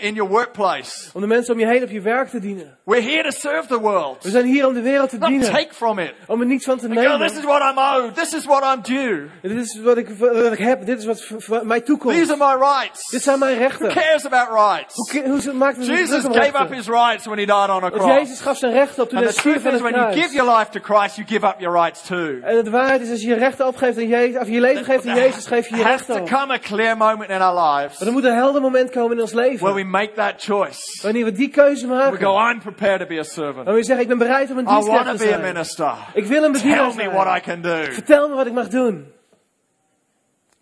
in 0.00 0.14
your 0.14 0.30
workplace. 0.30 1.10
Om 1.12 1.20
de 1.20 1.26
mensen 1.26 1.54
om 1.54 1.60
je 1.60 1.66
heen 1.66 1.82
op 1.82 1.90
je 1.90 2.00
werk 2.00 2.28
te 2.28 2.38
dienen. 2.40 2.76
We're 2.84 3.02
here 3.02 3.22
to 3.22 3.30
serve 3.30 3.66
the 3.68 3.80
world. 3.80 4.22
We 4.22 4.30
zijn 4.30 4.44
hier 4.44 4.66
om 4.66 4.74
de 4.74 4.80
wereld 4.82 5.10
te 5.10 5.18
Not 5.18 5.28
dienen. 5.28 5.50
take 5.52 5.74
from 5.74 5.98
it. 5.98 6.12
Om 6.26 6.40
er 6.40 6.46
niets 6.46 6.64
van 6.64 6.78
te 6.78 6.88
nemen. 6.88 7.18
this 7.26 7.36
is 7.38 7.44
what 7.44 7.60
I'm 7.62 7.78
owed. 7.78 8.14
This 8.14 8.32
is 8.32 8.44
what 8.44 8.62
I'm 8.74 8.82
due. 8.82 9.28
Dit 9.42 9.52
is 9.52 9.80
wat 9.82 9.96
ik, 9.96 10.08
wat 10.18 10.52
ik 10.52 10.58
heb. 10.58 10.86
Dit 10.86 10.98
is 10.98 11.04
wat 11.46 11.64
mij 11.64 11.80
toekomt. 11.80 12.14
These 12.14 12.36
are 12.36 12.56
my 12.56 12.64
rights. 12.66 13.10
Dit 13.10 13.22
zijn 13.22 13.38
mijn 13.38 13.52
Who 13.54 13.62
rechten. 13.62 13.88
cares 13.92 14.26
about 14.26 14.48
rights? 14.48 14.94
Hoe, 14.94 15.40
hoe 15.42 15.52
maakt 15.52 15.76
het 15.76 15.86
Jesus 15.86 16.22
gave 16.24 16.38
up 16.38 16.52
rechten? 16.54 16.76
his 16.76 16.86
rights 16.88 17.24
when 17.26 17.38
he 17.38 17.44
died 17.46 17.68
on 17.68 17.76
a 17.76 17.80
Want 17.80 17.92
cross. 17.92 18.12
Jezus 18.18 18.40
gaf 18.40 18.56
zijn 18.58 18.72
rechten 18.72 19.02
op 19.02 19.08
toen 19.08 19.18
hij 19.22 19.32
stierf 19.32 19.62
van 19.62 19.72
het 19.72 19.80
when 19.80 19.92
you 19.94 20.06
give 20.12 20.18
kruis. 20.18 20.32
your 20.32 20.58
life 20.58 20.70
to 20.70 20.80
Christ, 20.94 21.16
you 21.16 21.26
give 21.28 21.46
up 21.46 21.54
your 21.58 21.76
rights 21.80 22.02
too. 22.06 22.40
En 22.42 22.56
het 22.56 22.68
waarheid 22.68 23.00
is, 23.00 23.10
als 23.10 23.20
je 23.20 23.28
je 23.28 23.34
rechten 23.34 23.66
opgeeft 23.66 23.96
aan 23.98 24.08
Jezus, 24.08 24.40
of 24.40 24.48
je 24.48 24.60
leven 24.60 24.84
geeft 24.84 25.06
aan 25.06 25.16
Jezus, 25.16 25.46
geef 25.46 25.68
je 25.68 25.76
je 25.76 25.80
There 25.82 25.88
has 25.92 26.06
rechten 26.06 26.14
to 26.16 26.20
op. 26.22 26.40
come 26.40 26.52
a 26.52 26.58
clear 26.58 26.96
moment 26.96 27.30
in 27.30 27.40
our 27.40 27.53
lives 27.54 27.98
Maar 27.98 28.08
er 28.08 28.12
moet 28.14 28.24
een 28.24 28.34
helder 28.34 28.60
moment 28.60 28.90
komen 28.90 29.16
in 29.16 29.22
ons 29.22 29.32
where 29.32 29.50
leven. 29.50 29.74
we 29.74 29.84
make 29.84 30.12
that 30.12 30.34
choice. 30.42 31.02
Wanneer 31.02 31.24
we 31.24 31.32
die 31.32 31.48
keuze 31.48 31.86
We 31.86 32.16
go, 32.18 32.50
I'm 32.50 32.60
prepared 32.60 33.00
to 33.00 33.06
be 33.06 33.18
a 33.18 33.22
servant. 33.22 33.66
Wil 33.66 33.76
je 33.76 33.82
zeggen, 33.84 34.02
ik 34.02 34.08
ben 34.08 34.18
bereid 34.18 34.50
om 34.50 34.58
een 34.58 34.64
I 34.64 34.66
want 34.66 34.86
to 34.86 35.02
be 35.04 35.10
a 35.10 35.16
zijn. 35.16 35.40
minister. 35.40 35.92
Ik 36.14 36.26
wil 36.26 36.44
een 36.44 36.52
bedienaar 36.52 36.90
Tell 36.92 37.06
me 37.06 37.12
what 37.12 37.36
I 37.36 37.40
can 37.40 37.60
do. 37.62 37.82
Vertel 37.90 38.28
me 38.28 38.34
wat 38.34 38.46
ik 38.46 38.52
mag 38.52 38.68
doen. 38.68 39.12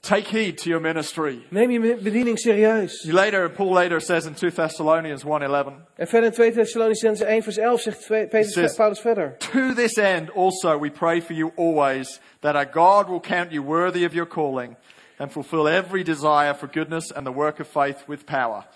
Take 0.00 0.28
heed 0.36 0.56
to 0.58 0.68
your 0.68 0.80
ministry. 0.80 1.42
Neem 1.50 1.70
je 1.70 1.96
bediening 2.02 2.38
serieus. 2.38 3.04
Later, 3.04 3.50
Paul 3.50 3.72
later 3.72 4.00
says 4.00 4.24
in 4.26 4.34
2 4.34 4.50
Thessalonians 4.52 5.22
1.11, 5.22 5.28
En 5.96 6.06
verder 6.08 6.24
in 6.28 6.32
2 6.32 6.52
Thessalonicense 6.52 7.24
1 7.24 7.42
vers 7.42 7.56
11 7.56 7.80
zegt 7.80 8.06
Peter, 8.08 8.44
says- 8.44 8.74
Paulus 8.74 9.00
verder. 9.00 9.36
To 9.38 9.74
this 9.74 9.96
end 9.98 10.30
also 10.34 10.78
we 10.78 10.90
pray 10.90 11.20
for 11.20 11.34
you 11.34 11.52
always, 11.56 12.20
that 12.40 12.54
our 12.56 12.66
God 12.72 13.08
will 13.08 13.20
count 13.20 13.52
you 13.52 13.62
worthy 13.64 14.04
of 14.04 14.12
your 14.12 14.26
calling 14.28 14.76
and 15.22 15.30
fulfill 15.30 15.68
every 15.68 16.02
desire 16.02 16.54
for 16.54 16.68
goodness 16.72 17.14
and 17.14 17.26
the 17.26 17.32
work 17.32 17.60
of 17.60 17.68
faith 17.68 18.04
with 18.06 18.24
power. 18.24 18.66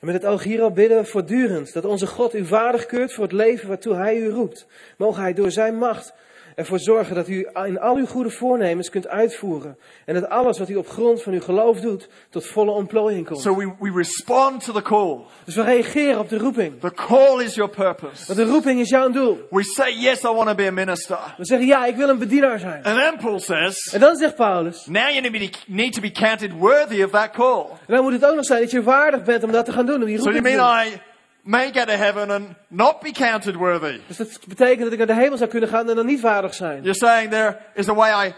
En 0.00 0.06
met 0.06 0.14
het 0.14 0.24
oog 0.24 0.42
hierop 0.42 0.74
bidden 0.74 0.98
we 0.98 1.04
voortdurend 1.04 1.72
dat 1.72 1.84
onze 1.84 2.06
God 2.06 2.34
u 2.34 2.44
waardig 2.44 2.86
keurt 2.86 3.14
voor 3.14 3.24
het 3.24 3.32
leven 3.32 3.68
waartoe 3.68 3.94
hij 3.94 4.16
u 4.16 4.28
roept. 4.28 4.66
Mogen 4.96 5.22
hij 5.22 5.34
door 5.34 5.50
zijn 5.50 5.78
macht 5.78 6.12
ervoor 6.60 6.78
zorgen 6.78 7.14
dat 7.14 7.28
u 7.28 7.48
in 7.66 7.80
al 7.80 7.96
uw 7.96 8.06
goede 8.06 8.30
voornemens 8.30 8.90
kunt 8.90 9.08
uitvoeren. 9.08 9.76
En 10.04 10.14
dat 10.14 10.28
alles 10.28 10.58
wat 10.58 10.68
u 10.68 10.76
op 10.76 10.88
grond 10.88 11.22
van 11.22 11.32
uw 11.32 11.40
geloof 11.40 11.80
doet 11.80 12.08
tot 12.30 12.46
volle 12.46 12.70
ontplooiing 12.70 13.26
komt. 13.26 13.40
So 13.40 13.56
we, 13.56 13.72
we 13.78 13.92
respond 13.96 14.64
to 14.64 14.72
the 14.72 14.82
call. 14.82 15.18
Dus 15.44 15.54
we 15.54 15.62
reageren 15.62 16.18
op 16.18 16.28
de 16.28 16.38
roeping. 16.38 16.80
The 16.80 16.92
call 17.06 17.42
is 17.42 17.54
your 17.54 17.70
purpose. 17.70 18.26
Want 18.26 18.38
de 18.38 18.44
roeping 18.44 18.80
is 18.80 18.88
jouw 18.88 19.10
doel. 19.10 19.38
We 19.50 19.62
say, 19.62 19.92
yes, 19.92 20.22
I 20.22 20.28
want 20.28 20.48
to 20.48 20.54
be 20.54 20.66
a 20.66 20.70
minister. 20.70 21.18
We 21.36 21.44
zeggen 21.44 21.66
ja, 21.66 21.86
ik 21.86 21.96
wil 21.96 22.08
een 22.08 22.18
bedienaar 22.18 22.58
zijn. 22.58 22.82
And 22.84 22.96
then 22.98 23.16
Paul 23.20 23.38
says, 23.40 23.92
En 23.92 24.00
dan 24.00 24.16
zegt 24.16 24.34
Paulus, 24.34 24.86
now 24.86 25.08
you 25.10 25.20
need 25.20 25.32
to 25.32 25.38
be- 25.66 25.72
need 25.72 25.92
to 25.92 26.00
be 26.00 26.10
counted 26.12 26.52
worthy 26.52 27.02
of 27.02 27.10
that 27.10 27.30
call. 27.30 27.64
en 27.86 27.94
dan 27.94 28.02
moet 28.02 28.12
het 28.12 28.24
ook 28.26 28.34
nog 28.36 28.44
zijn 28.44 28.60
dat 28.60 28.70
je 28.70 28.82
waardig 28.82 29.22
bent 29.22 29.44
om 29.44 29.52
dat 29.52 29.64
te 29.64 29.72
gaan 29.72 29.86
doen. 29.86 30.00
Om 30.00 30.04
die 30.04 30.18
So 30.18 30.22
you 30.22 30.34
roeping 30.34 30.54
te 30.56 30.62
mean. 30.62 30.86
I 30.86 31.00
may 31.50 31.72
get 31.72 31.86
to 31.88 31.94
heaven 31.94 32.30
and 32.30 32.44
not 32.68 33.00
be 33.00 33.12
counted 33.12 33.54
worthy? 33.54 34.00
Dus 34.06 34.16
dat 34.16 34.38
betekent 34.48 34.82
dat 34.82 34.92
ik 34.92 34.98
naar 34.98 35.06
de 35.06 35.14
hemel 35.14 35.36
zou 35.38 35.50
kunnen 35.50 35.68
gaan 35.68 35.88
en 35.88 35.96
dan 35.96 36.06
niet 36.06 36.20
waardig 36.20 36.54
zijn. 36.54 36.76
You're 36.82 36.94
saying 36.94 37.30
there 37.30 37.56
is 37.74 37.88
a 37.88 37.94
way 37.94 38.26
I 38.28 38.34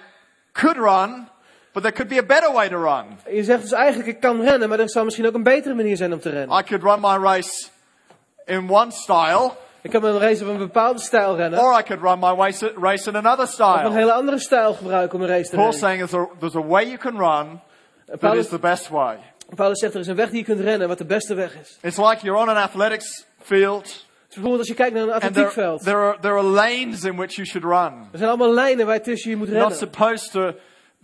could 0.53 0.77
run, 0.77 1.29
but 1.72 1.83
there 1.83 1.94
could 1.94 2.09
be 2.11 2.18
a 2.18 2.27
better 2.27 2.53
way 2.53 2.68
to 2.68 2.83
run. 2.83 3.05
Je 3.35 3.44
zegt 3.44 3.62
dus 3.62 3.72
eigenlijk, 3.72 4.09
ik 4.09 4.20
kan 4.20 4.40
rennen, 4.42 4.68
maar 4.68 4.79
er 4.79 4.90
zou 4.90 5.05
misschien 5.05 5.27
ook 5.27 5.35
een 5.35 5.42
betere 5.42 5.75
manier 5.75 5.96
zijn 5.96 6.12
om 6.12 6.20
te 6.20 6.31
rennen. 6.31 6.59
I 6.59 6.62
could 6.62 6.83
run 6.83 7.01
my 7.01 7.25
race 7.29 7.68
in 8.46 8.70
one 8.70 8.90
style, 8.90 9.51
Ik 9.81 9.90
kan 9.90 10.01
mijn 10.03 10.18
race 10.18 10.42
op 10.44 10.51
een 10.51 10.59
bepaalde 10.59 11.01
stijl 11.01 11.37
rennen. 11.37 11.61
or 11.61 11.79
I 11.79 11.83
could 11.83 12.03
run 12.03 12.18
my 12.18 12.35
race, 12.81 13.09
in 13.11 13.16
another 13.16 13.44
Of 13.44 13.48
een 13.48 13.55
style. 13.55 13.92
hele 13.92 14.12
andere 14.12 14.38
stijl 14.38 14.75
gebruiken 14.75 15.18
om 15.18 15.25
een 15.25 15.31
race 15.31 15.51
te 15.51 15.57
rennen. 15.57 15.75
saying 15.75 16.09
there's 16.09 16.25
a, 16.25 16.29
there's 16.38 16.55
a 16.57 16.66
way 16.66 16.85
you 16.85 16.96
can 16.98 17.16
run 17.18 17.61
that 18.07 18.18
Paulus, 18.18 18.44
is 18.44 18.48
the 18.48 18.59
best 18.59 18.88
way. 18.88 19.16
Paulus 19.57 19.79
zegt, 19.79 19.95
er 19.95 20.01
is 20.01 20.07
een 20.07 20.17
weg 20.17 20.29
die 20.31 20.38
je 20.38 20.45
kunt 20.45 20.61
rennen 20.61 20.88
wat 20.88 20.99
de 20.99 21.05
beste 21.05 21.35
weg 21.35 21.55
is. 21.61 21.79
It's 21.83 21.97
like 21.97 22.19
you're 22.23 22.41
on 22.41 22.49
an 22.49 22.57
athletics 22.57 23.27
field, 23.43 23.83
Dus 23.85 24.35
bijvoorbeeld 24.35 24.59
als 24.59 24.69
je 24.69 24.75
kijkt 24.75 24.95
naar 24.95 25.03
een 25.03 25.11
and 25.12 25.21
there, 25.21 25.31
atletiekveld. 25.33 25.83
there, 25.83 25.97
are, 25.97 26.17
there 26.21 26.35
are 26.35 26.43
lanes 26.47 27.05
in 27.05 27.17
which 27.17 27.35
you 27.35 27.47
should 27.47 27.65
run. 27.67 28.01
Er 28.12 28.19
zijn 28.19 28.29
allemaal 28.29 28.53
lijnen 28.53 28.87
waar 28.87 28.95
je 28.95 29.01
tussen 29.01 29.31
je 29.31 29.37
moet 29.37 29.49
You're 29.49 29.62
not 29.62 29.71
rennen. 29.81 29.88
supposed 29.95 30.31
to, 30.33 30.53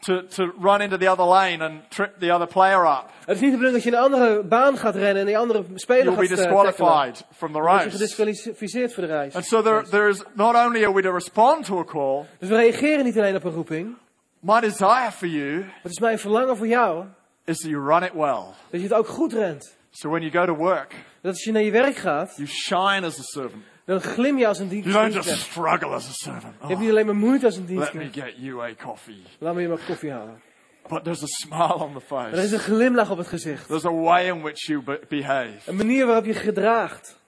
to, 0.01 0.27
to 0.27 0.53
run 0.61 0.81
into 0.81 0.97
the 0.97 1.11
other 1.11 1.25
lane 1.27 1.65
and 1.65 1.91
trip 1.91 2.11
the 2.21 2.33
other 2.33 2.47
player 2.47 2.85
up. 2.85 3.05
Het 3.25 3.35
is 3.37 3.41
niet 3.41 3.51
de 3.53 3.57
bedoeling 3.57 3.73
dat 3.73 3.83
je 3.83 3.91
in 3.91 3.97
een 3.97 4.03
andere 4.03 4.43
baan 4.45 4.77
gaat 4.79 4.95
rennen 4.95 5.17
en 5.17 5.27
die 5.27 5.39
andere 5.39 5.65
speler 5.75 6.03
You'll 6.05 6.17
gaat 6.17 6.29
be 6.29 6.35
eh, 6.35 6.41
tackelen. 6.43 6.65
disqualified 6.67 7.25
from 7.37 7.53
the 7.53 7.59
word 7.59 7.71
je 7.73 7.77
race. 7.79 7.91
gedisqualificeerd 7.91 8.95
voor 8.95 9.03
de 9.07 9.09
reis. 9.13 9.35
And 9.35 9.45
so 9.45 9.63
there, 9.63 9.83
there 9.89 10.09
is 10.09 10.23
not 10.35 10.55
only 10.55 10.85
are 10.85 10.93
we 10.95 11.03
to 11.03 11.13
respond 11.13 11.65
to 11.65 11.79
a 11.79 11.85
call, 11.85 12.25
Dus 12.39 12.49
we 12.49 12.57
reageren 12.57 13.05
niet 13.05 13.19
alleen 13.19 13.37
op 13.37 13.45
een 13.45 13.53
roeping. 13.53 13.97
my 14.41 14.61
desire 14.61 15.11
for 15.13 15.27
you 15.29 15.65
Het 15.83 15.91
is 15.93 15.99
mijn 15.99 16.19
verlangen 16.19 16.57
voor 16.57 16.67
jou 16.67 17.05
is 17.49 17.59
that 17.61 17.71
you 17.71 17.87
run 17.87 18.03
it 18.03 18.13
well. 18.13 18.45
dat 18.71 18.81
je 18.81 18.83
het 18.83 18.93
ook 18.93 19.07
goed 19.09 19.33
rent. 19.33 19.77
So 19.91 20.09
when 20.11 20.23
you 20.23 20.33
go 20.33 20.47
to 20.55 20.55
work, 20.61 20.95
Dat 21.23 21.33
als 21.33 21.45
je 21.45 21.53
naar 21.53 21.63
je 21.63 21.71
werk 21.71 21.97
gaat, 21.97 22.33
you 22.37 22.49
shine 22.49 23.07
as 23.07 23.19
a 23.19 23.23
servant. 23.23 23.63
dan 23.85 24.01
glim 24.01 24.39
je 24.39 24.47
als 24.47 24.59
een 24.59 24.69
dienst- 24.69 24.89
You 24.89 25.11
don't 25.11 25.25
just 25.25 25.41
struggle 25.41 25.89
as 25.89 26.09
a 26.09 26.13
servant. 26.13 26.43
Je 26.55 26.59
hebt 26.61 26.73
Oh, 26.73 26.79
niet 26.81 26.91
alleen 26.91 27.07
maar 27.07 27.17
moeite 27.17 27.47
als 27.47 27.57
een 27.57 27.79
let 27.79 27.93
me 27.93 28.09
get 28.13 28.33
you 28.37 28.63
a 28.63 28.75
coffee. 28.75 29.23
Laat 29.39 29.55
me 29.55 29.61
je 29.61 29.69
maar 29.69 29.79
koffie 29.87 30.11
halen. 30.13 30.41
But 30.89 31.05
there's 31.05 31.23
a 31.23 31.27
smile 31.27 31.75
on 31.75 31.93
the 31.99 32.15
Maar 32.15 32.27
er 32.33 32.33
is 32.39 32.41
face. 32.51 32.55
een 32.55 32.61
glimlach 32.61 33.11
op 33.11 33.19
het 33.19 33.27
gezicht. 33.27 33.67
There's 33.67 33.85
a 33.85 33.93
way 33.93 34.27
in 34.27 34.41
which 34.41 34.67
you 34.67 34.83
be- 34.83 35.01
behave. 35.09 35.53
Een 35.67 35.77
manier 35.77 36.07
waarop 36.07 36.25
je 36.25 36.35
gedraagt. 36.35 37.19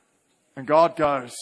And 0.54 0.70
God 0.70 0.90
goes, 1.00 1.34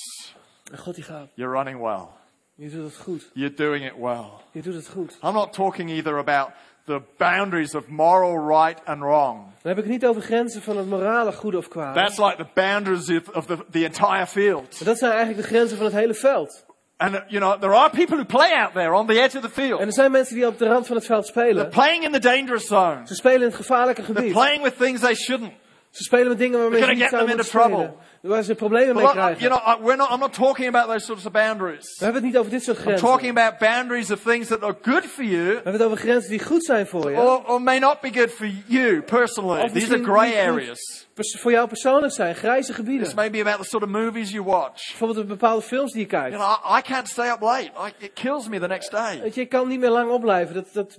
En 0.73 0.79
God 0.79 0.95
die 0.95 1.05
gaat. 1.05 1.29
You're 1.35 1.53
running 1.57 1.81
well. 1.81 2.07
Je 2.55 2.71
doet 2.71 2.85
het 2.85 2.97
goed. 2.97 3.31
You're 3.35 3.55
doing 3.55 3.85
it 3.87 3.93
well. 3.99 4.25
Je 4.53 4.63
doet 4.63 4.75
het 4.75 4.89
goed. 4.89 5.19
I'm 5.23 5.33
not 5.33 5.53
talking 5.53 5.91
either 5.91 6.19
about 6.19 6.51
the 6.89 7.01
boundaries 7.17 7.75
of 7.75 7.87
moral 7.87 8.47
right 8.49 8.81
and 8.85 9.01
wrong. 9.01 9.37
Dan 9.63 9.77
heb 9.77 9.77
ik 9.79 9.85
het 9.85 9.93
niet 9.93 10.07
over 10.07 10.23
grenzen 10.23 10.63
van 10.63 10.77
het 10.77 10.87
morale 10.89 11.33
goede 11.33 11.57
of 11.57 11.69
kwaad. 11.69 11.95
That's 11.95 12.19
like 12.19 12.37
the 12.37 12.47
boundaries 12.55 13.09
of, 13.11 13.29
of 13.37 13.47
the, 13.47 13.57
the 13.71 13.85
entire 13.85 14.27
field. 14.27 14.75
Maar 14.79 14.85
dat 14.89 14.99
zijn 14.99 15.13
eigenlijk 15.13 15.43
de 15.43 15.49
grenzen 15.55 15.77
van 15.77 15.87
het 15.87 15.95
hele 15.95 16.15
veld. 16.15 16.67
And, 16.97 17.15
uh, 17.15 17.21
you 17.29 17.41
know, 17.41 17.61
there 17.61 17.75
are 17.75 17.91
people 17.91 18.17
who 18.17 18.25
play 18.25 18.53
out 18.61 18.73
there 18.73 18.93
on 18.93 19.07
the 19.07 19.21
edge 19.23 19.37
of 19.37 19.43
the 19.43 19.51
field. 19.51 19.81
En 19.81 19.87
er 19.87 19.93
zijn 19.93 20.11
mensen 20.11 20.35
die 20.35 20.47
op 20.47 20.59
de 20.59 20.67
rand 20.67 20.87
van 20.87 20.97
het 20.97 21.07
veld 21.07 21.33
They're 21.33 21.49
spelen. 21.49 21.69
playing 21.69 22.05
in 22.05 22.13
the 22.13 22.19
dangerous 22.19 22.67
zone. 22.67 23.01
Ze 23.07 23.15
spelen 23.15 23.41
in 23.41 23.47
het 23.47 23.55
gevaarlijke 23.55 24.03
They're 24.03 24.15
gebied. 24.19 24.33
playing 24.33 24.63
with 24.63 24.79
things 24.79 25.01
they 25.01 25.15
shouldn't. 25.15 25.53
Ze 25.99 26.05
spelen 26.05 26.29
met 26.29 26.39
dingen 26.39 26.59
waarmee 26.61 26.79
ze 26.81 26.85
We're 26.87 26.95
niet 26.95 27.03
gonna 27.05 27.17
zouden 27.27 27.37
get 27.37 27.53
moeten 27.53 27.61
them 27.61 27.71
into 27.73 27.89
spelen. 28.21 28.33
Waar 28.33 28.43
ze 28.43 28.55
problemen 28.55 28.95
mee 28.95 29.05
I- 29.05 29.07
you 29.07 29.17
krijgen. 29.17 29.49
know, 29.51 29.85
we're 29.85 29.97
not, 29.97 30.11
I'm 30.11 30.19
not 30.19 30.33
talking 30.33 30.69
about 30.69 30.87
those 30.91 31.05
sorts 31.05 31.27
of 31.27 31.33
boundaries. 31.33 31.97
We 31.99 32.05
hebben 32.05 32.23
het 32.23 32.31
niet 32.33 32.41
over 32.41 32.51
dit 32.51 32.63
soort 32.63 32.77
I'm 32.77 32.83
grenzen. 32.83 33.07
talking 33.09 33.39
about 33.39 33.59
boundaries 33.59 34.11
of 34.11 34.21
things 34.23 34.49
that 34.49 34.63
are 34.63 34.77
good 34.83 35.05
for 35.05 35.25
you 35.25 35.45
We 35.47 35.55
hebben 35.55 35.73
het 35.73 35.83
over 35.83 35.97
grenzen 35.99 36.31
die 36.31 36.45
goed 36.45 36.65
zijn 36.65 36.87
voor 36.87 37.11
je. 37.11 37.17
or, 37.17 37.45
or 37.47 37.63
may 37.63 37.79
not 37.79 38.01
be 38.01 38.11
good 38.13 38.31
for 38.33 38.47
you 38.67 39.03
personally. 39.03 39.69
These 39.71 39.93
are 39.95 40.05
goed 40.05 40.35
areas. 40.35 41.08
Voor 41.21 41.51
jou 41.51 41.69
persoonlijk 41.69 42.13
zijn, 42.13 42.35
grijze 42.35 42.73
gebieden. 42.73 43.05
This 43.05 43.15
may 43.15 43.31
be 43.31 43.41
about 43.41 43.59
the 43.63 43.65
sort 43.69 43.83
of 43.83 43.89
movies 43.89 44.31
you 44.31 44.45
watch. 44.45 44.89
Bijvoorbeeld 44.89 45.19
de 45.21 45.25
bepaalde 45.35 45.63
films 45.63 45.93
die 45.93 46.01
je 46.01 46.07
kijkt. 46.07 46.37
You 46.37 46.59
know, 46.61 46.75
I, 46.75 46.79
I 46.79 46.83
can't 46.93 47.09
stay 47.09 47.29
up 47.31 47.41
late. 47.41 47.63
I, 47.65 47.93
it 48.05 48.13
kills 48.13 48.49
me 48.49 48.59
the 48.61 48.67
next 48.67 48.91
day. 48.91 49.21
Weet 49.21 49.35
je, 49.35 49.41
ik 49.41 49.49
kan 49.49 49.69
niet 49.69 49.81
meer 49.81 49.91
lang 49.91 50.11
opblijven. 50.11 50.55
Dat, 50.55 50.67
dat 50.73 50.97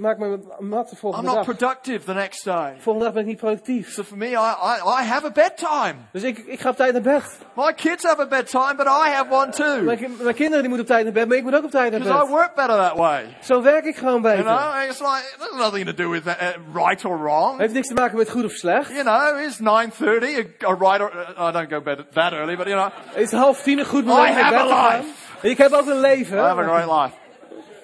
maakt 0.00 0.18
me 0.18 0.38
mat 0.58 0.88
de 0.88 0.92
I'm 0.94 0.98
volgende 0.98 1.26
not 1.26 1.34
dag. 1.34 1.44
productive 1.56 2.04
the 2.04 2.12
next 2.14 2.44
day. 2.44 2.74
Volgende 2.78 3.04
dag 3.04 3.12
ben 3.14 3.22
ik 3.22 3.28
niet 3.28 3.36
productief. 3.38 3.92
So 3.92 4.02
for 4.02 4.16
me, 4.16 4.26
I, 4.26 4.32
I, 4.32 5.02
I 5.02 5.04
have 5.06 5.26
a 5.26 5.30
bedtime. 5.30 5.94
Dus 6.12 6.22
ik, 6.22 6.38
ik 6.38 6.60
ga 6.60 6.68
op 6.70 6.76
tijd 6.76 6.92
naar 6.92 7.02
bed. 7.02 7.38
My 7.54 7.72
kids 7.74 8.04
have 8.04 8.20
a 8.20 8.26
bedtime, 8.26 8.74
but 8.76 8.86
I 8.86 9.10
have 9.10 9.26
one 9.30 9.48
too. 9.50 9.82
Mijn, 9.82 10.16
mijn 10.20 10.34
kinderen 10.34 10.60
die 10.60 10.68
moeten 10.68 10.80
op 10.80 10.86
tijd 10.86 11.04
naar 11.04 11.12
bed, 11.12 11.28
maar 11.28 11.36
ik 11.36 11.42
moet 11.42 11.54
ook 11.54 11.64
op 11.64 11.70
tijd 11.70 11.90
naar 11.90 12.00
Because 12.00 12.18
I 12.18 12.26
bed. 12.26 12.30
work 12.36 12.54
better 12.54 12.76
that 12.76 12.96
way. 12.96 13.36
Zo 13.42 13.62
werk 13.62 13.84
ik 13.84 13.96
gewoon 13.96 14.22
You 14.22 14.36
beter. 14.36 14.44
know, 14.44 14.82
it's 14.88 15.00
like, 15.00 15.34
there's 15.38 15.56
nothing 15.56 15.86
to 15.86 15.94
do 15.94 16.10
with 16.10 16.24
that, 16.24 16.36
uh, 16.40 16.48
right 16.74 17.04
or 17.04 17.18
wrong. 17.22 17.58
Heeft 17.58 17.72
niks 17.74 17.86
te 17.88 17.94
maken 17.94 18.16
met 18.18 18.30
goed 18.30 18.44
of 18.44 18.52
slecht. 18.52 18.90
You 18.90 19.02
know, 19.02 19.56
it's 19.58 19.66
9.30, 19.66 20.62
a, 20.62 20.66
or, 20.66 20.84
uh, 20.84 21.34
I 21.36 21.50
don't 21.50 21.68
go 21.68 21.80
bed 21.80 22.06
that 22.12 22.32
early, 22.32 22.56
but 22.56 22.68
you 22.68 22.74
know, 22.74 22.92
is 23.16 23.32
half 23.32 23.62
tien, 23.62 23.78
een 23.78 23.84
goed 23.84 24.04
I 24.04 24.06
moment 24.06 24.30
om 24.30 24.34
naar 24.36 24.52
have 24.52 24.72
a 24.72 24.96
life. 24.96 25.08
Ik 25.42 25.58
heb 25.58 25.72
ook 25.72 25.86
een 25.86 26.00
leven. 26.00 26.38
I 26.38 26.40
have 26.40 26.60
a 26.60 26.64
great 26.64 26.88
life. 26.88 27.14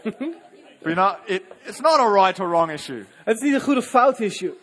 but 0.02 0.20
you 0.84 0.94
know, 0.94 1.16
it, 1.26 1.42
it's 1.64 1.80
not 1.80 2.00
a 2.00 2.08
right 2.08 2.40
or 2.40 2.48
wrong 2.48 2.70
issue. 2.70 3.04
Het 3.24 3.36
is 3.36 3.42
niet 3.42 3.54
een 3.54 3.60
goed 3.60 3.76
of 3.76 3.86
fout 3.86 4.20
issue. 4.20 4.54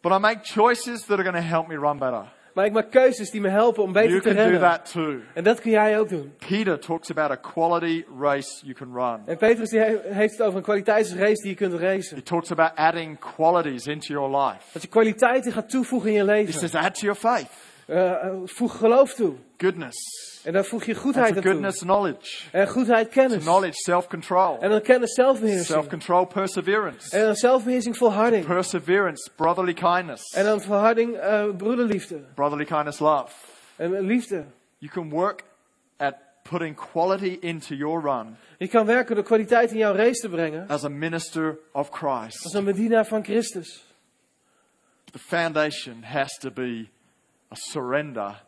But 0.00 0.12
I 0.12 0.18
make 0.18 0.40
choices 0.42 1.04
that 1.04 1.18
are 1.18 1.30
going 1.30 1.42
to 1.42 1.48
help 1.48 1.68
me 1.68 1.76
run 1.76 1.98
better. 1.98 2.24
Maar 2.54 2.64
ik 2.66 2.72
maak 2.72 2.90
keuzes 2.90 3.30
die 3.30 3.40
me 3.40 3.48
helpen 3.48 3.82
om 3.82 3.92
beter 3.92 4.08
You 4.10 4.20
te 4.20 4.28
can 4.28 4.36
do 4.36 4.42
rennen. 4.42 4.60
that 4.60 4.90
too. 4.92 5.16
En 5.34 5.44
dat 5.44 5.60
kun 5.60 5.70
jij 5.70 5.98
ook 5.98 6.08
doen. 6.08 6.34
Peter 6.48 6.78
talks 6.78 7.10
about 7.10 7.30
a 7.30 7.36
quality 7.36 8.04
race 8.20 8.60
you 8.66 8.74
can 8.74 8.92
run. 8.94 9.20
En 9.26 9.36
Petrus 9.36 9.68
die 9.70 9.80
he- 9.80 10.00
heeft 10.02 10.32
het 10.32 10.42
over 10.42 10.56
een 10.56 10.62
kwaliteitsrace 10.64 11.34
die 11.42 11.48
je 11.48 11.54
kunt 11.54 11.72
racen. 11.72 12.16
He 12.16 12.22
talks 12.22 12.50
about 12.50 12.70
adding 12.74 13.18
qualities 13.36 13.86
into 13.86 14.12
your 14.12 14.36
life. 14.44 14.60
Dat 14.72 14.82
je 14.82 14.88
kwaliteiten 14.88 15.52
gaat 15.52 15.70
toevoegen 15.70 16.08
in 16.08 16.14
je 16.14 16.20
He 16.24 16.26
leven. 16.32 16.52
says, 16.52 16.74
add 16.74 16.94
to 16.94 17.00
your 17.00 17.18
faith, 17.20 17.48
Eh, 17.86 18.10
eh, 18.24 18.34
voeg 18.44 18.76
geloof 18.78 19.14
toe. 19.14 19.34
goodness, 19.56 19.96
En 20.44 20.52
daar 20.52 20.64
voeg 20.64 20.84
je 20.84 20.94
goedheid 20.94 21.32
toe. 21.34 21.42
goodness, 21.42 21.78
knowledge, 21.78 22.48
En 22.52 22.68
goedheid 22.68 23.08
kennis. 23.08 23.42
knowledge, 23.42 23.72
self-control, 23.74 24.58
En 24.60 24.70
dan 24.70 24.82
kennis 24.82 25.14
zelfbeheersing. 25.14 25.66
self-control, 25.66 26.24
perseverance, 26.24 27.16
En 27.16 27.24
dan 27.24 27.34
zelfbeheersing 27.34 27.96
volharding. 27.96 28.46
perseverance, 28.46 29.30
brotherly 29.36 29.72
kindness, 29.74 30.32
En 30.34 30.44
dan 30.44 30.60
volharding 30.60 31.16
eh 31.16 31.44
broederliefde. 31.56 32.20
brotherly 32.34 32.64
kindness, 32.64 32.98
love. 32.98 33.32
En 33.76 34.00
liefde. 34.00 34.44
You 34.78 34.92
can 34.92 35.10
work 35.10 35.42
at 35.96 36.14
putting 36.42 36.76
quality 36.92 37.36
into 37.40 37.74
your 37.74 38.02
run 38.02 38.36
Je 38.58 38.68
kan 38.68 38.86
werken 38.86 39.14
door 39.14 39.24
kwaliteit 39.24 39.70
in 39.70 39.76
jouw 39.78 39.94
race 39.94 40.20
te 40.20 40.28
brengen. 40.28 40.68
as 40.68 40.84
a 40.84 40.88
minister 40.88 41.58
of 41.72 41.90
Als 41.90 41.98
Christ. 42.30 42.54
een 42.54 42.64
bedienaar 42.64 43.06
van 43.06 43.24
Christus. 43.24 43.84
The 45.12 45.18
foundation 45.18 46.02
has 46.02 46.38
to 46.38 46.50
be 46.50 46.88
a 47.52 47.54
surrender 47.54 48.44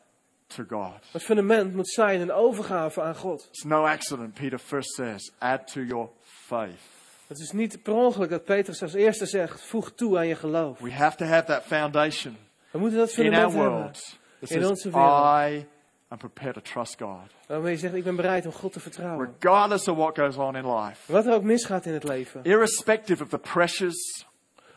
to 0.46 0.64
God. 0.68 0.92
Het 1.12 1.22
fundament 1.22 1.74
moet 1.74 1.88
zijn 1.88 2.20
een 2.20 2.32
overgave 2.32 3.02
aan 3.02 3.14
God. 3.16 3.46
It's 3.50 3.62
no 3.64 3.84
accident, 3.86 4.34
Peter 4.34 4.58
first 4.58 4.94
says, 4.94 5.32
add 5.38 5.72
to 5.72 5.80
your 5.80 6.08
faith. 6.22 6.80
Het 7.26 7.38
is 7.38 7.52
niet 7.52 7.82
per 7.82 7.92
ongeluk 7.94 8.30
dat 8.30 8.44
Petrus 8.44 8.82
als 8.82 8.94
eerste 8.94 9.26
zegt, 9.26 9.60
voeg 9.66 9.92
toe 9.92 10.18
aan 10.18 10.26
je 10.26 10.34
geloof. 10.34 10.78
We 10.78 10.92
have 10.92 11.16
to 11.16 11.24
have 11.24 11.44
that 11.44 11.62
foundation 11.62 12.36
We 12.70 12.78
moeten 12.78 12.98
dat 12.98 13.10
in 13.16 13.24
our 13.24 13.32
fundament 13.32 13.52
hebben. 13.52 13.72
world. 13.80 14.16
It 14.40 14.50
In 14.50 14.66
onze 14.66 14.90
wereld. 14.90 15.50
I 15.50 15.66
am 16.08 16.18
prepared 16.18 16.54
to 16.54 16.60
trust 16.60 16.96
God. 16.98 17.30
Waarmee 17.46 17.72
je 17.72 17.78
zegt, 17.78 17.94
ik 17.94 18.04
ben 18.04 18.16
bereid 18.16 18.46
om 18.46 18.52
God 18.52 18.72
te 18.72 18.80
vertrouwen. 18.80 19.36
Regardless 19.40 19.88
of 19.88 19.96
what 19.96 20.18
goes 20.18 20.36
on 20.36 20.56
in 20.56 20.74
life. 20.74 21.12
Wat 21.12 21.26
er 21.26 21.32
ook 21.32 21.42
misgaat 21.42 21.86
in 21.86 21.92
het 21.92 22.04
leven. 22.04 22.40
Irrespective 22.44 23.22
of 23.22 23.28
the 23.28 23.38
pressures, 23.38 24.26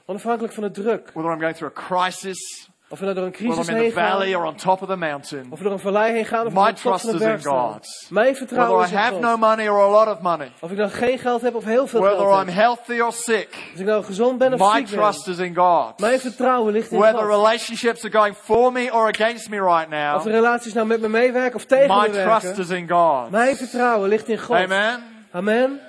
Onafhankelijk 0.06 0.54
van 0.54 0.64
de 0.64 0.72
druk. 0.72 1.12
whether 1.14 1.32
I'm 1.32 1.40
going 1.40 1.56
through 1.56 1.78
a 1.78 1.82
crisis, 1.88 2.70
Of 2.92 3.00
we 3.00 3.06
nou 3.06 3.16
door 3.18 3.26
een 3.26 3.32
whether 3.32 3.48
crisis 3.54 3.68
I'm 3.70 3.76
in 3.76 3.82
heen 3.82 3.94
the 3.94 4.00
valley 4.00 4.32
gaan. 4.32 4.42
or 4.42 4.46
on 4.48 4.56
top 4.56 4.82
of 4.82 4.88
the 4.88 4.96
mountain, 4.96 5.48
Of 5.50 5.58
we 5.58 5.64
door 5.64 5.74
een 5.74 5.80
vallei 5.80 6.12
heen 6.14 6.26
gaan. 6.26 6.46
Of 6.46 6.54
My 6.54 6.60
we 6.62 6.70
op 6.70 6.76
de 6.76 6.82
top 6.82 6.92
trust 6.92 7.06
van 7.10 7.18
de 7.18 7.26
is 7.26 7.44
in. 7.46 7.52
God. 7.52 7.88
Mijn 8.10 8.36
vertrouwen 8.36 8.78
whether 8.78 8.86
is 8.86 8.92
I 8.92 8.96
in 8.96 9.02
have 9.02 9.14
God. 9.14 9.22
no 9.22 9.38
money 9.48 9.68
or 9.70 9.80
a 9.80 9.90
lot 9.90 10.08
of 10.08 10.22
money, 10.22 10.52
Of 10.60 10.72
ik 10.72 10.78
nou 10.78 10.90
geen 10.90 11.18
geld 11.20 11.42
heb 11.42 11.56
of 11.56 11.64
heel 11.64 11.88
veel 11.88 12.00
whether 12.02 12.20
geld 12.20 12.42
I'm 12.42 12.48
heb. 12.48 12.56
healthy 12.56 13.00
or 13.00 13.12
sick, 13.14 13.48
Als 13.72 13.80
ik 13.80 13.86
nou 13.86 14.04
gezond 14.04 14.38
ben 14.38 14.54
of 14.54 14.60
my 14.60 14.66
ziek 14.78 14.90
ben. 14.90 15.00
trust 15.00 15.28
is 15.28 15.38
in 15.38 15.56
God. 15.56 16.00
Mijn 16.00 16.20
vertrouwen 16.20 16.74
ligt 16.74 16.92
in 16.92 17.00
Whether 17.00 17.20
God. 17.22 17.30
relationships 17.30 18.04
are 18.06 18.18
going 18.18 18.36
for 18.36 18.72
me 18.72 18.94
or 18.94 19.08
against 19.08 19.50
me 19.50 19.58
right 19.62 20.16
Of 20.16 20.24
de 20.24 20.30
now, 20.30 20.40
relaties 20.40 20.74
nou 20.74 20.88
met 20.88 21.02
me 21.02 21.08
meewerken 21.10 21.56
of 21.56 21.66
tegen 21.66 21.88
my 21.98 22.08
me 22.10 22.24
trust 22.24 22.44
werken. 22.44 22.62
is 22.64 22.70
in 22.70 22.90
God. 22.90 23.30
Mijn 23.32 23.56
vertrouwen 23.56 24.10
ligt 24.10 24.28
in 24.28 24.38
God. 24.40 24.56
Amen. 24.58 25.04
Amen. 25.32 25.80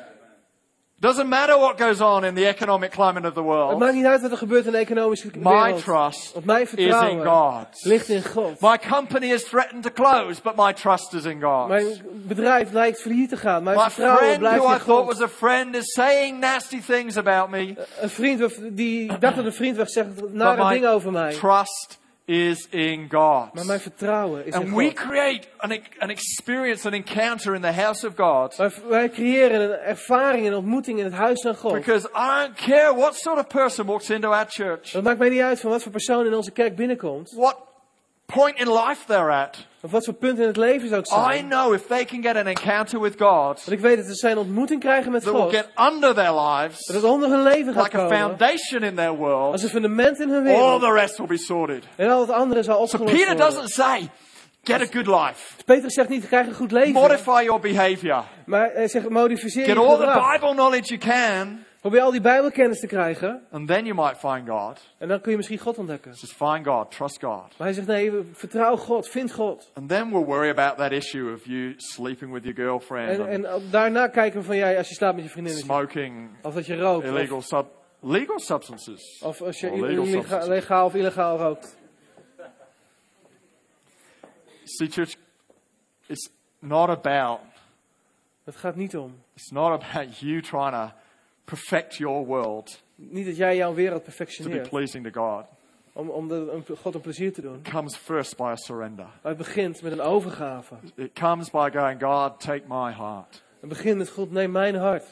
Doesn't 1.01 1.29
matter 1.29 1.59
what 1.59 1.81
goes 1.81 2.01
on 2.01 2.25
in 2.25 2.35
the 2.35 2.47
economic 2.47 2.91
climate 2.91 3.25
of 3.27 3.33
the 3.33 3.41
Het 3.41 3.49
world. 3.49 3.79
maakt 3.79 3.95
niet 3.95 4.05
uit 4.05 4.21
wat 4.23 4.31
er 4.31 4.37
gebeurt 4.37 4.67
in 4.67 4.73
de 4.73 4.79
economische 4.79 5.31
My 5.39 5.73
trust 5.73 6.33
Want 6.33 6.45
mijn 6.45 6.63
is 6.63 7.01
in 7.03 7.25
God. 7.25 7.67
ligt 7.83 8.09
in 8.09 8.23
God. 8.23 8.61
My 8.61 8.79
company 8.91 9.33
is 9.33 9.45
threatened 9.45 9.83
to 9.83 9.91
close, 9.91 10.43
but 10.43 10.57
my 10.57 10.73
trust 10.73 11.15
is 11.15 11.25
in 11.25 11.41
God. 11.43 11.69
Mijn 11.69 11.87
bedrijf 12.13 12.73
lijkt 12.73 13.01
failliet 13.01 13.29
te 13.29 13.37
gaan. 13.37 13.63
Mijn 13.63 13.77
My 13.77 13.91
vertrouwen 13.91 14.25
friend 14.25 14.57
who 14.57 14.75
I 14.75 14.79
thought 14.79 15.07
was 15.07 15.21
a 15.21 15.29
friend 15.29 15.75
is 15.75 15.93
saying 15.93 16.39
nasty 16.41 16.81
things 16.81 17.17
about 17.17 17.51
me, 17.51 17.75
Een 18.01 18.11
vriend 18.11 18.59
die 18.77 19.11
ik 19.13 19.21
dacht 19.21 19.37
dat 19.37 19.45
een 19.45 19.53
vriend 19.53 19.77
was, 19.77 19.93
zegt 19.93 20.33
nare 20.33 20.65
my 20.65 20.73
dingen 20.73 20.91
over 20.91 21.13
mij. 21.13 21.33
trust 21.33 21.99
is 22.31 22.67
in 22.71 23.07
God. 23.11 23.55
Maar 23.55 23.65
mijn 23.65 23.81
vertrouwen 23.81 24.47
is 24.47 24.55
in 24.55 24.61
And 24.61 24.75
we 24.77 24.85
God. 24.85 24.95
create 24.95 25.47
an, 25.57 25.73
an 25.99 26.11
experience, 26.11 26.87
an 26.87 26.93
encounter 26.95 27.55
in 27.55 27.61
the 27.61 27.73
house 27.73 28.07
of 28.07 28.13
God. 28.17 28.57
Wij, 28.57 28.71
wij 28.89 29.09
creëren 29.09 29.61
een 29.61 29.79
ervaring, 29.79 30.47
een 30.47 30.55
ontmoeting 30.55 30.99
in 30.99 31.05
het 31.05 31.15
huis 31.15 31.41
van 31.43 31.57
God. 31.57 31.73
Because 31.73 32.09
I 32.15 32.45
don't 32.47 32.55
care 32.57 32.95
what 32.95 33.17
sort 33.17 33.39
of 33.39 33.47
person 33.47 33.87
walks 33.87 34.11
into 34.11 34.31
our 34.33 34.47
church, 34.49 34.91
Dat 34.91 35.03
maakt 35.03 35.19
mij 35.19 35.29
niet 35.29 35.41
uit 35.41 35.61
van 35.61 35.71
wat 35.71 35.83
voor 35.83 35.93
persoon 35.93 36.27
in 36.27 36.35
onze 36.35 36.51
kerk 36.51 36.77
binnenkomt. 36.77 37.33
what 37.37 37.57
point 38.31 38.59
in 38.59 38.73
life 38.73 39.05
they're 39.07 39.31
at. 39.33 39.67
Of 39.83 39.91
wat 39.91 40.05
voor 40.05 40.15
punt 40.15 40.39
in 40.39 40.47
het 40.47 40.57
leven 40.57 40.89
ze 40.89 40.97
ook 40.97 41.07
I 41.07 41.09
zijn. 41.09 41.49
know 41.49 41.75
if 41.75 41.87
they 41.87 42.05
can 42.05 42.23
get 42.23 42.37
an 42.37 42.47
encounter 42.47 43.01
with 43.01 43.15
God 43.19 43.65
Want 43.65 43.71
ik 43.71 43.81
weet 43.81 43.97
dat 44.07 44.19
ze 44.19 44.29
een 44.31 44.39
ontmoeting 44.39 44.81
krijgen 44.81 45.13
met 45.13 45.23
that 45.23 45.33
will 45.33 45.43
God. 45.43 45.55
get 45.55 45.69
under 45.93 46.15
their 46.15 46.33
lives 46.35 46.87
Dat 46.87 46.97
het 46.97 47.05
onder 47.05 47.29
hun 47.31 47.43
leven 47.43 47.73
gaat 47.75 47.83
like 47.85 47.97
a 47.97 48.01
komen. 48.01 48.19
foundation 48.19 48.83
in 48.83 48.95
their 48.95 49.15
world, 49.17 49.53
Als 49.53 49.63
een 49.63 49.69
fundament 49.69 50.19
in 50.21 50.29
hun 50.29 50.39
all 50.47 50.53
wereld. 50.53 50.81
the 50.81 50.93
rest 50.93 51.17
will 51.19 51.27
be 51.27 51.37
sorted. 51.39 51.85
En 51.97 52.11
al 52.11 52.21
het 52.21 52.31
andere 52.31 52.63
zal 52.63 52.75
So 52.75 52.83
opgelost 52.83 53.13
Peter 53.13 53.27
worden. 53.37 53.47
doesn't 53.47 53.71
say, 53.71 54.09
get 54.65 54.81
a 54.81 54.87
good 54.93 55.07
life, 55.07 55.65
Petrus 55.65 55.95
zegt 55.95 56.09
niet, 56.09 56.27
krijg 56.29 56.47
een 56.47 56.55
goed 56.55 56.73
leven. 56.73 56.93
modify 56.93 57.43
your 57.45 57.61
behavior, 57.61 58.25
Maar 58.47 58.71
hij 58.75 58.89
zegt, 58.89 59.09
modificeer 59.09 59.65
get 59.65 59.75
je 59.75 59.81
all 59.81 59.97
the 59.97 60.03
gedrag. 60.07 60.33
Bible 60.33 60.53
knowledge 60.53 60.97
you 60.97 61.01
can, 61.15 61.65
Probeer 61.81 62.01
al 62.01 62.11
die 62.11 62.21
bijbelkennis 62.21 62.81
te 62.81 62.87
krijgen. 62.87 63.47
and 63.51 63.69
then 63.69 63.85
you 63.85 63.95
might 63.95 64.17
find 64.19 64.49
God. 64.49 64.81
En 64.99 65.09
dan 65.09 65.21
kun 65.21 65.31
je 65.31 65.37
misschien 65.37 65.59
God 65.59 65.79
ontdekken. 65.79 66.11
Just 66.11 66.33
find 66.33 66.67
God, 66.67 66.91
trust 66.91 67.19
God. 67.21 67.59
Maar 67.59 67.67
hij 67.67 67.73
zegt, 67.73 67.87
nee, 67.87 68.13
vertrouw 68.33 68.77
God, 68.77 69.09
vind 69.09 69.33
God. 69.33 69.71
And 69.75 69.89
then 69.89 70.11
we'll 70.11 70.25
worry 70.25 70.51
about 70.51 70.77
that 70.77 70.93
issue 70.93 71.33
of 71.33 71.47
you 71.47 71.75
sleeping 71.77 72.33
with 72.33 72.45
your 72.45 72.57
girlfriend 72.59 73.19
En, 73.19 73.45
en 73.45 73.63
daarna 73.71 74.07
kijken 74.09 74.41
we 74.41 74.47
van, 74.47 74.57
ja, 74.57 74.77
als 74.77 74.89
je 74.89 74.95
slaapt 74.95 75.15
met 75.15 75.25
je 75.25 75.31
vriendin. 75.31 75.55
smoking 75.57 76.31
Of 76.43 76.55
dat 76.55 76.67
je 76.67 76.77
rookt. 76.77 77.07
Of, 77.07 77.11
illegal 77.15 77.43
sub 77.43 77.67
legal 78.01 78.39
substances. 78.39 79.21
of 79.25 79.43
als 79.43 79.61
je 79.61 80.47
legaal 80.49 80.87
of 80.87 80.95
illegaal 80.95 81.39
rookt. 81.39 81.77
See, 84.65 84.89
church, 84.89 85.17
it's 86.07 86.31
not 86.59 86.89
about 86.89 87.41
Het 88.45 88.57
gaat 88.57 88.77
niet 88.77 88.97
om. 88.97 89.15
it's 89.35 89.51
not 89.51 89.83
about 89.83 90.19
you 90.21 90.41
trying 90.41 90.73
to 90.73 90.93
perfect 91.45 91.97
your 91.97 92.27
world 92.27 92.83
Niet 92.95 93.27
dat 93.27 93.37
jij 93.37 93.57
jouw 93.57 93.75
wereld 93.75 94.05
to 94.05 94.11
be 94.11 94.17
perfectioneert. 94.17 94.69
pleasing 94.69 95.13
to 95.13 95.23
God. 95.27 95.45
Om, 95.93 96.09
om 96.09 96.29
de, 96.29 96.51
om 96.53 96.77
God 96.77 96.95
een 96.95 97.01
plezier 97.01 97.33
te 97.33 97.41
doen. 97.41 97.55
It 97.55 97.71
comes 97.71 97.97
first 97.97 98.37
by 98.37 98.43
a 98.43 98.57
surrender. 98.57 99.05
Maar 99.05 99.33
het 99.33 99.37
begint 99.37 99.83
met 99.83 99.93
een 99.93 100.01
overgave. 100.01 100.75
It 100.95 101.13
comes 101.13 101.51
by 101.51 101.71
going, 101.73 102.03
God, 102.03 102.41
take 102.41 102.63
my 102.69 102.93
heart. 102.93 103.43
Het 103.61 103.69
begint 103.69 103.99
met 103.99 104.09
God, 104.09 104.31
neem 104.31 104.51
mijn 104.51 104.75
hart. 104.75 105.05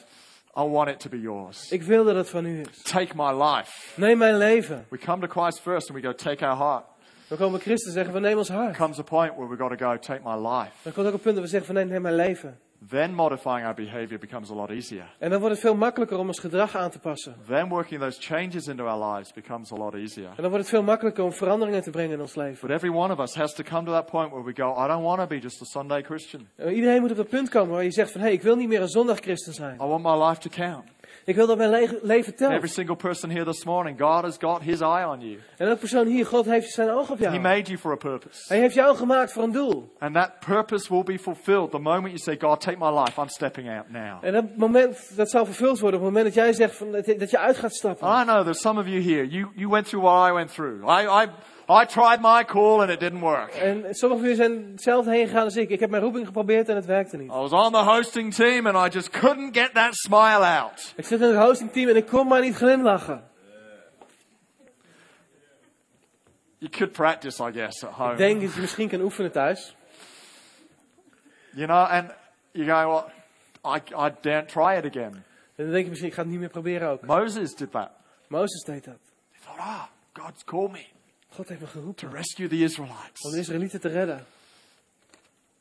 I 0.56 0.62
want 0.62 0.88
it 0.88 1.00
to 1.00 1.08
be 1.08 1.20
yours. 1.20 1.70
Ik 1.70 1.82
wil 1.82 2.04
dat 2.04 2.14
het 2.14 2.28
van 2.28 2.46
u 2.46 2.60
is. 2.60 2.82
Take 2.82 3.12
my 3.16 3.42
life. 3.42 4.00
Neem 4.00 4.18
mijn 4.18 4.36
leven. 4.36 4.86
We 4.88 4.98
come 4.98 5.26
to 5.26 5.40
Christ 5.40 5.60
first 5.60 5.90
and 5.90 6.00
we 6.00 6.06
go, 6.06 6.14
take 6.14 6.46
our 6.46 6.56
heart. 6.56 6.84
We 7.28 7.36
komen 7.36 7.60
Christus 7.60 7.86
en 7.86 7.92
zeggen, 7.92 8.12
we 8.14 8.20
nemen 8.20 8.38
ons 8.38 8.48
hart. 8.48 8.76
Comes 8.76 8.98
a 8.98 9.02
point 9.02 9.34
where 9.34 9.48
we've 9.48 9.62
got 9.62 9.78
to 9.78 9.86
go, 9.86 9.98
take 9.98 10.20
my 10.24 10.48
life. 10.48 10.70
Dan 10.82 10.92
komt 10.92 11.06
ook 11.06 11.12
een 11.12 11.20
punt 11.20 11.34
dat 11.34 11.44
we 11.44 11.50
zeggen 11.50 11.66
van 11.66 11.74
nee, 11.74 11.84
neem 11.84 12.02
mijn 12.02 12.14
leven. 12.14 12.58
Then 12.88 13.14
modifying 13.14 13.64
our 13.64 13.74
behavior 13.74 14.18
becomes 14.18 14.50
a 14.50 14.54
lot 14.54 14.70
easier. 14.70 15.14
En 15.18 15.30
dan 15.30 15.38
wordt 15.40 15.54
het 15.54 15.64
veel 15.64 15.74
makkelijker 15.74 16.18
om 16.18 16.26
ons 16.26 16.38
gedrag 16.38 16.76
aan 16.76 16.90
te 16.90 16.98
passen. 16.98 17.34
Then 17.46 17.68
working 17.68 18.00
those 18.00 18.20
changes 18.20 18.66
into 18.68 18.86
our 18.86 19.14
lives 19.14 19.32
becomes 19.32 19.72
a 19.72 19.76
lot 19.76 19.94
easier. 19.94 20.28
En 20.28 20.42
dan 20.42 20.50
wordt 20.50 20.58
het 20.58 20.68
veel 20.68 20.82
makkelijker 20.82 21.24
om 21.24 21.32
veranderingen 21.32 21.82
te 21.82 21.90
brengen 21.90 22.12
in 22.12 22.20
ons 22.20 22.34
leven. 22.34 22.68
But 22.68 22.76
every 22.76 22.96
one 22.96 23.12
of 23.12 23.18
us 23.18 23.34
has 23.34 23.54
to 23.54 23.62
come 23.62 23.84
to 23.84 23.92
that 23.92 24.06
point 24.06 24.30
where 24.30 24.44
we 24.44 24.52
go, 24.54 24.84
I 24.84 24.86
don't 24.88 25.02
want 25.02 25.18
to 25.18 25.26
be 25.26 25.38
just 25.38 25.62
a 25.62 25.64
Sunday 25.64 26.02
Christian. 26.02 26.48
En 26.56 26.72
iedereen 26.72 27.00
moet 27.00 27.10
op 27.10 27.16
dat 27.16 27.28
punt 27.28 27.48
komen 27.48 27.74
waar 27.74 27.84
je 27.84 27.90
zegt 27.90 28.10
van, 28.10 28.20
hé, 28.20 28.26
hey, 28.26 28.36
ik 28.36 28.42
wil 28.42 28.56
niet 28.56 28.68
meer 28.68 28.80
een 28.80 28.88
zondagchristen 28.88 29.52
zijn. 29.52 29.74
I 29.74 29.84
want 29.84 30.02
my 30.02 30.26
life 30.26 30.40
to 30.40 30.50
count. 30.50 30.97
Ik 31.28 31.34
wil 31.34 31.46
dat 31.46 31.56
mijn 31.56 31.70
le- 31.70 31.98
leven 32.02 32.32
Every 32.32 32.58
telt. 32.58 32.70
single 32.70 32.96
person 32.96 33.30
here 33.30 33.44
this 33.44 33.64
morning, 33.64 34.00
God 34.00 34.22
has 34.22 34.36
got 34.38 34.62
his 34.62 34.80
eye 34.80 35.06
on 35.06 35.20
you. 35.20 35.38
En 35.56 35.66
elke 35.66 35.78
persoon 35.78 36.06
hier, 36.06 36.26
God 36.26 36.44
heeft 36.44 36.70
zijn 36.70 36.90
oog 36.90 37.10
op 37.10 37.18
He 37.18 37.24
jou. 37.24 37.40
made 37.40 37.62
you 37.62 37.78
for 37.78 37.92
a 37.92 37.96
purpose. 37.96 38.44
Hij 38.48 38.58
heeft 38.58 38.74
jou 38.74 38.96
gemaakt 38.96 39.32
voor 39.32 39.42
een 39.42 39.52
doel. 39.52 39.92
And 39.98 40.14
that 40.14 40.30
purpose 40.46 40.92
will 40.94 41.02
be 41.02 41.18
fulfilled 41.18 41.70
the 41.70 41.78
moment 41.78 42.04
you 42.06 42.18
say, 42.18 42.36
God, 42.38 42.60
take 42.60 42.78
my 42.78 42.98
life. 43.00 43.20
I'm 43.20 43.28
stepping 43.28 43.68
out 43.70 43.90
now. 43.90 44.24
En 44.24 44.32
dat 44.32 44.44
moment, 44.56 45.16
dat 45.16 45.30
zal 45.30 45.44
vervuld 45.44 45.78
worden 45.78 46.00
op 46.00 46.06
het 46.06 46.14
moment 46.14 46.34
dat 46.34 46.44
jij 46.44 46.52
zegt 46.52 46.76
van, 46.76 46.92
dat 46.92 47.06
je- 47.06 47.16
dat 47.16 47.30
je 47.30 47.38
uit 47.38 47.56
gaat 47.56 47.74
stappen. 47.74 48.08
I 48.20 48.22
know 48.24 48.42
there's 48.42 48.60
some 48.60 48.80
of 48.80 48.86
you 48.86 49.02
here. 49.02 49.28
You, 49.28 49.48
you 49.54 49.68
went 49.70 49.88
through 49.88 50.06
what 50.06 50.30
I 50.30 50.32
went 50.32 50.52
through. 50.54 51.00
I, 51.00 51.24
I, 51.24 51.26
I 51.70 51.84
tried 51.84 52.20
my 52.20 52.44
call 52.44 52.80
and 52.80 52.90
it 52.90 53.00
didn't 53.00 53.20
work. 53.20 53.50
En 53.54 53.94
sommige 53.94 54.20
van 54.20 54.30
jullie 54.30 54.34
zijn 54.34 54.70
hetzelfde 54.72 55.10
heen 55.10 55.26
gegaan 55.26 55.44
als 55.44 55.56
ik. 55.56 55.68
Ik 55.68 55.80
heb 55.80 55.90
mijn 55.90 56.02
roeping 56.02 56.26
geprobeerd 56.26 56.68
en 56.68 56.76
het 56.76 56.84
werkte 56.86 57.16
niet. 57.16 57.30
I 57.30 57.34
was 57.34 57.52
on 57.52 57.72
the 57.72 57.78
hosting 57.78 58.34
team 58.34 58.66
and 58.66 58.76
I 58.86 58.96
just 58.96 59.10
couldn't 59.10 59.56
get 59.56 59.74
that 59.74 59.94
smile 59.94 60.44
out. 60.60 60.92
Ik 60.96 61.04
zit 61.06 61.20
in 61.20 61.26
het 61.28 61.36
hostingteam 61.44 61.88
en 61.88 61.96
ik 61.96 62.06
kon 62.06 62.26
maar 62.28 62.40
niet 62.40 62.54
glimlachen. 62.54 63.22
You 66.58 66.70
could 66.70 66.92
practice, 66.92 67.40
I 67.48 67.52
guess, 67.52 67.84
at 67.84 67.90
Ik 67.90 67.96
home. 67.96 68.16
denk 68.16 68.40
dat 68.40 68.54
je 68.54 68.60
misschien 68.60 68.88
kan 68.88 69.00
oefenen 69.00 69.32
thuis. 69.32 69.76
You 71.50 71.66
know, 71.66 71.90
and 71.90 72.10
you 72.52 72.66
go, 72.66 72.88
well, 72.88 73.04
I, 73.76 73.80
I 74.06 74.10
daren't 74.20 74.48
try 74.48 74.76
it 74.76 74.84
again. 74.84 75.24
En 75.56 75.64
dan 75.64 75.70
denk 75.70 75.82
je 75.84 75.88
misschien, 75.88 76.08
ik 76.08 76.14
ga 76.14 76.22
het 76.22 76.30
niet 76.30 76.40
meer 76.40 76.48
proberen 76.48 76.88
ook. 76.88 77.02
Moses 77.02 77.54
did 77.54 77.70
that. 77.70 77.90
Mozes 78.28 78.64
deed 78.64 78.84
dat. 78.84 78.98
He 79.32 79.38
thought, 79.44 79.60
ah, 79.60 79.82
God's 80.12 80.44
called 80.44 80.70
me 80.70 80.86
God 81.30 81.48
heeft 81.48 81.60
me 81.60 81.66
to 81.66 81.72
geroepen 81.72 82.10
rescue 82.10 82.48
the 82.48 82.56
Israelites. 82.62 83.20
om 83.24 83.30
de 83.30 83.38
Israëlieten 83.38 83.80
te 83.80 83.88
redden. 83.88 84.24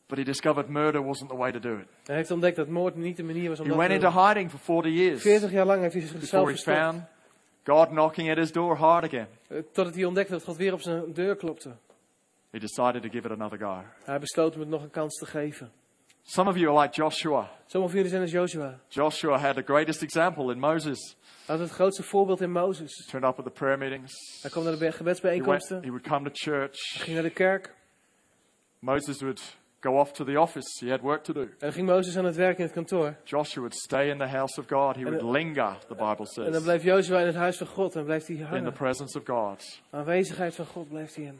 But 0.08 0.18
he 0.18 0.24
discovered 0.24 0.70
murder 0.70 1.04
wasn't 1.06 1.30
the 1.30 1.36
way 1.36 1.52
to 1.52 1.60
do 1.60 1.78
it. 1.78 1.88
Hij 2.06 2.16
heeft 2.16 2.32
ontdekt 2.32 2.56
dat 2.56 2.68
moord 2.68 2.96
niet 2.96 3.18
de 3.18 3.24
manier 3.24 3.50
was 3.50 3.60
om 3.60 3.66
He 3.66 3.72
dat 3.72 3.82
te 3.82 3.88
went 3.88 4.04
into 4.04 4.16
doen. 4.18 4.28
hiding 4.28 4.50
for 4.52 4.60
40 4.60 4.92
years 4.94 5.22
40 5.22 5.52
jaar 5.52 5.66
lang 5.66 5.82
heeft 5.82 5.94
hij 5.94 6.02
zichzelf 6.08 6.48
verstopt. 6.50 6.78
found 6.78 7.04
God 7.66 7.88
knocking 7.88 8.30
at 8.32 8.38
his 8.38 8.52
door 8.52 8.76
hard 8.76 9.04
again. 9.04 9.28
eh, 9.48 9.58
Totdat 9.72 9.96
hij 9.96 10.06
ontdekte 10.06 10.32
dat 10.32 10.44
God 10.44 10.58
weer 10.58 10.74
op 10.74 10.82
zijn 10.82 11.14
deur 11.14 11.36
klopte. 11.36 11.76
He 12.50 12.60
decided 12.60 13.02
to 13.02 13.10
give 13.10 13.28
it 13.28 13.32
another 13.40 13.58
go. 13.58 13.84
Hij 14.04 14.20
besloot 14.20 14.54
om 14.54 14.60
het 14.60 14.70
nog 14.70 14.84
een 14.84 14.90
kans 14.90 15.16
te 15.20 15.26
geven. 15.26 15.72
Some 16.30 16.50
of 16.50 16.58
you 16.58 16.68
are 16.70 16.82
like 16.82 16.94
Joshua. 16.94 17.50
Sommigen 17.68 17.96
van 17.96 18.04
jullie 18.04 18.10
zijn 18.10 18.22
als 18.22 18.32
Joshua. 18.32 18.80
Joshua 18.88 19.38
had 19.38 19.56
the 19.56 19.62
greatest 19.64 20.02
example 20.02 20.52
in 20.52 20.60
Moses. 20.60 21.16
Hij 21.46 21.56
had 21.56 21.60
het 21.60 21.70
grootste 21.74 22.04
voorbeeld 22.04 22.42
in 22.42 22.52
Mozes. 22.52 23.06
Turned 23.10 23.30
up 23.32 23.38
at 23.38 23.46
the 23.46 23.52
prayer 23.52 23.78
meetings. 23.78 24.14
Hij 24.42 24.52
kwam 24.52 24.64
naar 24.64 24.74
de 24.74 24.78
be- 24.80 24.86
He, 24.86 24.92
went, 24.92 24.96
gebedsbijeenkomsten. 25.02 25.82
he 25.82 25.88
would 25.90 26.08
come 26.08 26.30
to 26.32 26.52
church. 26.52 26.94
Hij 26.94 27.02
ging 27.04 27.14
naar 27.14 27.24
de 27.24 27.30
kerk. 27.30 27.74
Moses 28.80 29.20
would 29.22 29.58
go 29.80 30.00
off 30.00 30.12
to 30.12 30.26
the 30.26 30.40
office. 30.40 30.86
He 30.86 30.92
had 30.92 31.02
work 31.02 31.24
to 31.24 31.34
do. 31.34 31.42
En 31.42 31.56
dan 31.60 31.72
ging 31.74 31.88
Mozes 31.88 32.18
aan 32.18 32.26
het 32.26 32.36
werk 32.36 32.58
in 32.58 32.64
het 32.64 32.74
kantoor. 32.74 33.16
Joshua 33.24 33.60
would 33.62 33.76
stay 33.76 34.10
in 34.10 34.18
the 34.18 34.28
house 34.28 34.60
of 34.60 34.66
God. 34.68 34.96
He 34.96 35.04
would 35.04 35.22
uh, 35.22 35.32
linger, 35.32 35.78
the 35.88 35.96
Bible 35.96 36.08
En 36.08 36.16
dan 36.16 36.54
says, 36.54 36.64
bleef 36.64 36.84
Joshua 36.84 37.20
in 37.20 37.26
het 37.26 37.36
huis 37.36 37.58
van 37.58 37.68
God. 37.68 37.96
En 37.96 38.04
bleef 38.04 38.26
hij 38.26 38.36
in 38.36 38.42
the 38.42 38.48
hangen. 38.48 38.74
presence 38.74 39.18
of 39.20 39.26
God. 39.26 39.80
Aanwezigheid 39.90 40.56
van 40.56 40.66
God 40.66 40.90
bleef 40.90 41.16
hij 41.16 41.24
in. 41.24 41.40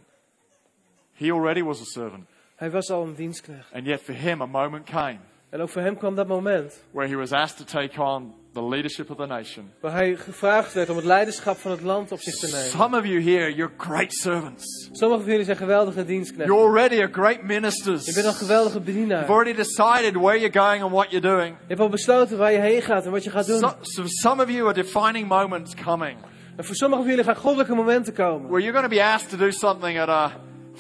He 1.14 1.32
already 1.32 1.62
was 1.64 1.82
a 1.82 1.86
servant. 1.86 2.28
Hij 2.58 2.72
was 2.72 2.90
al 2.92 3.04
een 3.04 3.14
dienstknecht. 3.16 3.74
And 3.74 3.86
yet 3.86 4.02
for 4.02 4.14
him, 4.14 4.42
a 4.42 4.46
moment 4.46 4.90
came 4.90 5.18
En 5.50 5.62
ook 5.62 5.70
voor 5.70 5.82
hem 5.82 5.98
kwam 5.98 6.16
dat 6.16 6.28
moment 6.28 6.84
where 6.92 7.10
he 7.10 7.16
was 7.16 7.32
asked 7.32 7.58
to 7.68 7.80
take 7.80 8.02
on 8.04 8.34
the 8.54 8.68
leadership 8.68 9.10
of 9.10 9.18
the 9.18 9.26
nation. 9.26 9.72
waar 9.82 9.92
hij 9.92 10.16
gevraagd 10.16 10.74
werd 10.74 10.90
om 10.90 10.96
het 10.96 11.06
leiderschap 11.06 11.58
van 11.58 11.72
het 11.72 11.82
land 11.82 12.12
op 12.12 12.20
zich 12.20 12.36
te 12.36 12.46
nemen. 12.46 12.70
Some 12.70 12.98
of 12.98 13.06
you 13.06 13.22
here, 13.22 13.56
you're 13.56 13.74
great 13.78 14.14
servants. 14.14 14.90
Sommigen 14.92 15.22
van 15.24 15.30
jullie 15.32 15.46
zijn 15.46 15.58
geweldige 15.58 15.96
You're 15.98 16.12
dienstknechten. 16.14 16.56
already 16.56 17.02
a 17.02 17.08
great 17.12 17.42
ministers. 17.44 18.06
Je 18.06 18.14
bent 18.14 18.26
al 18.26 18.34
geweldige 18.34 18.80
bedienaar. 18.80 19.18
You've 19.26 19.32
already 19.34 19.56
decided 19.56 20.14
where 20.14 20.40
you're 20.40 20.60
going 20.60 20.84
and 20.84 20.92
what 20.92 21.12
you're 21.12 21.36
doing. 21.36 21.50
Je 21.60 21.68
hebt 21.68 21.80
al 21.80 21.90
besloten 21.90 22.38
waar 22.38 22.52
je 22.52 22.60
heen 22.60 22.82
gaat 22.82 23.06
en 23.06 23.12
wat 23.12 23.24
je 23.24 23.30
gaat 23.30 23.46
doen. 23.48 23.60
So, 23.60 23.76
so 23.82 24.04
some 24.06 24.44
of 24.44 24.50
you 24.50 24.64
are 24.68 24.74
defining 24.74 25.28
moments 25.28 25.76
coming 25.76 26.18
En 26.56 26.66
voor 26.66 26.76
sommigen 26.76 27.06
van 27.06 27.16
jullie 27.16 27.32
gaan 27.32 27.42
goddelijke 27.42 27.76
momenten 27.76 28.14
komen. 28.14 28.50
where 28.50 28.64
you're 28.64 28.78
going 28.80 28.92
to 28.94 28.96
be 28.98 29.04
asked 29.04 29.30
to 29.30 29.38
do 29.38 29.52
something 29.52 30.00
at 30.00 30.10
a 30.10 30.32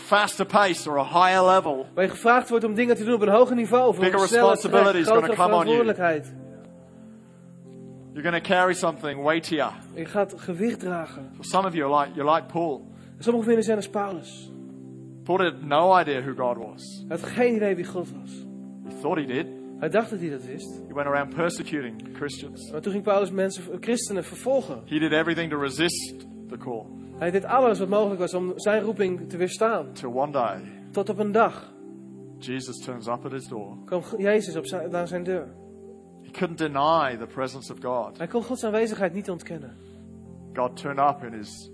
faster 0.07 0.45
pace 0.45 0.89
or 0.89 0.97
a 0.99 1.03
higher 1.03 1.43
level. 1.43 1.85
Waar 1.93 2.03
je 2.03 2.09
gevraagd 2.09 2.49
wordt 2.49 2.65
om 2.65 2.73
dingen 2.73 2.95
te 2.95 3.03
doen 3.03 3.13
op 3.13 3.21
een 3.21 3.29
hoger 3.29 3.55
niveau. 3.55 3.87
Of 3.87 3.99
Bigger 3.99 4.21
een 4.21 4.27
snelle 4.27 4.49
responsibility 4.49 4.97
is 4.97 5.05
grotere 5.05 5.35
gonna 5.35 5.43
come 5.43 5.55
on 5.55 5.67
you. 5.67 5.77
verantwoordelijkheid. 5.77 6.33
You're 8.13 8.29
going 8.29 8.43
to 8.43 8.49
carry 8.49 8.73
something 8.73 9.23
weightier. 9.23 9.71
Je 9.95 10.05
gaat 10.05 10.33
gewicht 10.37 10.79
dragen. 10.79 11.29
For 11.35 11.45
some 11.45 11.67
of 11.67 11.73
you, 11.73 11.93
are 11.93 12.03
like, 12.03 12.15
you're 12.15 12.35
like 12.35 12.47
Paul. 12.47 12.85
En 13.17 13.23
sommigen 13.23 13.43
van 13.43 13.45
jullie 13.45 13.63
zijn 13.63 13.77
als 13.77 13.89
Paulus. 13.89 14.51
Paul 15.23 15.37
had 15.37 15.61
no 15.61 15.99
idea 15.99 16.21
who 16.21 16.33
God 16.45 16.57
was. 16.57 17.03
Hij 17.07 17.17
had 17.17 17.29
geen 17.29 17.55
idee 17.55 17.75
wie 17.75 17.85
God 17.85 18.07
was. 18.21 18.45
He 18.87 19.01
thought 19.01 19.19
he 19.19 19.25
did. 19.25 19.47
Hij 19.79 19.89
dacht 19.89 20.09
dat 20.09 20.19
hij 20.19 20.29
dat 20.29 20.45
wist. 20.45 20.81
He 20.87 20.93
went 20.93 21.07
around 21.07 21.35
persecuting 21.35 22.03
Christians. 22.13 22.71
Maar 22.71 22.81
toen 22.81 22.91
ging 22.91 23.03
Paulus 23.03 23.31
mensen, 23.31 23.63
eh, 23.71 23.77
christenen 23.79 24.23
vervolgen. 24.23 24.81
He 24.85 24.99
did 24.99 25.11
everything 25.11 25.49
to 25.51 25.59
resist 25.59 26.25
the 26.49 26.57
call. 26.57 26.96
Hij 27.17 27.31
deed 27.31 27.45
alles 27.45 27.79
wat 27.79 27.87
mogelijk 27.87 28.19
was 28.19 28.33
om 28.33 28.51
zijn 28.55 28.81
roeping 28.83 29.29
te 29.29 29.37
weerstaan. 29.37 29.91
Till 29.93 30.09
one 30.13 30.31
day, 30.31 30.61
Tot 30.91 31.09
op 31.09 31.19
een 31.19 31.31
dag 31.31 31.73
Jesus 32.37 32.77
turns 32.79 33.07
up 33.07 33.25
at 33.25 33.31
his 33.31 33.47
door. 33.47 33.77
kwam 33.85 34.01
Jezus 34.17 34.55
op 34.55 34.65
zijn, 34.65 34.95
aan 34.95 35.07
zijn 35.07 35.23
deur. 35.23 35.47
He 36.21 36.31
couldn't 36.31 36.57
deny 36.57 37.17
the 37.17 37.27
presence 37.33 37.73
of 37.73 37.79
God. 37.81 38.17
Hij 38.17 38.27
kon 38.27 38.43
Gods 38.43 38.63
aanwezigheid 38.63 39.13
niet 39.13 39.29
ontkennen. 39.29 39.77
God 40.53 40.77
turned 40.77 41.09
up 41.09 41.23
in 41.23 41.33
his 41.37 41.71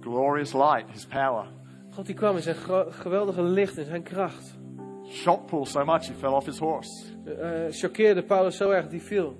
glorious 0.00 0.52
light, 0.52 0.90
his 0.92 1.06
power. 1.06 1.46
God 1.90 2.06
die 2.06 2.14
kwam 2.14 2.36
in 2.36 2.42
zijn 2.42 2.56
geweldige 2.88 3.42
licht, 3.42 3.76
in 3.78 3.84
zijn 3.84 4.02
kracht. 4.02 4.58
Shocked 5.06 5.46
Paul 5.46 5.64
so 5.66 5.84
much 5.84 6.06
he 6.08 6.14
fell 6.14 6.30
off 6.32 6.46
his 6.46 6.58
horse. 6.58 7.04
Eh, 7.24 7.70
choqueerde 7.70 8.22
Paulus 8.22 8.56
zo 8.56 8.70
erg 8.70 8.82
dat 8.82 8.90
hij 8.92 9.00
viel. 9.00 9.36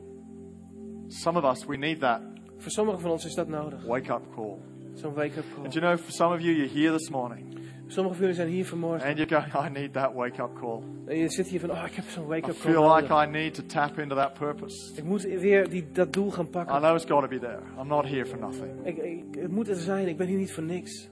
Some 1.07 1.39
of 1.43 1.45
us, 1.51 1.67
we 1.67 1.77
need 1.77 2.01
that 2.01 2.21
Voor 2.57 2.71
sommigen 2.71 3.01
van 3.01 3.11
ons 3.11 3.25
is 3.25 3.35
dat 3.35 3.49
nodig. 3.49 3.85
wake 3.87 4.13
up 4.13 4.23
call. 4.35 4.57
Zo'n 4.99 5.15
wake-up 5.15 5.45
call. 5.55 5.65
And 5.65 5.75
you 5.75 5.85
know, 5.85 5.97
for 5.97 6.11
some 6.13 6.35
of 6.35 6.41
you, 6.41 6.53
you're 6.53 6.73
here 6.73 6.93
this 6.97 7.11
morning 7.11 7.57
Sommigen 7.87 8.17
van 8.17 8.27
jullie 8.27 8.35
zijn 8.35 8.49
hier 8.49 8.67
vanmorgen. 8.67 9.09
and 9.09 9.19
you're 9.19 9.51
going, 9.51 9.67
I 9.67 9.81
need 9.81 9.93
that 9.93 10.15
wake 10.15 10.43
up 10.43 10.55
call. 10.61 10.83
En 11.07 11.19
je 11.19 11.29
zit 11.31 11.49
hier 11.49 11.61
van, 11.61 11.71
oh, 11.71 11.85
ik 11.87 11.95
heb 11.95 12.05
zo'n 12.09 12.27
wake-up 12.27 12.59
call 12.59 12.71
I 12.71 12.75
feel 12.75 12.95
like. 12.97 13.15
I 13.15 13.27
need 13.31 13.55
to 13.55 13.63
tap 13.67 13.99
into 13.99 14.15
that 14.15 14.35
purpose. 14.35 14.93
Ik 14.97 15.05
moet 15.05 15.23
weer 15.23 15.69
die, 15.69 15.87
dat 15.93 16.13
doel 16.13 16.31
gaan 16.31 16.47
I 16.47 16.79
know 16.79 16.95
it's 16.95 17.05
got 17.05 17.21
to 17.23 17.29
be 17.29 17.39
there. 17.39 17.61
I'm 17.81 17.89
not 17.89 18.05
here 18.05 18.27
for 18.27 18.39
nothing. 18.39 18.87
Ik, 18.87 18.97
ik, 18.97 19.25
het 19.41 19.51
moet 19.51 19.69
er 19.69 19.77
zijn, 19.77 20.09
ik 20.09 20.17
ben 20.17 20.27
hier 20.27 20.39
niet 20.39 20.53
voor 20.53 20.63
niks. 20.63 21.11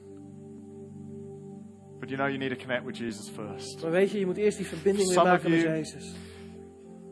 But 1.98 2.08
you 2.08 2.16
know, 2.16 2.28
you 2.28 2.38
need 2.38 2.50
to 2.50 2.66
connect 2.66 2.84
with 2.84 2.96
Jesus 2.96 3.30
first. 3.30 3.82
Maar 3.82 3.90
weet 3.90 4.10
je, 4.10 4.18
je 4.18 4.26
moet 4.26 4.36
eerst 4.36 4.56
die 4.56 4.66
verbinding 4.66 5.06
weer 5.06 5.16
Some 5.16 5.28
maken 5.28 5.50
met 5.50 5.60
you- 5.60 5.74
Jezus. 5.74 6.14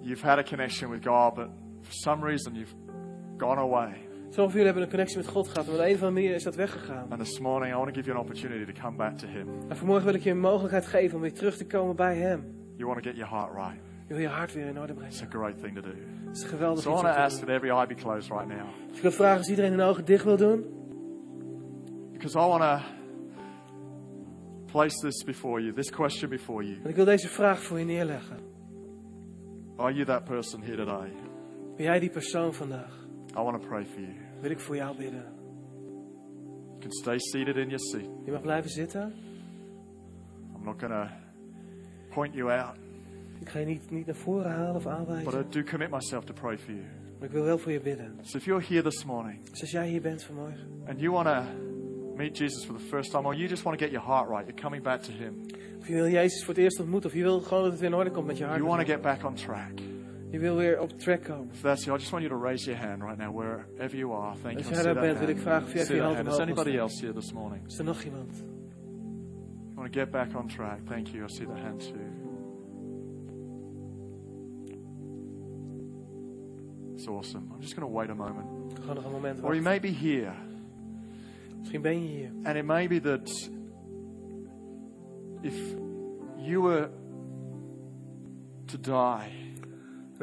You've 0.01 0.27
had 0.27 0.39
a 0.39 0.43
connection 0.43 0.91
with 0.91 1.07
God, 1.07 1.35
but 1.35 1.49
for 1.81 1.93
some 1.93 2.27
reason 2.27 2.55
you've 2.55 2.75
gone 3.39 3.61
away. 3.61 4.04
Sommigen 4.35 4.59
van 4.59 4.65
jullie 4.65 4.81
hebben 4.81 4.83
een 4.83 4.89
connectie 4.89 5.17
met 5.17 5.27
God 5.27 5.49
gehad, 5.49 5.67
maar 5.67 5.75
op 5.75 5.81
een 5.81 5.95
of 5.95 6.03
andere 6.03 6.11
manier 6.11 6.35
is 6.35 6.43
dat 6.43 6.55
weggegaan. 6.55 7.07
And 7.11 7.21
this 7.21 7.39
morning, 7.39 7.73
I 7.73 7.77
want 7.77 7.89
to 7.89 7.95
give 7.95 8.07
you 8.07 8.19
an 8.19 8.25
opportunity 8.25 8.73
to 8.73 8.81
come 8.81 8.97
back 8.97 9.19
to 9.19 9.27
Him. 9.27 9.49
En 9.69 9.77
vanmorgen 9.77 10.05
wil 10.05 10.15
ik 10.15 10.23
je 10.23 10.31
een 10.31 10.41
mogelijkheid 10.41 10.87
geven 10.87 11.17
om 11.17 11.21
weer 11.21 11.33
terug 11.33 11.57
te 11.57 11.67
komen 11.67 11.97
bij 11.97 12.17
Hem. 12.17 12.45
You 12.77 12.89
want 12.89 13.03
to 13.03 13.11
get 13.11 13.19
your 13.19 13.35
heart 13.35 13.55
right. 13.55 13.83
Je 14.09 14.15
wil 14.15 14.23
je 14.23 14.29
hart 14.29 14.53
weer 14.53 14.67
in 14.67 14.79
orde 14.81 14.93
brengen. 14.93 15.13
It's 15.13 15.23
a 15.23 15.27
great 15.27 15.63
thing 15.63 15.75
to 15.75 15.81
do. 15.81 15.95
Het 16.25 16.37
is 16.37 16.43
een 16.43 16.49
geweldig 16.49 16.83
So 16.83 16.91
I 16.91 16.95
want 16.95 17.07
to 17.07 17.21
ask 17.21 17.39
that 17.39 17.49
every 17.49 17.71
eye 17.71 17.87
be 17.87 17.95
closed 17.95 18.31
right 18.31 18.49
now. 18.49 18.67
Dus 18.89 18.97
ik 18.97 19.03
wil 19.03 19.13
vragen 19.13 19.39
als 19.39 19.49
iedereen 19.49 19.71
hun 19.71 19.81
ogen 19.81 20.05
dicht 20.05 20.25
wil 20.25 20.37
doen. 20.37 20.65
Because 22.13 22.39
I 22.39 22.49
want 22.49 22.63
to 22.63 22.81
place 24.73 24.99
this 25.01 25.25
before 25.25 25.63
you, 25.63 25.75
this 25.75 25.91
question 25.91 26.31
before 26.31 26.65
you. 26.65 26.81
En 26.83 26.89
ik 26.89 26.97
wil 26.97 27.05
deze 27.05 27.29
vraag 27.29 27.63
voor 27.63 27.79
je 27.79 27.85
neerleggen. 27.85 28.37
Are 29.77 29.93
you 29.93 30.05
that 30.05 30.25
person 30.25 30.63
here 30.63 30.77
today? 30.77 31.13
Ben 31.77 31.85
jij 31.85 31.99
die 31.99 32.11
persoon 32.11 32.55
vandaag? 32.55 33.03
I 33.37 33.43
want 33.43 33.61
to 33.63 33.69
pray 33.69 33.85
for 33.85 34.01
you. 34.01 34.24
Wil 34.45 34.53
ik 34.53 34.61
voor 34.61 34.77
jou 34.77 34.97
bidden. 34.97 35.25
You 36.69 36.79
can 36.81 36.93
stay 36.93 37.19
seated 37.19 37.57
in 37.57 37.69
your 37.69 37.79
seat. 37.79 38.09
Je 38.25 38.33
mag 38.33 38.41
blijven 38.41 38.71
zitten. 38.71 39.13
I'm 40.57 40.65
not 40.65 40.79
going 40.79 40.93
to 40.93 41.09
point 42.11 42.35
you 42.35 42.51
out, 42.51 42.77
Ik 43.41 43.49
ga 43.49 43.59
je 43.59 43.67
niet, 43.67 43.91
niet 43.91 44.07
naar 44.07 44.15
voren 44.15 44.51
halen 44.51 44.75
of 44.75 44.83
but 44.83 44.93
aanwijzen. 44.93 45.41
I 45.41 45.45
do 45.49 45.63
commit 45.63 45.91
myself 45.91 46.25
to 46.25 46.35
pray 46.35 46.59
for 46.59 46.73
you. 46.73 46.85
Maar 47.19 47.29
ik 47.29 47.35
wil 47.35 47.45
wel 47.45 47.59
voor 47.59 47.73
je 47.73 47.81
bidden. 47.81 48.19
So 48.23 48.37
if 48.37 48.45
you're 48.45 48.65
here 48.65 48.83
this 48.83 49.05
morning 49.05 49.51
Dus 49.51 49.61
als 49.61 49.71
jij 49.71 49.89
hier 49.89 50.01
bent 50.01 50.23
vanmorgen. 50.23 50.69
and 50.87 51.01
you 51.01 51.13
want 51.13 51.27
to 51.27 51.43
meet 52.17 52.39
Jesus 52.39 52.65
for 52.65 52.77
the 52.77 52.85
first 52.85 53.11
time, 53.11 53.27
or 53.27 53.35
you 53.35 53.49
just 53.49 53.63
want 53.63 53.79
to 53.79 53.85
get 53.85 53.93
your 53.95 54.07
heart 54.09 54.29
right, 54.29 54.47
you're 54.47 54.63
coming 54.63 54.83
back 54.83 55.01
to 55.03 55.13
Him, 55.13 55.41
Of 55.79 55.89
je 55.89 55.95
wil 55.95 56.09
Jezus 56.09 56.45
voor 56.45 56.55
het 56.55 56.63
eerst 56.63 56.81
ontmoeten. 56.81 57.11
Of 57.11 57.17
je 57.17 57.23
wil 57.23 57.41
gewoon 57.41 57.63
dat 57.63 57.73
het 57.73 57.81
weer 57.81 57.91
in 57.91 57.97
orde 57.97 58.11
komt 58.11 58.27
met 58.27 58.39
je 58.39 58.45
hart. 58.45 58.57
you 58.57 58.69
want 58.69 58.87
to 58.87 58.93
get 58.93 59.03
back 59.03 59.25
on 59.25 59.35
track. 59.35 59.94
Je 60.35 60.41
wil 60.41 60.57
weer 60.57 60.81
op 60.81 60.91
track 60.99 61.23
komen. 61.23 61.49
If 61.53 61.61
that's 61.61 61.85
you, 61.85 61.97
I 61.97 62.01
just 62.01 62.13
want 62.13 62.25
you 62.25 62.39
to 62.39 62.45
raise 62.45 62.65
your 62.71 62.87
hand 62.87 63.03
right 63.03 63.19
now, 63.19 63.37
wherever 63.37 63.97
you 63.97 64.13
are. 64.13 64.35
Thank 64.43 64.57
Als 64.57 64.67
you. 64.67 64.75
Jij 64.75 64.83
see 64.83 64.85
daar 64.85 64.95
that 64.95 65.03
bent, 65.03 65.19
wil 65.19 65.29
ik 65.29 65.39
vragen 65.39 65.65
of 65.65 65.71
see 65.71 65.81
even 65.81 65.95
je 65.95 66.01
hand. 66.03 66.15
Is 66.15 66.21
omhoog 66.21 66.37
wil 66.37 66.47
anybody 66.47 66.77
else 66.77 67.01
here 67.01 67.21
this 67.21 67.33
morning? 67.33 67.67
Is 67.67 67.79
er 67.79 67.85
nog 67.85 68.03
iemand? 68.03 68.45
I 69.71 69.75
want 69.75 69.93
to 69.93 70.01
get 70.01 70.11
back 70.11 70.35
on 70.37 70.49
track. 70.49 70.79
Thank 70.85 71.07
you. 71.07 71.25
I 71.25 71.29
see 71.29 71.47
the 71.47 71.61
hand 71.61 71.81
too. 71.81 72.01
It's 76.95 77.07
awesome. 77.07 77.51
I'm 77.53 77.61
just 77.61 77.77
going 77.77 77.89
to 77.89 77.95
wait 77.99 78.11
a 78.11 78.15
moment. 78.15 78.79
Gewoon 78.81 78.95
nog 78.95 79.05
een 79.05 79.13
moment 79.13 79.43
Or 79.43 79.53
you 79.55 79.63
may 79.63 79.81
be 79.81 79.93
here, 79.93 80.33
Misschien 81.59 81.83
ben 81.83 82.03
je 82.03 82.09
hier. 82.09 82.31
and 82.43 82.57
it 82.57 82.65
may 82.65 82.89
be 82.89 83.01
that 83.01 83.51
if 85.43 85.55
you 86.37 86.63
were 86.63 86.91
to 88.67 88.79
die 88.81 89.45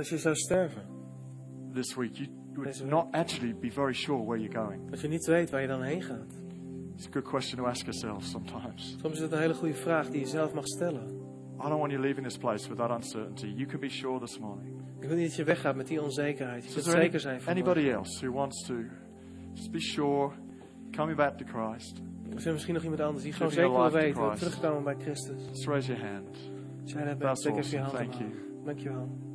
Als 0.01 0.09
je 0.09 0.17
zou 0.17 0.35
sterven, 0.35 0.81
this 1.73 1.95
week, 1.95 2.15
you 2.15 2.27
would 2.53 2.85
not 2.85 3.07
actually 3.11 3.53
be 3.53 3.71
very 3.71 3.93
sure 3.93 4.23
where 4.25 4.41
you're 4.41 4.59
going. 4.59 4.89
dat 4.89 5.01
je 5.01 5.07
niet 5.07 5.25
weet 5.25 5.49
waar 5.49 5.61
je 5.61 5.67
dan 5.67 5.81
heen 5.81 6.01
gaat. 6.01 6.41
It's 6.95 7.07
a 7.07 7.11
good 7.11 7.23
question 7.23 7.57
to 7.57 7.65
ask 7.65 7.85
yourself 7.85 8.23
sometimes. 8.23 8.97
Soms 9.01 9.13
is 9.13 9.19
het 9.19 9.31
een 9.31 9.39
hele 9.39 9.53
goede 9.53 9.73
vraag 9.73 10.09
die 10.09 10.19
je 10.19 10.27
zelf 10.27 10.53
mag 10.53 10.67
stellen. 10.67 11.07
I 11.59 11.67
don't 11.67 11.79
want 11.79 11.91
you 11.91 12.01
leaving 12.01 12.25
this 12.27 12.37
place 12.37 12.67
with 12.69 12.77
that 12.77 12.89
uncertainty. 12.89 13.45
You 13.45 13.65
can 13.65 13.79
be 13.79 13.89
sure 13.89 14.19
this 14.19 14.39
morning. 14.39 14.81
Ik 14.99 15.07
wil 15.07 15.17
niet 15.17 15.27
dat 15.27 15.35
je 15.35 15.43
weggaat 15.43 15.75
met 15.75 15.87
die 15.87 16.01
onzekerheid. 16.01 16.63
Je 16.63 16.67
Is 16.69 16.73
kunt 16.73 16.87
any- 16.87 17.03
zeker 17.03 17.19
zijn 17.19 17.41
van 17.41 17.53
anybody 17.53 17.89
else 17.89 18.25
who 18.25 18.37
wants 18.37 18.65
to 18.65 18.73
just 19.53 19.71
be 19.71 19.79
sure, 19.79 20.31
coming 20.91 21.17
back 21.17 21.37
to 21.37 21.45
Christ? 21.45 22.01
Is 22.35 22.45
er 22.45 22.51
misschien 22.51 22.73
nog 22.73 22.83
iemand 22.83 23.01
anders 23.01 23.23
die 23.23 23.33
gewoon 23.33 23.51
zeker 23.51 23.71
wil 23.71 23.91
weten, 23.91 24.35
terugkomen 24.35 24.83
bij 24.83 24.95
Christus? 24.99 25.45
Just 25.47 25.67
raise 25.67 25.93
your 25.93 26.11
hand. 26.11 26.37
Jij 26.83 27.03
dat 27.03 27.19
That's 27.19 27.41
steek 27.41 27.55
even 27.55 27.69
je 27.69 27.77
hand 27.79 27.93
Thank 27.95 28.13
you. 28.13 28.29
Dankjewel. 28.65 29.29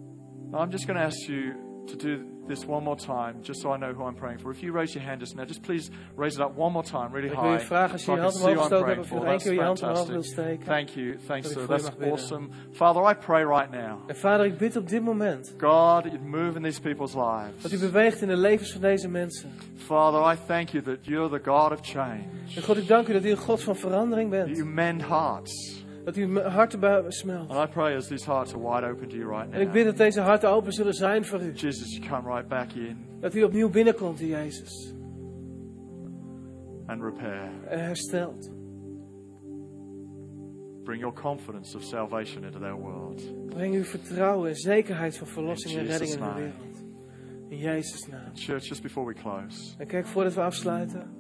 Now, 0.51 0.59
I'm 0.61 0.71
just 0.71 0.87
going 0.87 0.99
to 0.99 1.05
ask 1.05 1.29
you 1.29 1.55
to 1.87 1.97
do 1.97 2.25
this 2.49 2.65
one 2.65 2.85
more 2.85 2.97
time, 2.97 3.35
just 3.43 3.61
so 3.61 3.73
I 3.73 3.77
know 3.77 3.93
who 3.93 4.05
I'm 4.05 4.15
praying 4.15 4.39
for. 4.39 4.51
If 4.53 4.63
you 4.63 4.73
raise 4.73 4.95
your 4.95 5.05
hand 5.05 5.21
just 5.21 5.35
now, 5.37 5.45
just 5.45 5.63
please 5.63 5.91
raise 6.17 6.35
it 6.37 6.41
up 6.41 6.57
one 6.57 6.73
more 6.73 6.85
time, 6.85 7.13
really 7.13 7.29
Ik 7.29 7.35
wil 7.35 7.51
je 7.51 7.57
high. 7.57 7.67
vragen 7.67 7.93
als 7.93 8.05
je 8.05 8.13
je 8.13 8.19
hand 8.19 8.35
omhoog 8.35 8.59
gestoken 8.59 8.87
hebt, 8.87 9.01
of 9.01 9.11
je 9.11 9.27
één 9.27 9.39
keer 9.39 9.53
je 9.53 9.63
hand 9.63 9.83
omhoog 9.83 9.97
wil 9.97 10.07
fantastic. 10.07 10.33
steken. 10.33 10.65
Thank 10.65 10.89
you. 10.89 11.17
Thanks, 11.27 11.53
sir. 11.53 11.67
That's 11.67 11.91
awesome. 12.01 12.49
Father, 12.73 13.03
I 13.11 13.15
pray 13.15 13.45
right 13.45 13.71
now. 13.71 13.99
En 14.07 14.17
vader, 14.17 14.47
ik 14.47 14.59
bid 14.59 14.77
op 14.77 14.89
dit 14.89 15.03
moment 15.03 15.55
God, 15.59 16.05
you'd 16.05 16.25
move 16.25 16.57
in 16.57 16.63
these 16.63 16.81
people's 16.81 17.15
lives. 17.15 17.63
dat 17.63 17.73
u 17.73 17.79
beweegt 17.79 18.23
in 18.23 18.29
de 18.29 18.37
levens 18.37 18.73
van 18.73 18.81
deze 18.81 19.09
mensen. 19.09 19.51
Father, 19.77 20.33
I 20.33 20.37
thank 20.47 20.69
you 20.69 20.83
that 20.85 20.99
you're 21.03 21.39
the 21.41 21.51
God 21.51 21.73
of 21.73 21.79
change. 21.83 22.23
En 22.57 22.63
God, 22.63 22.77
ik 22.77 22.89
dank 22.89 23.09
u 23.09 23.13
dat 23.13 23.25
u 23.25 23.31
een 23.31 23.37
God 23.37 23.63
van 23.63 23.77
verandering 23.77 24.31
bent. 24.31 24.57
you 24.57 24.69
mend 24.69 25.03
hearts. 25.03 25.85
Dat 26.07 26.17
u 26.17 26.27
mijn 26.27 26.47
harten 26.47 26.81
bu- 26.81 27.05
smelt. 27.09 27.51
And 27.51 27.69
I 27.69 27.73
pray 27.73 27.97
as 27.97 28.07
these 28.07 28.25
hearts 28.31 28.55
are 28.55 28.63
wide 28.75 28.87
open 28.93 29.09
to 29.09 29.17
you 29.17 29.29
right 29.31 29.53
En 29.53 29.61
ik 29.61 29.67
bid 29.73 29.75
now. 29.85 29.85
dat 29.85 29.97
deze 29.97 30.21
harten 30.21 30.49
open 30.51 30.73
zullen 30.73 30.93
zijn 30.95 31.25
voor 31.25 31.41
u. 31.43 31.53
Jesus, 31.53 31.97
you 31.97 32.09
come 32.09 32.35
right 32.35 32.49
back 32.49 32.73
in 32.73 32.97
Dat 33.21 33.35
u 33.35 33.43
opnieuw 33.43 33.71
binnenkomt 33.71 34.21
in 34.21 34.27
Jezus. 34.29 34.95
and 36.87 37.03
repair. 37.03 37.51
En 37.69 37.85
herstelt. 37.85 38.51
Bring 40.85 41.01
your 41.01 41.13
confidence 41.15 41.77
of 41.77 41.83
salvation 41.83 42.45
into 42.45 42.59
their 42.59 42.77
world. 42.77 43.23
Breng 43.49 43.75
uw 43.75 43.85
vertrouwen 43.85 44.49
en 44.49 44.57
zekerheid 44.57 45.17
van 45.17 45.27
verlossing 45.27 45.75
In 45.75 45.81
en 45.81 45.87
redding 45.87 46.11
in 46.13 46.19
de 46.21 46.33
wereld. 46.35 46.85
In 47.49 47.59
Jezus' 47.59 48.07
naam. 48.07 48.31
Church, 48.35 48.65
just 48.69 48.83
before 48.83 49.07
we 49.07 49.15
close, 49.15 49.75
En 49.79 49.87
kijk, 49.87 50.07
voordat 50.07 50.35
we 50.35 50.41
afsluiten. 50.41 51.16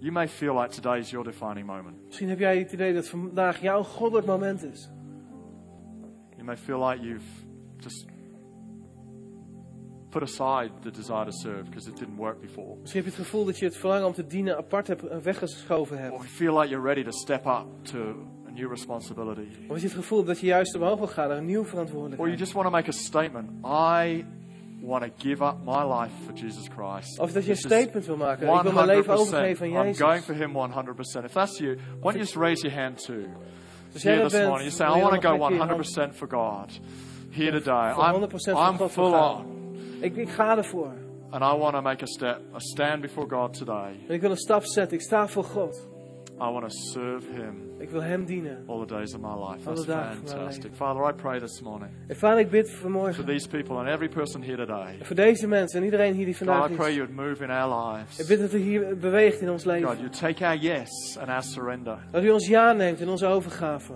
You 0.00 0.12
may 0.12 0.28
feel 0.28 0.54
like 0.54 0.74
today 0.74 0.98
is 0.98 1.10
your 1.10 1.24
defining 1.24 1.66
moment. 1.66 2.04
Misschien 2.06 2.28
heb 2.28 2.38
jij 2.38 2.58
het 2.58 2.72
idee 2.72 2.94
dat 2.94 3.08
vandaag 3.08 3.60
jouw 3.60 3.82
goddelijk 3.82 4.26
moment 4.26 4.62
is. 4.64 4.90
You 6.34 6.44
may 6.44 6.56
feel 6.56 6.88
like 6.88 7.02
you've 7.04 7.24
just 7.76 8.06
put 10.10 10.22
aside 10.22 10.70
the 10.82 10.90
desire 10.90 11.24
to 11.24 11.30
serve 11.32 11.64
because 11.64 11.88
it 11.90 11.96
didn't 11.98 12.16
work 12.16 12.40
before. 12.40 12.76
Misschien 12.80 13.02
heb 13.02 13.10
je 13.12 13.16
het 13.18 13.26
gevoel 13.26 13.44
dat 13.44 13.58
je 13.58 13.64
het 13.64 13.76
verlangen 13.76 14.06
om 14.06 14.12
te 14.12 14.26
dienen 14.26 14.56
apart 14.56 14.86
hebt, 14.86 15.06
eh, 15.06 15.18
weggeschoven 15.18 15.96
Or 15.96 16.02
hebt. 16.02 16.14
you 16.16 16.26
feel 16.28 16.54
like 16.58 16.68
you're 16.68 16.86
ready 16.86 17.02
to 17.04 17.10
step 17.10 17.46
up 17.46 17.64
to 17.82 17.98
a 18.46 18.50
new 18.50 18.70
responsibility. 18.70 19.48
Of 19.68 19.76
je 19.76 19.82
het 19.86 19.92
gevoel 19.96 20.24
dat 20.24 20.40
je 20.40 20.46
juist 20.46 20.74
omhoog 20.74 20.98
wil 20.98 21.06
gaan 21.08 21.28
naar 21.28 21.36
een 21.36 21.44
nieuwe 21.44 21.60
Or 21.64 21.72
you 21.72 21.86
verantwoordelijkheid. 21.86 22.38
just 22.38 22.52
want 22.52 22.66
to 22.66 22.72
make 22.72 22.88
a 22.88 22.92
statement. 22.92 23.50
I 23.64 24.24
want 24.80 25.04
to 25.04 25.10
give 25.28 25.44
up 25.44 25.56
my 25.64 25.82
life 25.82 26.12
for 26.24 26.32
Jesus 26.34 26.68
Christ. 26.68 27.18
Of 27.18 27.32
dat 27.32 27.44
je 27.44 27.50
een 27.50 27.56
statement 27.56 28.06
wil 28.06 28.16
maken. 28.16 28.54
Ik 28.54 28.62
wil 28.62 28.72
mijn 28.72 28.86
leven 28.86 29.14
overgeven 29.14 29.76
aan 29.76 29.86
I'm 29.86 29.94
going 29.94 30.22
for 30.22 30.34
Him 30.34 30.52
100%. 30.52 31.24
If 31.24 31.32
that's 31.32 31.58
you, 31.58 31.74
why 31.76 32.00
don't 32.00 32.14
you 32.14 32.18
just 32.18 32.36
raise 32.36 32.62
your 32.68 32.80
hand 32.82 33.04
too? 33.04 33.24
Dus 33.92 34.02
Here 34.02 34.22
this 34.22 34.32
bent, 34.32 34.48
morning, 34.48 34.70
you 34.70 34.70
say, 34.70 34.98
I 34.98 35.00
want 35.02 35.22
to 35.22 35.28
go 35.28 35.36
nog 35.36 35.50
een 35.50 35.58
hand- 35.58 36.12
100% 36.12 36.16
for 36.16 36.28
God. 36.28 36.80
Here 37.30 37.52
today, 37.52 37.90
I'm, 37.90 38.14
100% 38.14 38.28
voor 38.30 38.68
I'm 38.68 38.76
God 38.76 38.90
full 38.90 39.14
on. 39.14 39.44
Ik, 40.00 40.16
ik 40.16 40.28
ga 40.28 40.56
ervoor. 40.56 40.92
And 41.30 41.42
I 41.42 41.58
want 41.58 41.74
to 41.74 41.80
make 41.82 42.02
a 42.02 42.06
step, 42.06 42.40
a 42.54 42.58
stand 42.58 43.00
before 43.00 43.28
God 43.28 43.58
today. 43.58 44.04
En 44.08 44.14
ik 44.14 44.20
wil 44.20 44.30
een 44.30 44.36
stap 44.36 44.64
zetten. 44.64 44.96
Ik 44.96 45.02
sta 45.02 45.28
voor 45.28 45.44
God. 45.44 45.88
I 46.38 46.50
want 46.50 46.60
to 46.60 46.68
serve 46.92 47.26
Him 47.32 47.54
Ik 47.78 47.90
wil 47.90 48.02
Hem 48.02 48.24
dienen. 48.24 48.64
all 48.66 48.86
the 48.86 48.94
days 48.94 49.14
of 49.14 49.20
my 49.20 49.34
life. 49.50 49.64
That's 49.64 49.84
fantastic. 49.84 50.74
Father, 50.74 51.02
I 51.08 51.12
pray 51.12 51.40
this 51.40 51.60
morning 51.62 51.90
En 52.08 52.16
vader, 52.16 52.38
ik 52.38 52.50
bid 52.50 52.70
for 52.70 52.78
vanmorgen. 52.80 53.24
these 53.26 53.48
people 53.48 53.76
and 53.76 53.88
every 53.88 54.08
person 54.08 54.42
here 54.42 54.56
today. 54.66 54.98
Voor 55.02 55.16
deze 55.16 55.46
mensen 55.46 55.78
en 55.78 55.84
iedereen 55.84 56.14
hier 56.14 56.24
die 56.24 56.36
vandaag 56.36 56.60
God, 56.62 56.70
I 56.70 56.74
pray 56.74 56.94
you 56.94 57.06
would 57.06 57.26
move 57.28 57.44
in 57.44 57.50
our 57.50 57.98
Ik 58.00 58.06
lives. 58.08 58.26
bid 58.28 58.38
dat 58.38 58.52
u 58.52 58.58
hier 58.58 58.96
beweegt 58.98 59.40
in 59.40 59.50
ons 59.50 59.62
God, 59.62 59.72
leven. 59.72 59.96
you 59.98 60.08
take 60.10 60.44
our 60.46 60.56
yes 60.56 61.16
and 61.20 61.28
our 61.28 61.42
surrender 61.42 61.98
Dat 62.10 62.22
u 62.24 62.30
ons 62.30 62.46
ja 62.48 62.72
neemt 62.72 63.00
in 63.00 63.08
onze 63.08 63.26
overgave. 63.26 63.92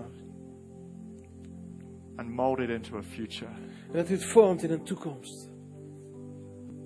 and 2.17 2.29
mold 2.29 2.59
it 2.59 2.69
into 2.69 2.97
a 2.97 3.01
future 3.01 3.51
En 3.91 3.97
dat 3.97 4.09
u 4.09 4.13
het 4.13 4.25
vormt 4.25 4.63
in 4.63 4.71
een 4.71 4.83
toekomst. 4.83 5.49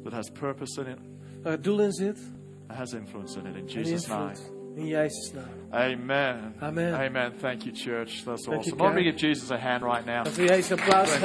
that 0.03 0.13
has 0.13 0.29
purpose 0.31 0.81
in 0.81 0.87
it, 0.87 0.97
Waar 1.43 1.51
het 1.51 1.63
doel 1.63 1.81
in 1.81 1.91
zit. 1.91 2.19
and 2.67 2.77
has 2.77 2.93
influence 2.93 3.39
in 3.39 3.45
it. 3.45 3.55
In 3.55 3.61
En 3.61 3.67
Jesus' 3.67 4.07
name. 4.07 4.31
In 4.77 4.89
Jezus' 4.89 5.31
naam. 5.33 5.73
Amen. 5.73 6.53
Amen. 6.61 6.93
Amen. 6.93 7.31
Thank 7.39 7.65
you, 7.65 7.71
church. 7.71 8.25
That's 8.25 8.45
Thank 8.45 8.65
you, 8.65 8.73
awesome. 8.73 8.77
Why 8.77 8.87
don't 8.87 8.95
we 8.95 9.03
give 9.03 9.15
Jesus 9.15 9.49
a 9.49 9.57
hand 9.57 9.83
right 9.83 10.05
now? 10.05 10.23
We 10.23 10.47
Jezus 10.47 10.69
een 10.69 10.83
plaats 10.83 11.17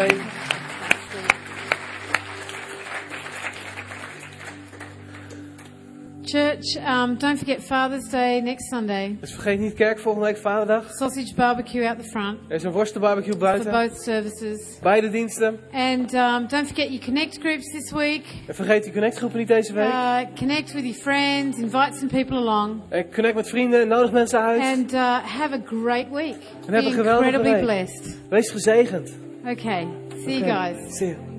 Church, 6.30 6.76
um, 6.76 7.16
don't 7.18 7.38
forget 7.38 7.60
Father's 7.62 8.08
Day 8.10 8.40
next 8.40 8.68
Sunday. 8.68 9.16
Dus 9.20 9.32
vergeet 9.32 9.58
niet 9.60 9.74
kerk 9.74 9.98
volgende 9.98 10.26
week 10.26 10.36
vaderdag. 10.36 10.84
Sausage 10.90 11.34
barbecue 11.34 11.88
out 11.88 11.98
the 12.02 12.08
front 12.08 12.38
Er 12.48 12.54
is 12.54 12.62
een 12.62 12.70
worstenbarbecue 12.72 13.32
for 13.32 13.40
buiten. 13.40 13.70
both 13.70 14.02
services. 14.02 14.78
Beide 14.82 15.10
diensten. 15.10 15.58
And 15.72 16.14
um, 16.14 16.46
don't 16.46 16.66
forget 16.66 16.88
your 16.88 17.04
connect 17.04 17.38
groups 17.40 17.70
this 17.72 17.90
week. 17.92 18.24
En 18.46 18.54
vergeet 18.54 18.82
die 18.82 18.92
connectgroepen 18.92 19.38
niet 19.38 19.48
deze 19.48 19.72
week. 19.72 19.88
Uh, 19.88 20.18
connect 20.38 20.72
with 20.72 20.82
your 20.84 20.98
friends, 21.00 21.58
invite 21.58 21.96
some 21.96 22.06
people 22.10 22.36
along, 22.36 22.80
En 22.88 23.12
connect 23.14 23.34
met 23.34 23.48
vrienden, 23.48 23.88
nodig 23.88 24.12
mensen 24.12 24.40
uit. 24.40 24.60
and 24.60 24.92
uh, 24.92 25.00
have 25.18 25.54
a 25.54 25.60
great 25.64 26.10
week. 26.10 26.36
En 26.66 26.74
heb 26.74 26.84
een 26.84 26.92
geweldige 26.92 27.24
incredibly 27.32 27.52
week. 27.52 27.62
blessed. 27.62 28.18
Wees 28.28 28.50
gezegend. 28.50 29.12
Okay, 29.46 29.86
see 30.24 30.38
you 30.38 30.50
guys. 30.74 30.96
Zie 30.96 31.06
je. 31.06 31.29